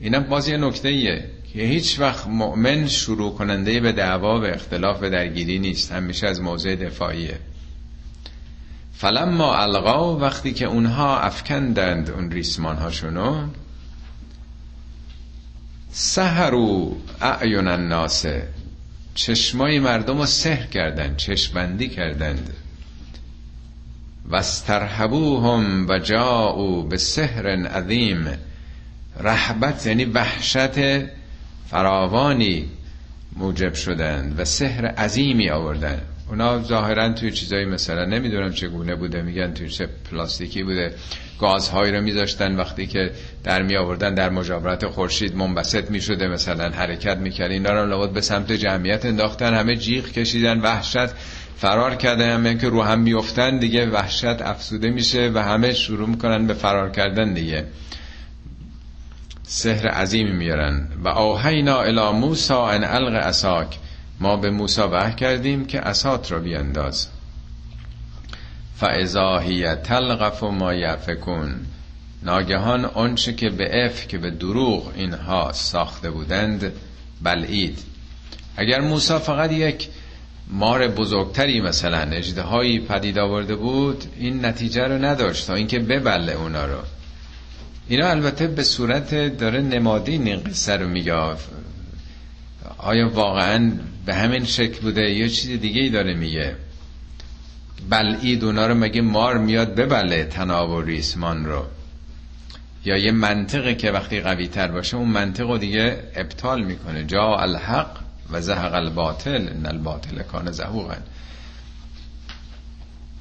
اینم 0.00 0.22
باز 0.22 0.48
یه 0.48 0.56
نکته 0.56 0.88
ایه 0.88 1.24
که 1.52 1.62
هیچ 1.62 2.00
وقت 2.00 2.26
مؤمن 2.26 2.86
شروع 2.86 3.34
کننده 3.34 3.80
به 3.80 3.92
دعوا 3.92 4.40
و 4.40 4.44
اختلاف 4.44 5.02
و 5.02 5.10
درگیری 5.10 5.58
نیست. 5.58 5.92
همیشه 5.92 6.26
از 6.26 6.40
موضع 6.40 6.74
دفاعیه. 6.74 7.38
فلما 8.98 9.56
القا 9.56 10.16
وقتی 10.16 10.52
که 10.52 10.64
اونها 10.64 11.20
افکندند 11.20 12.10
اون 12.10 12.30
ریسمان 12.30 12.76
هاشونو 12.76 13.48
سهرو 15.90 16.96
اعین 17.20 17.68
الناس 17.68 18.26
چشمای 19.14 19.78
مردم 19.78 20.18
رو 20.18 20.26
سحر 20.26 20.66
کردند 20.66 21.16
چشمبندی 21.16 21.88
کردند. 21.88 22.52
و 24.28 24.36
استرهبوهم 24.36 25.88
و 25.88 25.98
جاءوا 25.98 26.82
به 26.82 26.96
سحر 26.96 27.46
عظیم 27.66 28.38
رهبت 29.20 29.86
یعنی 29.86 30.04
وحشت 30.04 31.06
فراوانی 31.70 32.68
موجب 33.36 33.74
شدند 33.74 34.40
و 34.40 34.44
سحر 34.44 34.86
عظیمی 34.86 35.50
آوردن 35.50 36.00
اونا 36.30 36.62
ظاهرا 36.62 37.12
توی 37.12 37.30
چیزایی 37.30 37.64
مثلا 37.64 38.04
نمی‌دونم 38.04 38.52
چگونه 38.52 38.94
بوده. 38.94 39.22
میگن 39.22 39.54
توی 39.54 39.68
چه 39.68 39.88
پلاستیکی 40.10 40.62
بوده. 40.62 40.94
گازهایی 41.40 41.92
رو 41.92 42.00
میذاشتن 42.00 42.56
وقتی 42.56 42.86
که 42.86 43.10
در 43.44 43.62
می 43.62 43.76
آوردن 43.76 44.14
در 44.14 44.30
مجاورت 44.30 44.86
خورشید 44.86 45.36
منبسط 45.36 45.90
می‌شده. 45.90 46.28
مثلا 46.28 46.70
حرکت 46.70 47.16
می‌کرد 47.16 47.50
اینا 47.50 47.70
رو 47.70 47.88
لابد 47.88 48.12
به 48.12 48.20
سمت 48.20 48.52
جمعیت 48.52 49.06
انداختن. 49.06 49.54
همه 49.54 49.76
جیغ 49.76 50.04
کشیدن 50.04 50.60
وحشت 50.60 51.08
فرار 51.56 51.94
کردن. 51.94 52.30
همه 52.30 52.58
که 52.58 52.68
رو 52.68 52.82
هم 52.82 53.00
میفتن 53.00 53.58
دیگه 53.58 53.86
وحشت 53.86 54.24
افسوده 54.42 54.90
میشه 54.90 55.30
و 55.34 55.42
همه 55.42 55.74
شروع 55.74 56.08
می‌کنن 56.08 56.46
به 56.46 56.54
فرار 56.54 56.90
کردن 56.90 57.32
دیگه. 57.32 57.64
سحر 59.42 59.88
عظیمی 59.88 60.32
میارن. 60.32 60.88
و 61.04 61.08
آهینا 61.08 61.80
الی 61.80 62.18
موسا 62.18 62.68
ان 62.68 62.84
الق 62.84 63.14
اساک 63.14 63.78
ما 64.20 64.36
به 64.36 64.50
موسی 64.50 64.80
وحی 64.80 65.14
کردیم 65.14 65.64
که 65.64 65.80
اسات 65.80 66.32
را 66.32 66.38
بیانداز 66.38 67.08
فاذا 68.76 69.38
هی 69.38 69.74
تلقف 69.74 70.42
ما 70.42 70.74
یفکون. 70.74 71.54
ناگهان 72.22 72.84
آنچه 72.84 73.32
که 73.32 73.50
به 73.50 73.84
اف 73.86 74.08
که 74.08 74.18
به 74.18 74.30
دروغ 74.30 74.92
اینها 74.94 75.52
ساخته 75.52 76.10
بودند 76.10 76.72
بلعید 77.22 77.78
اگر 78.56 78.80
موسی 78.80 79.18
فقط 79.18 79.52
یک 79.52 79.88
مار 80.50 80.88
بزرگتری 80.88 81.60
مثلا 81.60 81.98
اجدهایی 81.98 82.80
پدید 82.80 83.18
آورده 83.18 83.56
بود 83.56 84.04
این 84.18 84.44
نتیجه 84.44 84.82
رو 84.82 85.04
نداشت 85.04 85.46
تا 85.46 85.54
اینکه 85.54 85.78
ببله 85.78 86.32
اونا 86.32 86.64
رو. 86.64 86.78
اینا 87.88 88.08
البته 88.08 88.46
به 88.46 88.62
صورت 88.62 89.14
داره 89.38 89.60
نمادین 89.60 90.26
این 90.26 90.40
قصه 90.40 90.76
رو 90.76 90.88
میگه. 90.88 91.14
آیا 92.78 93.08
واقعا 93.08 93.72
به 94.06 94.14
همین 94.14 94.44
شکل 94.44 94.80
بوده 94.80 95.10
یا 95.10 95.28
چیز 95.28 95.60
دیگه 95.60 95.80
ای 95.80 95.90
داره 95.90 96.14
میگه؟ 96.14 96.56
بلعید 97.90 98.44
اونا 98.44 98.66
رو 98.66 98.74
مگه 98.74 99.00
مار 99.00 99.38
میاد 99.38 99.74
ببله 99.74 100.24
تناب 100.24 100.70
و 100.70 100.82
ریسمان 100.82 101.46
رو؟ 101.46 101.64
یا 102.84 102.96
یه 102.96 103.12
منطقه 103.12 103.74
که 103.74 103.90
وقتی 103.90 104.20
قوی 104.20 104.48
تر 104.48 104.68
باشه 104.68 104.96
اون 104.96 105.08
منطق 105.08 105.46
رو 105.46 105.58
دیگه 105.58 106.02
ابطال 106.14 106.64
می‌کنه. 106.64 107.04
جا 107.04 107.36
الحق 107.36 107.98
و 108.30 108.40
زهق 108.40 108.74
الباطل 108.74 109.48
ان 109.48 109.66
الباطل 109.66 110.22
کان 110.22 110.52
زهوقا. 110.52 110.96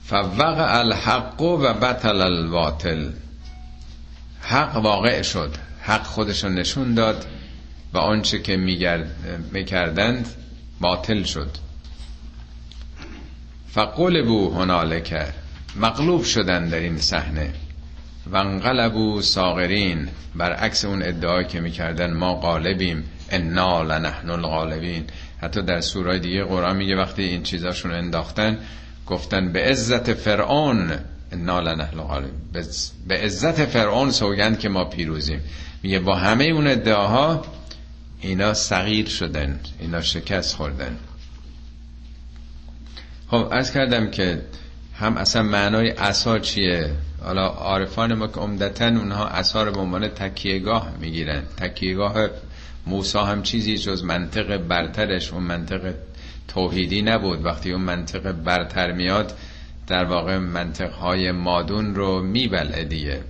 فوقع 0.05 0.79
الحق 0.79 1.41
و 1.41 1.57
بطل 1.57 2.21
الباطل. 2.21 3.09
حق 4.41 4.75
واقع 4.75 5.21
شد. 5.21 5.55
حق 5.81 6.03
خودشون 6.03 6.55
نشون 6.55 6.93
داد. 6.93 7.25
و 7.93 7.97
آنچه 7.97 8.39
که 8.39 8.57
می‌کردند 9.51 10.27
باطل 10.81 11.23
شد. 11.23 11.49
فقلبو 13.69 14.53
هنالک 14.53 15.15
مغلوب 15.75 16.23
شدن 16.23 16.69
در 16.69 16.79
این 16.79 16.97
صحنه. 16.97 17.53
و 18.31 18.37
انقلبو 18.37 19.21
ساغرین 19.21 20.07
برعکس 20.35 20.85
اون 20.85 21.03
ادعایی 21.03 21.47
که 21.47 21.59
می‌کردن 21.59 22.13
ما 22.13 22.35
غالبیم 22.35 23.03
انا 23.31 23.83
لنحن 23.83 24.29
الغالبین. 24.29 25.03
حتی 25.41 25.61
در 25.61 25.81
سورای 25.81 26.19
دیگه 26.19 26.43
قرآن 26.43 26.77
میگه 26.77 26.95
وقتی 26.95 27.23
این 27.23 27.43
چیزاشون 27.43 27.91
انداختن 27.91 28.57
گفتن 29.07 29.51
به 29.51 29.63
عزت 29.63 30.13
فرعون 30.13 30.91
انا 31.31 31.59
لنحن 31.59 31.99
الغالبین. 31.99 32.39
به 33.07 33.17
عزت 33.17 33.65
فرعون 33.65 34.11
سوگند 34.11 34.59
که 34.59 34.69
ما 34.69 34.85
پیروزیم. 34.85 35.41
میگه 35.83 35.99
با 35.99 36.15
همه 36.15 36.43
اون 36.43 36.67
ادعاها 36.67 37.45
اینا 38.21 38.53
صغیر 38.53 39.07
شدن 39.07 39.59
اینا 39.79 40.01
شکست 40.01 40.55
خوردن. 40.55 40.97
خب 43.27 43.47
از 43.51 43.71
کردم 43.71 44.11
که 44.11 44.41
هم 44.95 45.17
اصلا 45.17 45.43
معنای 45.43 45.89
اصا 45.89 46.39
چیه؟ 46.39 46.91
حالا 47.23 47.47
عارفان 47.47 48.13
ما 48.13 48.27
که 48.27 48.39
عمدتا 48.39 48.87
اونها 48.87 49.27
اصا 49.27 49.63
رو 49.63 49.71
به 49.71 49.79
عنوان 49.79 50.07
تکیهگاه 50.07 50.93
می‌گیرن. 51.01 51.43
تکیهگاه 51.57 52.27
موسا 52.87 53.23
هم 53.23 53.43
چیزی 53.43 53.77
جز 53.77 54.03
منطق 54.03 54.57
برترش 54.57 55.33
اون 55.33 55.43
منطق 55.43 55.93
توحیدی 56.47 57.01
نبود. 57.01 57.45
وقتی 57.45 57.71
اون 57.71 57.81
منطق 57.81 58.31
برتر 58.31 58.91
میاد 58.91 59.37
در 59.87 60.05
واقع 60.05 60.37
منطق 60.37 60.91
های 60.91 61.31
مادون 61.31 61.95
رو 61.95 62.23
میبلعه 62.23 62.83
دیگه. 62.83 63.21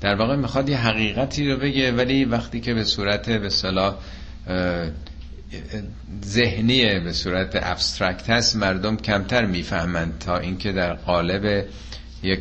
در 0.00 0.14
واقع 0.14 0.36
می‌خواد 0.36 0.68
یه 0.68 0.78
حقیقتی 0.78 1.50
رو 1.50 1.56
بگه 1.56 1.92
ولی 1.92 2.24
وقتی 2.24 2.60
که 2.60 2.74
به 2.74 2.84
صورت 2.84 3.30
به 3.30 3.48
صلاح 3.48 3.96
ذهنیه 6.24 7.00
به 7.00 7.12
صورت 7.12 7.50
ابسترکت 7.62 8.30
هست 8.30 8.56
مردم 8.56 8.96
کمتر 8.96 9.46
می‌فهمند 9.46 10.18
تا 10.18 10.38
اینکه 10.38 10.72
در 10.72 10.94
قالب 10.94 11.64
یک 12.22 12.40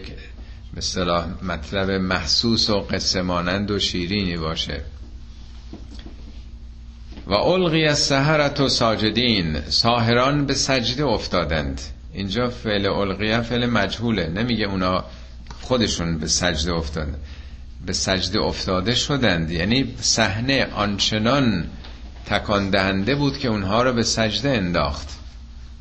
به 0.74 0.82
صلاح 0.82 1.28
مطلب 1.44 1.90
محسوس 1.90 2.70
و 2.70 2.80
قصه 2.80 3.22
مانند 3.22 3.72
و 3.72 3.80
شیرینی 3.80 4.38
باشه. 4.38 4.82
و 7.28 7.34
القی 7.34 7.86
از 7.86 8.00
سهرت 8.00 8.60
و 8.60 8.70
ساجدین 8.70 9.62
ساهران 9.62 10.46
به 10.46 10.54
سجده 10.54 11.06
افتادند. 11.06 11.82
اینجا 12.14 12.50
فعل 12.50 12.86
القیه 12.86 13.42
فعل 13.42 13.66
مجهوله. 13.66 14.28
نمیگه 14.28 14.66
اونا 14.66 15.04
خودشون 15.62 16.18
به 16.18 16.28
سجده 16.28 16.74
افتادند 16.74 17.18
به 17.86 17.94
سجده 17.94 18.40
افتاده 18.40 18.96
شدند. 18.96 19.52
یعنی 19.52 19.94
صحنه 20.02 20.66
آنچنان 20.66 21.68
تکان 22.30 22.70
دهنده 22.70 23.16
بود 23.16 23.38
که 23.38 23.48
اونها 23.48 23.84
رو 23.84 23.94
به 23.94 24.04
سجده 24.04 24.50
انداخت 24.50 25.20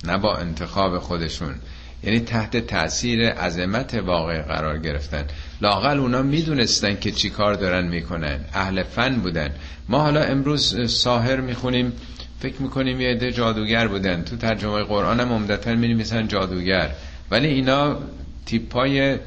نه 0.05 0.19
با 0.19 0.37
انتخاب 0.37 0.99
خودشون. 0.99 1.55
یعنی 2.03 2.21
تحت 2.21 2.57
تاثیر 2.57 3.31
عظمت 3.31 3.95
واقع 3.95 4.43
قرار 4.43 4.79
گرفتن. 4.79 5.25
لاقل 5.61 5.99
اونا 5.99 6.23
می‌دونستن 6.23 6.97
که 6.97 7.11
چی 7.11 7.31
کار 7.31 7.55
دارن 7.55 7.89
می‌کنن. 7.89 8.41
اهل 8.55 8.83
فن 8.83 9.15
بودن. 9.15 9.51
ما 9.89 10.01
حالا 10.01 10.23
امروز 10.23 10.91
ساهر 10.93 11.41
می‌خونیم 11.41 11.93
فکر 12.41 12.63
می‌کنیم 12.63 13.01
یه 13.01 13.09
عده 13.09 13.33
جادوگر 13.33 13.89
بودن. 13.89 14.23
تو 14.23 14.37
ترجمه 14.37 14.83
قرآن 14.83 15.21
هم 15.21 15.33
عمدتا 15.33 15.75
می‌نویسن 15.75 16.29
جادوگر. 16.29 16.91
ولی 17.31 17.49
اینا 17.49 17.99
تیپای 18.47 19.19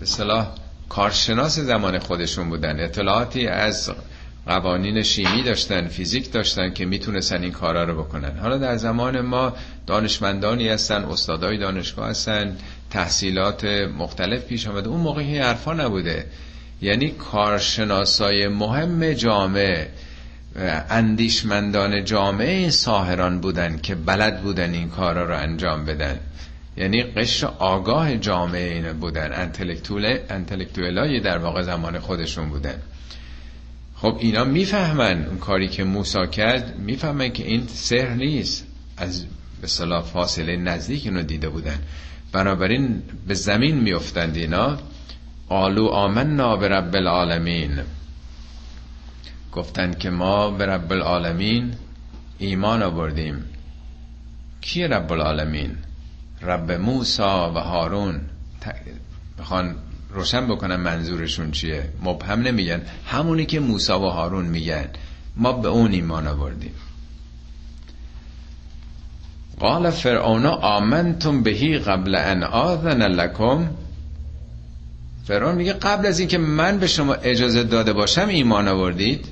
به 0.00 0.06
صلاح 0.06 0.48
کارشناس 0.88 1.58
زمان 1.58 1.98
خودشون 1.98 2.48
بودن. 2.48 2.80
اطلاعاتی 2.80 3.46
از 3.46 3.90
قوانین 4.46 5.02
شیمی 5.02 5.42
داشتن 5.42 5.88
فیزیک 5.88 6.32
داشتن 6.32 6.72
که 6.72 6.86
می‌تونستن 6.86 7.42
این 7.42 7.52
کارا 7.52 7.84
رو 7.84 8.02
بکنن. 8.02 8.38
حالا 8.38 8.58
در 8.58 8.76
زمان 8.76 9.20
ما 9.20 9.52
دانشمندانی 9.86 10.68
هستن 10.68 11.04
استادای 11.04 11.58
دانشگاه 11.58 12.08
هستن 12.08 12.56
تحصیلات 12.90 13.64
مختلف 13.98 14.44
پیش 14.44 14.66
آمده. 14.66 14.88
اون 14.88 15.00
موقع 15.00 15.42
حرفا 15.42 15.72
نبوده. 15.72 16.26
یعنی 16.82 17.10
کارشناسای 17.10 18.48
مهم 18.48 19.12
جامعه 19.12 19.88
اندیشمندان 20.90 22.04
جامعه 22.04 22.70
ساهران 22.70 23.40
بودن 23.40 23.78
که 23.78 23.94
بلد 23.94 24.42
بودن 24.42 24.72
این 24.74 24.88
کارا 24.88 25.24
رو 25.24 25.36
انجام 25.36 25.84
بدن. 25.84 26.18
یعنی 26.76 27.02
قشر 27.02 27.46
آگاه 27.58 28.16
جامعه 28.16 28.72
این 28.72 28.92
بودن. 28.92 29.48
انتلکتوال 30.30 31.20
در 31.20 31.38
واقع 31.38 31.62
زمان 31.62 31.98
خودشون 31.98 32.48
بودن. 32.48 32.82
خب 33.96 34.16
اینا 34.20 34.44
می‌فهمن. 34.44 35.24
اون 35.24 35.38
کاری 35.38 35.68
که 35.68 35.84
موسا 35.84 36.26
کرد 36.26 36.78
می‌فهمن 36.78 37.32
که 37.32 37.46
این 37.46 37.66
سحر 37.66 38.14
نیست. 38.14 38.66
از 38.96 39.24
به 39.60 39.66
صلاح 39.66 40.02
فاصله 40.02 40.56
نزدیک 40.56 41.06
اینو 41.06 41.22
دیده 41.22 41.48
بودن. 41.48 41.78
بنابراین 42.32 43.02
به 43.26 43.34
زمین 43.34 43.80
میافتند 43.80 44.36
اینا. 44.36 44.78
قالو 45.48 45.86
آمنا 45.86 46.56
به 46.56 46.68
رب 46.68 46.96
العالمین. 46.96 47.80
گفتند 49.52 49.98
که 49.98 50.10
ما 50.10 50.50
به 50.50 50.66
رب 50.66 50.92
العالمین 50.92 51.74
ایمان 52.38 52.82
آوردیم. 52.82 53.44
کی 54.60 54.84
رب 54.84 55.12
العالمین؟ 55.12 55.76
رب 56.42 56.72
موسا 56.72 57.52
و 57.54 57.58
هارون. 57.58 58.20
بخوان 59.38 59.76
روشن 60.16 60.46
بکنن 60.46 60.76
منظورشون 60.76 61.50
چیه؟ 61.50 61.88
مبهم 62.02 62.40
نمیگن. 62.40 62.82
همونی 63.06 63.46
که 63.46 63.60
موسا 63.60 64.00
و 64.00 64.04
هارون 64.04 64.46
میگن. 64.46 64.88
ما 65.36 65.52
به 65.52 65.68
اون 65.68 65.92
ایمان 65.92 66.26
آوردیم. 66.26 66.74
قال 69.60 69.90
فرعون 69.90 70.46
آمنتم 70.46 71.42
بهی 71.42 71.78
قبل 71.78 72.14
ان 72.14 72.42
آذن 72.42 73.02
لکم. 73.02 73.68
فرعون 75.24 75.54
میگه 75.54 75.72
قبل 75.72 76.06
از 76.06 76.18
اینکه 76.18 76.38
من 76.38 76.78
به 76.78 76.86
شما 76.86 77.14
اجازه 77.14 77.62
داده 77.62 77.92
باشم 77.92 78.28
ایمان 78.28 78.68
آوردید. 78.68 79.26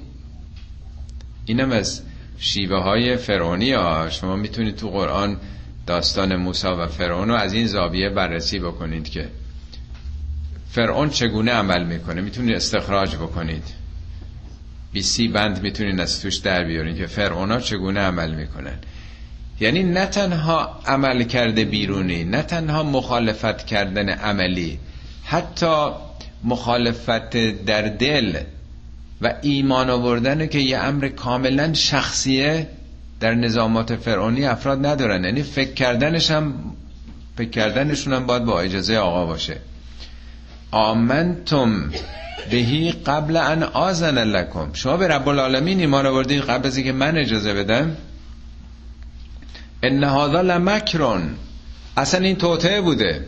اینم 1.47 1.73
از 1.73 2.03
شیوه 2.39 2.79
های 2.79 3.17
فرعونی 3.17 3.73
ها. 3.73 4.11
شما 4.11 4.37
می‌تونید 4.37 4.77
تو 4.77 4.91
قرآن 4.91 5.37
داستان 5.87 6.37
موسی 6.37 6.67
و 6.67 6.87
فرعون 6.87 7.29
رو 7.29 7.35
از 7.35 7.53
این 7.53 7.67
زاویه 7.67 8.11
بررسی 8.11 8.59
بکنید 8.59 9.09
که 9.09 9.29
فرعون 10.75 11.11
چگونه 11.11 11.53
عمل 11.53 11.85
می‌کنه؟ 11.85 12.21
می‌تونید 12.21 12.57
استخراج 12.57 13.17
بکنید. 13.17 13.65
بی 14.93 15.03
سی 15.03 15.29
بند 15.29 15.63
می‌تونید 15.63 16.01
از 16.01 16.23
توش 16.23 16.37
در 16.37 16.65
بیارین 16.65 16.97
که 16.97 17.07
فرعونا 17.07 17.61
چگونه 17.61 18.01
عمل 18.01 18.35
می‌کنن. 18.35 18.79
یعنی 19.61 19.83
نه 19.83 20.07
تنها 20.07 20.81
عمل 20.87 21.23
کرده 21.23 21.65
بیرونی 21.65 22.25
نه 22.25 22.43
تنها 22.43 22.83
مخالفت 22.83 23.67
کردن 23.67 24.09
عملی 24.09 24.79
حتی 25.25 25.91
مخالفت 26.45 27.37
در 27.67 27.83
دل 27.83 28.37
و 29.23 29.35
ایمان 29.43 29.91
آوردن 29.91 30.47
که 30.47 30.59
یه 30.59 30.79
امر 30.79 31.09
کاملا 31.09 31.73
شخصیه 31.73 32.67
در 33.21 33.35
نظامات 33.35 33.97
فرعونی 33.97 34.45
افراد 34.45 34.87
ندارن. 34.87 35.25
یعنی 35.25 35.43
فکر 35.43 35.73
کردنش 35.75 36.31
هم 36.31 36.55
فکر 37.37 37.51
کردنشون 37.51 38.13
هم 38.13 38.27
باید 38.27 38.45
با 38.45 38.61
اجازه 38.61 38.97
آقا 38.97 39.27
باشه. 39.27 39.57
آمنتم 40.75 41.91
بهی 42.51 42.93
قبل 42.93 43.37
ان 43.37 43.63
آزن 43.63 44.25
لکم. 44.25 44.73
شما 44.73 44.97
به 44.97 45.09
رب 45.09 45.29
العالمین 45.29 45.81
ایمان 45.81 46.07
آوردین 46.07 46.41
قبل 46.41 46.67
از 46.67 46.77
اینکه 46.77 46.93
من 46.93 47.19
اجازه 47.19 47.55
بدم؟ 47.55 47.97
ان 49.83 50.05
هذا 50.05 50.41
لمکرون. 50.41 51.35
اصلا 51.97 52.25
این 52.25 52.37
توطعه 52.37 52.81
بوده. 52.81 53.27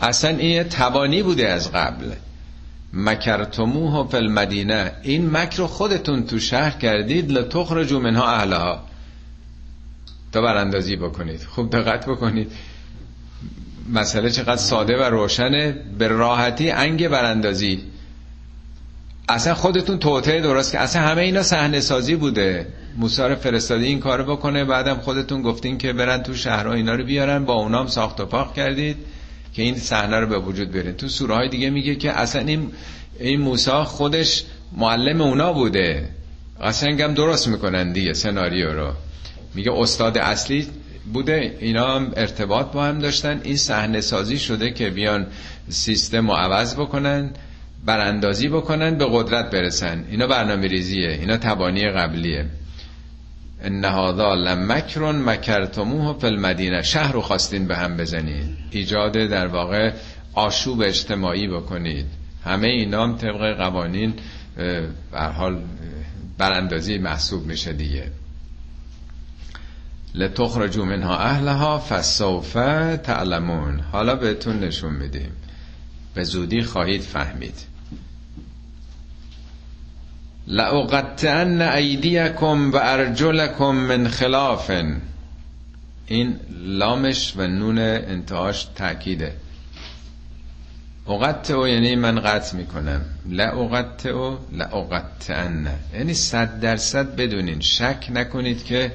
اصلا 0.00 0.30
این 0.30 0.62
توانی 0.62 1.22
بوده 1.22 1.48
از 1.48 1.72
قبل. 1.72 2.06
مکرتموه 2.92 4.08
فی 4.10 4.16
المدینه. 4.16 4.92
این 5.02 5.30
مکر 5.30 5.66
خودتون 5.66 6.26
تو 6.26 6.38
شهر 6.38 6.70
کردید 6.70 7.32
لتخرجوا 7.32 7.98
منها 8.00 8.30
اهلها. 8.30 8.84
تا 10.32 10.40
براندازی 10.40 10.96
بکنید. 10.96 11.42
خوب 11.42 11.70
دقت 11.70 12.06
بکنید. 12.06 12.52
مسئله 13.92 14.30
چقدر 14.30 14.56
ساده 14.56 14.96
و 14.96 15.02
روشنه. 15.02 15.74
به 15.98 16.08
راحتی 16.08 16.70
انگ 16.70 17.08
براندازی. 17.08 17.82
اصلا 19.28 19.54
خودتون 19.54 19.98
توطعه 19.98 20.40
درست 20.40 20.72
که 20.72 20.78
اصلا 20.78 21.02
همه 21.02 21.22
اینا 21.22 21.42
صحنه 21.42 21.80
سازی 21.80 22.14
بوده. 22.14 22.66
موسی 22.96 23.22
رو 23.22 23.34
فرستادی 23.34 23.86
این 23.86 24.00
کارو 24.00 24.36
بکنه 24.36 24.64
بعدم 24.64 24.94
خودتون 24.94 25.42
گفتین 25.42 25.78
که 25.78 25.92
برن 25.92 26.22
تو 26.22 26.34
شهرها 26.34 26.72
اینا 26.72 26.94
رو 26.94 27.04
بیارن. 27.04 27.44
با 27.44 27.54
اونام 27.54 27.86
ساخت 27.86 28.20
و 28.20 28.26
پاک 28.26 28.54
کردید 28.54 28.96
که 29.52 29.62
این 29.62 29.76
صحنه 29.76 30.20
رو 30.20 30.26
به 30.26 30.38
وجود 30.38 30.72
بیارین 30.72 30.92
تو 30.92 31.08
سوره 31.08 31.34
های 31.34 31.48
دیگه 31.48 31.70
میگه 31.70 31.94
که 31.94 32.12
اصلا 32.12 32.42
این 32.42 32.72
این 33.20 33.40
موسی 33.40 33.70
خودش 33.70 34.44
معلم 34.76 35.20
اونا 35.20 35.52
بوده. 35.52 36.08
قشنگم 36.62 37.14
درست 37.14 37.48
می‌کنن 37.48 37.92
دیگه 37.92 38.12
سناریو 38.12 38.72
رو. 38.72 38.92
میگه 39.54 39.72
استاد 39.72 40.18
اصلی 40.18 40.66
بوده. 41.12 41.56
اینا 41.60 41.96
هم 41.96 42.12
ارتباط 42.16 42.66
با 42.66 42.84
هم 42.84 42.98
داشتن. 42.98 43.40
این 43.44 43.56
صحنه 43.56 44.00
سازی 44.00 44.38
شده 44.38 44.70
که 44.70 44.90
بیان 44.90 45.26
سیستم 45.68 46.30
رو 46.30 46.36
عوض 46.36 46.74
بکنن 46.74 47.30
براندازی 47.84 48.48
بکنن 48.48 48.94
به 48.94 49.06
قدرت 49.10 49.50
برسن. 49.50 50.04
اینا 50.10 50.26
برنامه 50.26 50.66
ریزیه. 50.68 51.10
اینا 51.10 51.36
تبانی 51.36 51.90
قبلیه. 51.90 52.46
ان 53.64 53.84
لمکرون 53.84 55.16
مکرتموه 55.16 56.18
فی 56.18 56.26
المدینه. 56.26 56.82
شهر 56.82 57.12
رو 57.12 57.20
خواستین 57.20 57.66
به 57.66 57.76
هم 57.76 57.96
بزنید. 57.96 58.56
ایجاد 58.70 59.12
در 59.12 59.46
واقع 59.46 59.92
آشوب 60.34 60.80
اجتماعی 60.80 61.48
بکنید. 61.48 62.06
همه 62.44 62.68
اینا 62.68 63.02
هم 63.02 63.16
طبق 63.16 63.56
قوانین 63.56 64.14
به 65.12 65.20
حال 65.36 65.58
براندازی 66.38 66.98
محسوب 66.98 67.46
میشه 67.46 67.72
دیگه. 67.72 68.10
لتخرجوا 70.14 70.84
منها 70.84 71.18
اهلها 71.18 71.78
فسوف 71.78 72.52
تعلمون. 72.96 73.80
حالا 73.80 74.14
بهتون 74.14 74.60
نشون 74.60 74.94
میدیم. 74.94 75.32
به 76.14 76.24
زودی 76.24 76.62
خواهید 76.62 77.02
فهمید. 77.02 77.54
لأقطعن 80.46 81.62
ایدیکم 81.62 82.72
و 82.72 82.76
ارجلکم 82.76 83.74
من 83.74 84.08
خلاف 84.08 84.70
این 86.06 86.36
لامش 86.50 87.32
و 87.36 87.46
نون 87.46 87.78
انتهاش 87.78 88.64
تأکیده. 88.64 89.32
اقطع 91.08 91.68
یعنی 91.68 91.96
من 91.96 92.20
قطع 92.20 92.56
می‌کنم. 92.56 93.00
لأقطع 93.26 94.34
لأقطعن. 94.52 95.68
یعنی 95.94 96.14
صد 96.14 96.60
درصد 96.60 97.16
بدونین. 97.16 97.60
شک 97.60 98.06
نکنید 98.10 98.64
که 98.64 98.92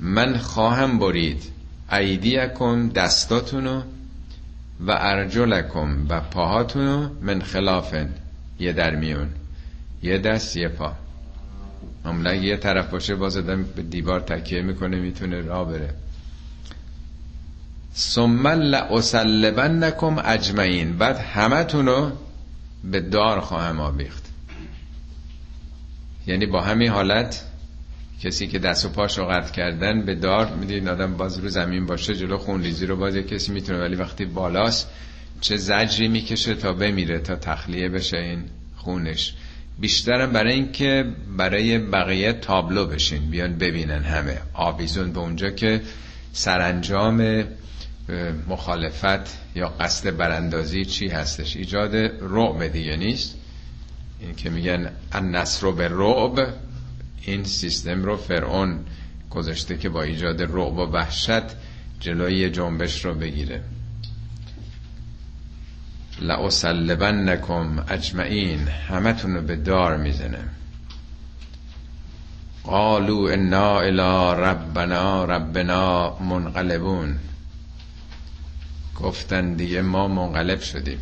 من 0.00 0.38
خواهم 0.38 0.98
برید 0.98 1.42
ایدیکم 1.92 2.88
دستاتونو 2.88 3.82
و 4.80 4.90
ارجلکم 4.90 6.06
و 6.08 6.20
پاهاتونو 6.20 7.08
من 7.22 7.42
خلافن 7.42 8.08
یه 8.60 8.72
در 8.72 8.96
میون 8.96 9.28
یه 10.02 10.18
دست 10.18 10.56
یه 10.56 10.68
پا. 10.68 10.92
معمولا 12.04 12.34
یه 12.34 12.56
طرف 12.56 12.90
باشه 12.90 13.14
باز 13.14 13.36
آدم 13.36 13.62
به 13.64 13.82
دیوار 13.82 14.20
تکیه 14.20 14.62
می‌کنه 14.62 14.96
می‌تونه 14.96 15.40
راه 15.40 15.68
بره. 15.68 15.94
ثم 17.96 18.48
لأسلبنکم 18.48 20.16
اجمعین. 20.24 20.98
بعد 20.98 21.16
همتونو 21.18 22.10
به 22.84 23.00
دار 23.00 23.40
خواهم 23.40 23.80
آبیخت 23.80 24.24
یعنی 26.26 26.46
با 26.46 26.60
همین 26.60 26.88
حالت 26.90 27.44
کسی 28.22 28.46
که 28.46 28.58
دست 28.58 28.84
و 28.84 28.88
پاش 28.88 29.18
رو 29.18 29.24
قطع 29.24 29.52
کردن 29.52 30.02
به 30.02 30.14
دار 30.14 30.54
می‌دید 30.54 30.88
آدم 30.88 31.16
باز 31.16 31.38
رو 31.38 31.48
زمین 31.48 31.86
باشه 31.86 32.16
جلو 32.16 32.38
خونریزی 32.38 32.86
رو 32.86 32.96
باز 32.96 33.16
کسی 33.16 33.52
می‌تونه 33.52 33.78
ولی 33.78 33.96
وقتی 33.96 34.24
بالاست 34.24 34.90
چه 35.40 35.56
زجری 35.56 36.08
می‌کشه 36.08 36.54
تا 36.54 36.72
بمیره 36.72 37.18
تا 37.18 37.36
تخلیه 37.36 37.88
بشه 37.88 38.16
این 38.16 38.42
خونش. 38.76 39.34
بیشترم 39.78 40.32
برای 40.32 40.52
اینکه 40.52 41.04
برای 41.36 41.78
بقیه 41.78 42.32
تابلو 42.32 42.86
بشین 42.86 43.30
بیان 43.30 43.58
ببینن 43.58 44.02
همه. 44.02 44.38
آویزون 44.54 45.12
به 45.12 45.18
اونجا 45.18 45.50
که 45.50 45.80
سرانجام 46.32 47.44
مخالفت 48.48 49.38
یا 49.56 49.68
قصد 49.68 50.16
براندازی 50.16 50.84
چی 50.84 51.08
هستش؟ 51.08 51.56
ایجاد 51.56 51.96
رعب 52.20 52.66
دیگه 52.66 52.96
نیست. 52.96 53.34
این 54.20 54.34
که 54.34 54.50
میگن 54.50 54.90
النصر 55.12 55.70
به 55.70 55.88
رعب 55.88 56.48
این 57.22 57.44
سیستم 57.44 58.04
رو 58.04 58.16
فرعون 58.16 58.78
گذاشته 59.30 59.76
که 59.78 59.88
با 59.88 60.02
ایجاد 60.02 60.42
رعب 60.42 60.78
و 60.78 60.82
وحشت 60.82 61.42
جلوی 62.00 62.50
جنبش 62.50 63.04
رو 63.04 63.14
بگیره. 63.14 63.62
لأسلبنکم 66.20 67.84
اجمعین 67.88 68.68
همتون 68.68 69.34
رو 69.34 69.42
به 69.42 69.56
دار 69.56 69.96
می‌زنه. 69.96 70.38
قالو 72.64 73.28
انا 73.32 73.80
الى 73.80 74.40
ربنا 74.42 75.24
ربنا 75.24 76.18
منقلبون. 76.18 77.18
گفتن 78.96 79.54
دیگه 79.54 79.82
ما 79.82 80.08
منقلب 80.08 80.60
شدیم. 80.60 80.98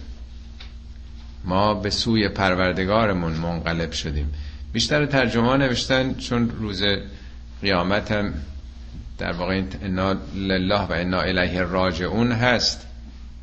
ما 1.45 1.75
به 1.75 1.91
سوی 1.91 2.29
پروردگارمون 2.29 3.33
منقلب 3.33 3.93
شدیم. 3.93 4.33
بیشتر 4.73 5.07
ترجمه 5.07 5.57
نوشتن 5.57 6.15
چون 6.15 6.51
روز 6.51 6.83
قیامت 7.63 8.13
هم 8.13 8.35
در 9.19 9.33
واقع 9.33 9.63
انا 9.83 10.17
لله 10.35 10.81
و 10.81 10.93
انا 10.93 11.21
الیه 11.21 11.63
راجعون 11.63 12.33
هست. 12.33 12.87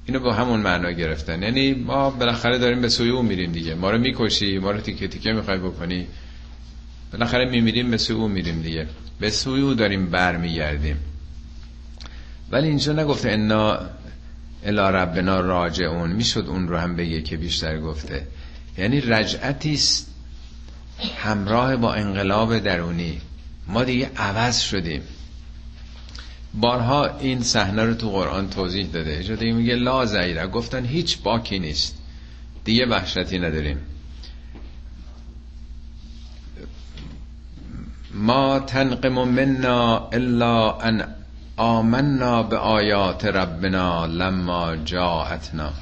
اینو 0.06 0.20
با 0.20 0.34
همون 0.34 0.60
معنا 0.60 0.92
گرفتن. 0.92 1.44
یعنی 1.44 1.74
ما 1.74 2.10
بالاخره 2.10 2.58
داریم 2.58 2.82
به 2.82 2.90
سوی 2.90 3.10
اون 3.10 3.26
میریم 3.26 3.52
دیگه. 3.52 3.76
ما 3.76 3.92
رو 3.92 3.98
می‌کشی 3.98 4.58
ما 4.58 4.72
رو 4.72 4.80
تیکه 4.80 5.08
تیکه 5.08 5.32
می‌خوای 5.34 5.58
بکنی. 5.58 6.08
بالاخره 7.12 7.50
میمیریم 7.50 7.92
به 7.92 7.98
سوی 7.98 8.16
اون 8.16 8.32
میریم 8.32 8.62
دیگه. 8.62 8.88
به 9.20 9.30
سوی 9.30 9.62
او 9.62 9.74
داریم 9.74 10.06
برمیگردیم. 10.06 10.98
ولی 12.52 12.68
اینجا 12.68 12.94
نگفته 12.94 13.30
انا 13.32 13.80
الا 14.66 14.90
ربنا 14.90 15.40
راجعون. 15.40 16.12
می‌شد 16.12 16.46
اون 16.48 16.68
رو 16.68 16.78
هم 16.78 16.96
بگه 16.96 17.22
که 17.22 17.38
بیشتر 17.38 17.80
گفته. 17.80 18.28
یعنی 18.78 19.02
رجعتی 19.02 19.74
است 19.74 20.13
همراه 21.18 21.76
با 21.76 21.94
انقلاب 21.94 22.60
درونی. 22.60 23.22
ما 23.68 23.84
دیگه 23.84 24.12
عوض 24.18 24.60
شدیم. 24.60 25.02
بارها 26.54 27.18
این 27.18 27.44
صحنه 27.44 27.84
رو 27.84 27.94
تو 27.94 28.10
قرآن 28.10 28.50
توضیح 28.50 28.88
داده. 28.88 29.36
دیگه 29.36 29.54
میگه 29.54 29.76
لا 29.76 30.06
زیره 30.06 30.48
گفتن 30.48 30.86
هیچ 30.86 31.22
باکی 31.24 31.60
نیست. 31.60 31.98
دیگه 32.64 32.86
وحشتی 32.86 33.40
نداریم. 33.40 33.78
ما 38.14 38.60
تنقم 38.60 39.28
منا 39.30 40.10
الا 40.12 40.72
ان 40.72 41.08
آمنا 41.58 42.44
به 42.44 42.58
آیات 42.58 43.26
ربنا 43.26 44.06
لما 44.06 44.76
جاعتنا 44.76 45.74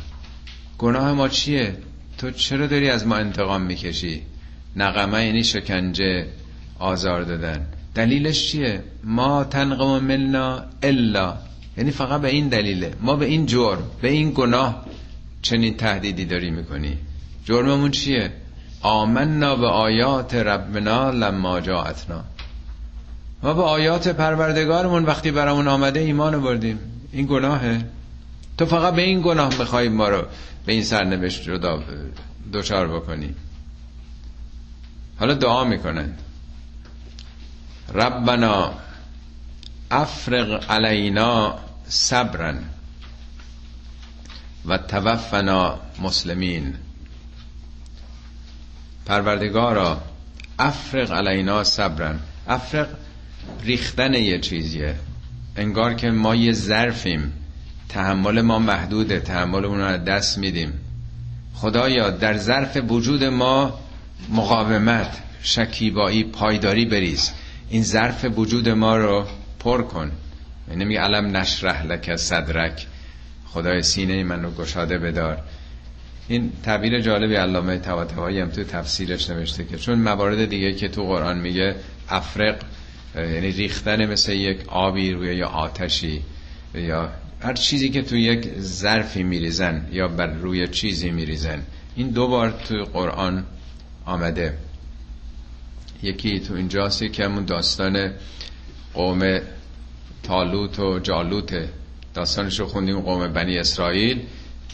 گناه 0.77 1.13
ما 1.13 1.27
چیه؟ 1.27 1.77
تو 2.17 2.31
چرا 2.31 2.67
داری 2.67 2.89
از 2.89 3.07
ما 3.07 3.15
انتقام 3.15 3.61
می‌کشی؟ 3.61 4.21
نقمه 4.75 5.25
یعنی 5.25 5.43
شکنجه 5.43 6.25
آزار 6.79 7.21
دادن. 7.21 7.65
دلیلش 7.95 8.51
چیه؟ 8.51 8.83
ما 9.03 9.43
تنقم 9.43 9.99
ملنا 10.03 10.63
الا. 10.83 11.37
یعنی 11.77 11.91
فقط 11.91 12.21
به 12.21 12.29
این 12.29 12.47
دلیله. 12.47 12.93
ما 13.01 13.15
به 13.15 13.25
این 13.25 13.45
جرم 13.45 13.83
به 14.01 14.09
این 14.09 14.31
گناه 14.31 14.85
چنین 15.41 15.77
تهدیدی 15.77 16.25
داری 16.25 16.51
می‌کنی. 16.51 16.97
جرممون 17.45 17.91
چیه؟ 17.91 18.31
آمنا 18.81 19.55
به 19.55 19.67
آیات 19.67 20.35
ربنا 20.35 21.09
لما 21.11 21.61
جاعتنا 21.61 22.23
ما 23.43 23.53
به 23.53 23.61
آیات 23.61 24.07
پروردگارمون 24.07 25.05
وقتی 25.05 25.31
برامون 25.31 25.67
آمده 25.67 25.99
ایمان 25.99 26.41
بردیم. 26.41 26.79
این 27.11 27.25
گناهه. 27.25 27.85
تو 28.57 28.65
فقط 28.65 28.95
به 28.95 29.01
این 29.01 29.21
گناه 29.21 29.57
می‌خوای 29.59 29.89
ما 29.89 30.09
رو 30.09 30.23
به 30.65 30.73
این 30.73 30.83
سرنوشت 30.83 31.43
جدا 31.43 31.83
دچار 32.53 32.87
بکنی. 32.87 33.35
حالا 35.21 35.33
دعا 35.33 35.63
می‌کنن. 35.63 36.13
ربنا 37.93 38.73
افرق 39.91 40.71
علینا 40.71 41.59
صبرا 41.87 42.53
و 44.65 44.77
توفنا 44.77 45.79
مسلمین. 46.01 46.73
پروردگارا 49.05 50.01
افرق 50.59 51.11
علینا 51.11 51.63
صبرا 51.63 52.13
افرق 52.47 52.87
ریختن 53.63 54.13
یه 54.13 54.39
چیزیه. 54.39 54.95
انگار 55.55 55.93
که 55.93 56.11
ما 56.11 56.35
یه 56.35 56.53
ظرفیم. 56.53 57.33
تحمل 57.89 58.41
ما 58.41 58.59
محدوده. 58.59 59.19
تحمل 59.19 59.65
اون 59.65 59.79
رو 59.79 59.97
دست 59.97 60.37
میدیم. 60.37 60.73
خدایا 61.53 62.09
در 62.09 62.37
ظرف 62.37 62.77
وجود 62.89 63.23
ما 63.23 63.80
مقاومت 64.29 65.17
شکیبایی 65.43 66.23
پایداری 66.23 66.85
بریز. 66.85 67.31
این 67.69 67.83
ظرف 67.83 68.25
وجود 68.35 68.69
ما 68.69 68.97
رو 68.97 69.25
پر 69.59 69.81
کن. 69.81 70.11
یعنی 70.69 70.85
میگه 70.85 70.99
علم 70.99 71.37
نشرح 71.37 71.85
لک 71.85 72.15
صدرک. 72.15 72.87
خدای 73.45 73.81
سینه 73.81 74.23
من 74.23 74.43
رو 74.43 74.51
گشاده 74.51 74.97
بدار. 74.97 75.37
این 76.27 76.51
تعبیر 76.63 76.99
جالبی 76.99 77.35
علامه 77.35 77.77
طباطبایی 77.77 78.39
هم 78.39 78.49
تو 78.49 78.63
تفسیرش 78.63 79.29
نوشته 79.29 79.65
که 79.65 79.77
چون 79.77 79.99
موارد 79.99 80.45
دیگه 80.49 80.73
که 80.73 80.87
تو 80.87 81.03
قرآن 81.03 81.39
میگه 81.39 81.75
افرق 82.09 82.55
یعنی 83.15 83.51
ریختن 83.51 84.05
مثل 84.05 84.31
یک 84.33 84.69
آبی 84.69 85.11
روی 85.11 85.35
یا 85.35 85.47
آتشی 85.47 86.21
یا 86.75 87.09
هر 87.41 87.53
چیزی 87.53 87.89
که 87.89 88.01
تو 88.01 88.15
یک 88.15 88.49
ظرفی 88.59 89.23
میریزن 89.23 89.87
یا 89.91 90.07
بر 90.07 90.27
روی 90.27 90.67
چیزی 90.67 91.09
میریزن. 91.09 91.63
این 91.95 92.09
دو 92.09 92.27
بار 92.27 92.51
تو 92.67 92.83
قرآن 92.83 93.45
آمده. 94.05 94.57
یکی 96.03 96.39
تو 96.39 96.53
اینجاست 96.53 97.13
که 97.13 97.25
همون 97.25 97.45
داستان 97.45 98.11
قوم 98.93 99.39
تالوت 100.23 100.79
و 100.79 100.99
جالوت 100.99 101.69
داستانش 102.13 102.59
رو 102.59 102.65
خوندیم 102.65 102.99
قوم 102.99 103.27
بنی 103.27 103.57
اسرائیل. 103.57 104.21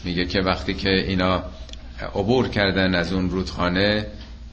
میگه 0.04 0.24
که 0.24 0.40
وقتی 0.40 0.74
که 0.74 0.90
اینا 0.90 1.42
عبور 2.14 2.48
کردن 2.48 2.94
از 2.94 3.12
اون 3.12 3.30
رودخانه 3.30 4.06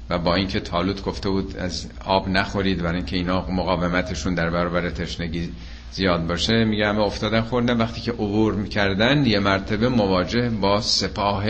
و 0.10 0.18
با 0.20 0.36
اینکه 0.36 0.60
تالوت 0.60 1.04
گفته 1.04 1.30
بود 1.30 1.58
از 1.58 1.88
آب 2.06 2.30
نخورید 2.30 2.82
برای 2.82 2.96
اینکه 2.96 3.16
اینا 3.16 3.52
مقاومتشون 3.52 4.36
در 4.36 4.50
برابر 4.50 4.90
تشنگی 4.90 5.50
زیاد 5.92 6.28
باشه 6.28 6.64
میگه 6.64 6.88
همه 6.88 7.00
افتادن 7.00 7.42
خوردن. 7.42 7.78
وقتی 7.78 8.02
که 8.02 8.12
عبور 8.12 8.54
می‌کردن 8.54 9.26
یه 9.26 9.40
مرتبه 9.40 9.90
مواجه 9.90 10.50
با 10.50 10.82
سپاه 10.82 11.46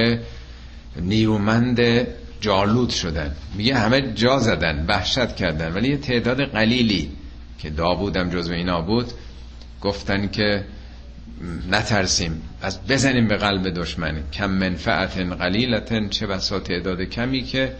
نیرومند 0.96 2.08
جالوت 2.42 2.90
شدن. 2.90 3.36
میگه 3.56 3.76
همه 3.76 4.14
جا 4.14 4.40
زدن 4.40 4.86
وحشت 4.88 5.36
کردن. 5.36 5.74
ولی 5.74 5.90
یه 5.90 5.98
تعداد 5.98 6.42
قلیلی 6.42 7.12
که 7.60 7.70
داوودم 7.70 8.30
جزو 8.30 8.54
اینا 8.54 8.82
بود 8.82 9.12
گفتن 9.82 10.28
که 10.28 10.64
نترسیم 11.72 12.42
از 12.62 12.88
بزنیم 12.88 13.28
به 13.28 13.38
قلب 13.38 13.70
دشمن. 13.70 14.24
کم 14.34 14.52
منفعت 14.52 15.18
قلیلتن 15.18 16.10
چه 16.10 16.28
بسا 16.28 16.60
تعداد 16.60 17.02
کمی 17.02 17.44
که 17.44 17.76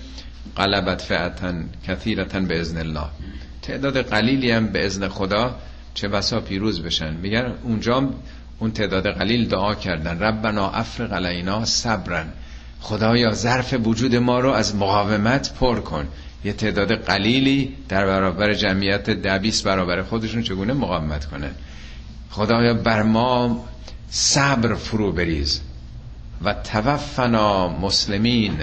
قلبت 0.56 1.02
فعتن 1.02 1.70
کثیرتن 1.88 2.46
به 2.46 2.60
ازن 2.60 2.78
الله. 2.78 3.08
تعداد 3.62 4.02
قلیلی 4.02 4.52
هم 4.52 4.68
به 4.68 4.86
ازن 4.86 5.08
خدا 5.08 5.56
چه 5.94 6.08
بسا 6.08 6.40
پیروز 6.40 6.84
بشن. 6.84 7.14
میگن 7.14 7.54
اونجا 7.64 8.10
اون 8.60 8.72
تعداد 8.72 9.08
قلیل 9.08 9.48
دعا 9.48 9.76
کردن. 9.76 10.20
ربنا 10.20 10.70
افرق 10.70 11.14
علینا 11.14 11.66
صبرن. 11.66 12.28
خدایا 12.86 13.32
ظرف 13.32 13.74
وجود 13.84 14.16
ما 14.16 14.40
رو 14.40 14.52
از 14.52 14.76
مقاومت 14.76 15.54
پر 15.54 15.80
کن. 15.80 16.08
یه 16.44 16.54
تعداد 16.54 16.92
قلیلی 16.96 17.76
در 17.90 18.06
برابر 18.06 18.54
جمعیت 18.54 19.10
دبیس 19.10 19.62
برابر 19.62 20.02
خودشون 20.04 20.44
چگونه 20.44 20.74
مقاومت 20.74 21.26
کنه 21.26 21.52
خدایا 22.30 22.74
بر 22.74 23.04
ما 23.04 23.66
صبر 24.10 24.76
فرو 24.76 25.12
بریز 25.12 25.62
و 26.44 26.54
توفنا 26.54 27.68
مسلمین 27.68 28.58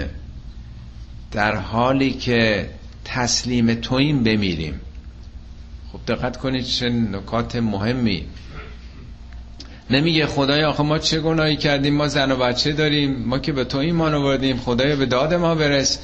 در 1.31 1.55
حالی 1.55 2.11
که 2.13 2.69
تسلیم 3.05 3.73
تویم 3.73 4.23
بمیریم. 4.23 4.79
خب 5.91 5.99
دقت 6.07 6.37
کنید 6.37 6.65
چه 6.65 6.89
نکات 6.89 7.55
مهمی 7.55 8.25
نمیگه 9.95 10.25
خدایا 10.27 10.69
آخه 10.69 10.83
ما 10.83 10.99
چه 10.99 11.19
گناهی 11.19 11.55
کردیم؟ 11.55 11.95
ما 11.95 12.07
زن 12.07 12.31
و 12.31 12.35
بچه 12.35 12.71
داریم. 12.71 13.23
ما 13.25 13.39
که 13.39 13.51
به 13.51 13.63
تو 13.63 13.77
ایمان 13.77 14.13
آوردیم. 14.13 14.57
خدایا 14.57 14.95
به 14.95 15.05
داد 15.05 15.33
ما 15.33 15.55
برس. 15.55 15.99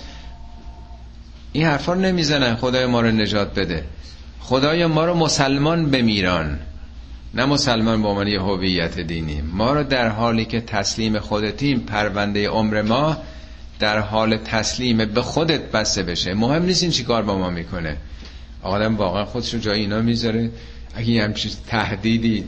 این 1.51 1.65
حرفا 1.65 1.93
نمی‌زنن. 1.93 2.55
خدای 2.55 2.85
ما 2.85 3.01
رو 3.01 3.11
نجات 3.11 3.59
بده. 3.59 3.83
خدایا 4.39 4.87
ما 4.87 5.05
رو 5.05 5.13
مسلمان 5.13 5.91
بمیران. 5.91 6.59
نه 7.33 7.45
مسلمان 7.45 8.01
به 8.01 8.07
عنوان 8.07 8.27
هویت 8.27 8.99
دینی. 8.99 9.41
ما 9.41 9.73
رو 9.73 9.83
در 9.83 10.07
حالی 10.07 10.45
که 10.45 10.61
تسلیم 10.61 11.19
خودتیم 11.19 11.79
پرونده 11.79 12.49
عمر 12.49 12.81
ما 12.81 13.17
در 13.79 13.99
حال 13.99 14.37
تسلیم 14.37 15.05
به 15.05 15.21
خودت 15.21 15.71
بسته 15.71 16.03
بشه. 16.03 16.33
مهم 16.33 16.65
نیست 16.65 16.83
این 16.83 16.91
چی 16.91 17.03
کار 17.03 17.21
با 17.23 17.37
ما 17.37 17.49
می‌کنه. 17.49 17.97
آدم 18.63 18.97
واقعا 18.97 19.25
خودش 19.25 19.53
رو 19.53 19.59
جای 19.59 19.79
اینا 19.79 20.01
می‌ذاره. 20.01 20.51
اگه 20.95 21.09
یه 21.09 21.23
همچین 21.23 21.51
تهدیدی 21.67 22.43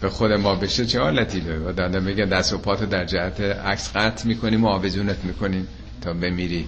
به 0.00 0.08
خود 0.08 0.32
ما 0.32 0.54
بشه 0.54 0.86
چه 0.86 1.00
حالتی 1.00 1.40
داره؟ 1.40 1.58
و 1.58 1.72
دادم 1.72 2.02
میگه 2.02 2.24
دست 2.24 2.52
و 2.52 2.58
پاتو 2.58 2.86
در 2.86 3.04
جهت 3.04 3.40
عکس 3.40 3.96
قطع 3.96 4.26
می‌کنیم 4.28 4.64
و 4.64 4.68
آویزونت 4.68 5.24
می‌کنیم. 5.24 5.68
تا 6.00 6.12
بمیری. 6.12 6.66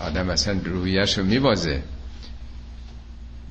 آدم 0.00 0.30
اصلا 0.30 0.60
رویش 0.64 1.18
رو 1.18 1.24
میبازه. 1.24 1.82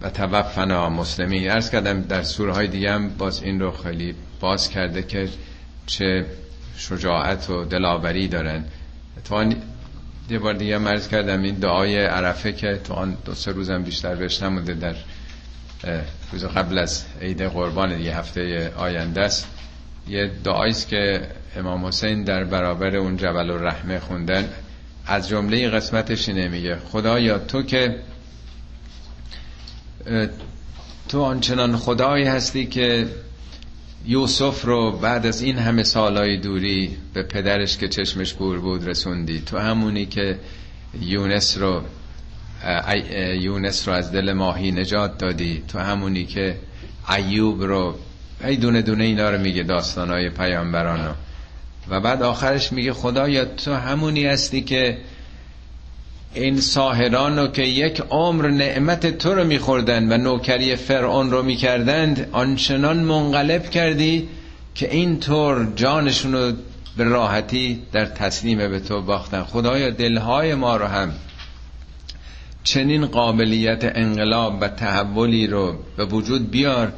و 0.01 0.09
توفنا 0.09 0.89
مسلمی 0.89 1.49
ارز 1.49 1.69
کردم 1.69 2.01
در 2.01 2.23
سوره 2.23 2.53
های 2.53 2.67
دیگه 2.67 2.91
هم 2.91 3.09
باز 3.09 3.43
این 3.43 3.59
رو 3.59 3.71
خیلی 3.71 4.15
باز 4.39 4.69
کرده 4.69 5.03
که 5.03 5.29
چه 5.85 6.25
شجاعت 6.77 7.49
و 7.49 7.65
دلاوری 7.65 8.27
دارن. 8.27 8.63
تو 9.25 9.53
یه 10.29 10.39
بار 10.39 10.53
دیگه 10.53 10.77
مرز 10.77 11.07
کردم 11.07 11.41
این 11.43 11.55
دعای 11.55 12.05
عرفه 12.05 12.53
که 12.53 12.79
تو 12.83 12.93
آن 12.93 13.17
دو 13.25 13.33
سه 13.33 13.51
روزم 13.51 13.83
بیشتر 13.83 14.15
بهش 14.15 14.43
نمونده 14.43 14.73
در 14.73 14.95
روز 16.31 16.45
قبل 16.45 16.77
از 16.77 17.03
عید 17.21 17.41
قربان 17.41 18.01
یه 18.01 18.17
هفته 18.17 18.73
آینده 18.77 19.21
است. 19.21 19.47
یه 20.07 20.31
دعاییست 20.43 20.87
که 20.87 21.27
امام 21.55 21.85
حسین 21.85 22.23
در 22.23 22.43
برابر 22.43 22.95
اون 22.95 23.17
جبل 23.17 23.49
و 23.49 23.57
رحمه 23.57 23.99
خوندن. 23.99 24.49
از 25.05 25.29
جمله 25.29 25.69
قسمتش 25.69 26.29
اینه 26.29 26.47
میگه 26.47 26.75
خدایا 26.75 27.39
تو 27.39 27.63
که 27.63 27.95
تو 31.09 31.21
آنچنان 31.21 31.77
خدایی 31.77 32.25
هستی 32.25 32.65
که 32.65 33.07
یوسف 34.05 34.65
رو 34.65 34.91
بعد 34.91 35.25
از 35.25 35.41
این 35.41 35.57
همه 35.57 35.83
سالای 35.83 36.37
دوری 36.37 36.97
به 37.13 37.23
پدرش 37.23 37.77
که 37.77 37.87
چشمش 37.87 38.33
گور 38.33 38.59
بود 38.59 38.87
رسوندی. 38.87 39.39
تو 39.39 39.57
همونی 39.57 40.05
که 40.05 40.39
یونس 41.01 41.57
رو 41.57 41.83
یونس 43.39 43.87
رو 43.87 43.93
از 43.93 44.11
دل 44.11 44.33
ماهی 44.33 44.71
نجات 44.71 45.17
دادی. 45.17 45.63
تو 45.67 45.79
همونی 45.79 46.25
که 46.25 46.55
ایوب 47.17 47.63
رو 47.63 47.95
ای 48.43 48.55
دونه 48.55 48.81
دونه 48.81 49.03
اینا 49.03 49.29
رو 49.29 49.37
میگه 49.37 49.63
داستانای 49.63 50.29
پیامبرانو. 50.29 51.11
و 51.89 51.99
بعد 51.99 52.23
آخرش 52.23 52.71
میگه 52.71 52.93
خدایا 52.93 53.45
تو 53.45 53.73
همونی 53.73 54.25
هستی 54.25 54.61
که 54.61 54.97
این 56.33 56.59
ساهران 56.59 57.39
رو 57.39 57.47
که 57.47 57.61
یک 57.61 58.01
عمر 58.09 58.47
نعمت 58.47 59.17
تو 59.17 59.33
رو 59.35 59.43
میخوردن 59.43 60.13
و 60.13 60.17
نوکری 60.17 60.75
فرعون 60.75 61.31
رو 61.31 61.43
می‌کردند 61.43 62.29
آنچنان 62.31 62.97
منقلب 62.97 63.69
کردی 63.69 64.29
که 64.75 64.91
اینطور 64.91 65.67
جانشون 65.75 66.33
رو 66.33 66.51
به 66.97 67.03
راحتی 67.03 67.81
در 67.91 68.05
تسلیم 68.05 68.57
به 68.57 68.79
تو 68.79 69.01
باختن. 69.01 69.43
خدایا 69.43 69.89
دلهای 69.89 70.55
ما 70.55 70.77
رو 70.77 70.85
هم 70.85 71.11
چنین 72.63 73.05
قابلیت 73.05 73.91
انقلاب 73.95 74.57
و 74.61 74.67
تحولی 74.67 75.47
رو 75.47 75.75
به 75.97 76.05
وجود 76.05 76.51
بیار 76.51 76.93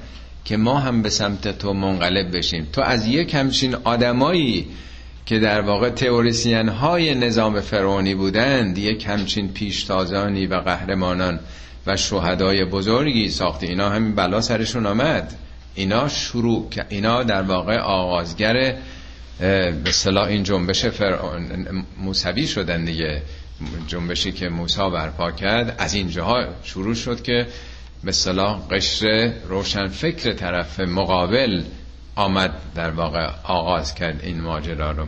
که 0.46 0.58
ما 0.58 0.80
هم 0.80 1.02
به 1.02 1.10
سمت 1.10 1.58
تو 1.58 1.74
منقلب 1.74 2.38
بشیم. 2.38 2.68
تو 2.74 2.82
از 2.82 3.08
یک 3.08 3.34
همچین 3.34 3.76
آدمایی 3.76 4.68
که 5.26 5.40
در 5.40 5.62
واقع 5.62 5.90
تئوریسین 5.90 6.70
های 6.70 7.16
نظام 7.16 7.62
فرعونی 7.62 8.16
بودند 8.16 8.78
یک 8.78 9.06
همچین 9.08 9.54
پیشتازانی 9.54 10.46
و 10.46 10.56
قهرمانان 10.56 11.40
و 11.88 11.98
شهدای 11.98 12.66
بزرگی 12.66 13.30
ساخته 13.30 13.68
اینا 13.68 13.90
همین 13.90 14.16
بلا 14.16 14.42
سرشون 14.42 14.86
آمد. 14.86 15.34
اینا 15.76 16.08
شروع 16.08 16.70
اینا 16.90 17.24
در 17.24 17.42
واقع 17.42 17.78
آغازگر 17.78 18.76
به 19.84 19.92
صلاح 19.92 20.28
این 20.28 20.44
جنبش 20.44 20.86
فرعون 20.86 21.46
موسوی 21.98 22.48
شدن 22.48 22.86
دیگه. 22.86 23.22
جنبشی 23.88 24.32
که 24.32 24.50
موسی 24.50 24.90
برپا 24.90 25.32
کرد 25.32 25.76
از 25.78 25.94
اینجاها 25.94 26.46
شروع 26.64 26.96
شد 26.96 27.22
که 27.22 27.48
به 28.04 28.12
صلاح 28.12 28.68
قشر 28.72 29.34
روشن 29.48 29.88
فکر 29.88 30.34
طرف 30.34 30.80
مقابل 30.80 31.64
آمد 32.16 32.54
در 32.76 32.90
واقع 32.90 33.30
آغاز 33.44 33.96
کرد 33.96 34.20
این 34.24 34.42
ماجرا 34.42 34.92
رو. 34.92 35.08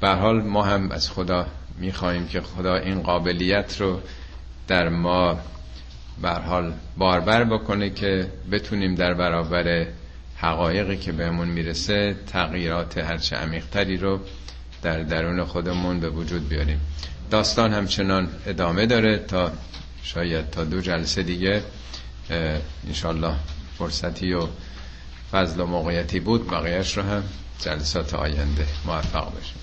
به 0.00 0.08
حال 0.08 0.42
ما 0.42 0.62
هم 0.62 0.90
از 0.90 1.10
خدا 1.10 1.46
می‌خواهیم 1.78 2.28
که 2.28 2.40
خدا 2.40 2.76
این 2.76 3.02
قابلیت 3.02 3.80
رو 3.80 4.00
در 4.68 4.88
ما 4.88 5.38
به 6.22 6.30
حال 6.30 6.72
باربر 6.96 7.44
بکنه 7.44 7.90
که 7.90 8.30
بتونیم 8.52 8.94
در 8.94 9.14
برابر 9.14 9.86
حقایقی 10.36 10.96
که 10.96 11.12
بهمون 11.12 11.48
می‌رسه 11.48 12.16
تغییرات 12.26 12.98
هرچه 12.98 13.36
عمیقتری 13.36 13.96
رو 13.96 14.20
در 14.82 15.02
درون 15.02 15.44
خودمون 15.44 16.00
به 16.00 16.10
وجود 16.10 16.48
بیاریم. 16.48 16.80
داستان 17.30 17.72
همچنان 17.72 18.28
ادامه 18.46 18.86
داره 18.86 19.18
تا 19.18 19.50
شاید 20.02 20.50
تا 20.50 20.64
دو 20.64 20.80
جلسه 20.80 21.22
دیگه 21.22 21.62
انشالله 22.86 23.34
فرصتی 23.78 24.32
و 24.32 24.46
فضل 25.32 25.60
و 25.60 25.66
موقعیتی 25.66 26.20
بود 26.20 26.50
بقیهش 26.50 26.96
رو 26.96 27.02
هم 27.02 27.22
جلسات 27.60 28.14
آینده 28.14 28.66
موفق 28.86 29.28
بشیم 29.40 29.58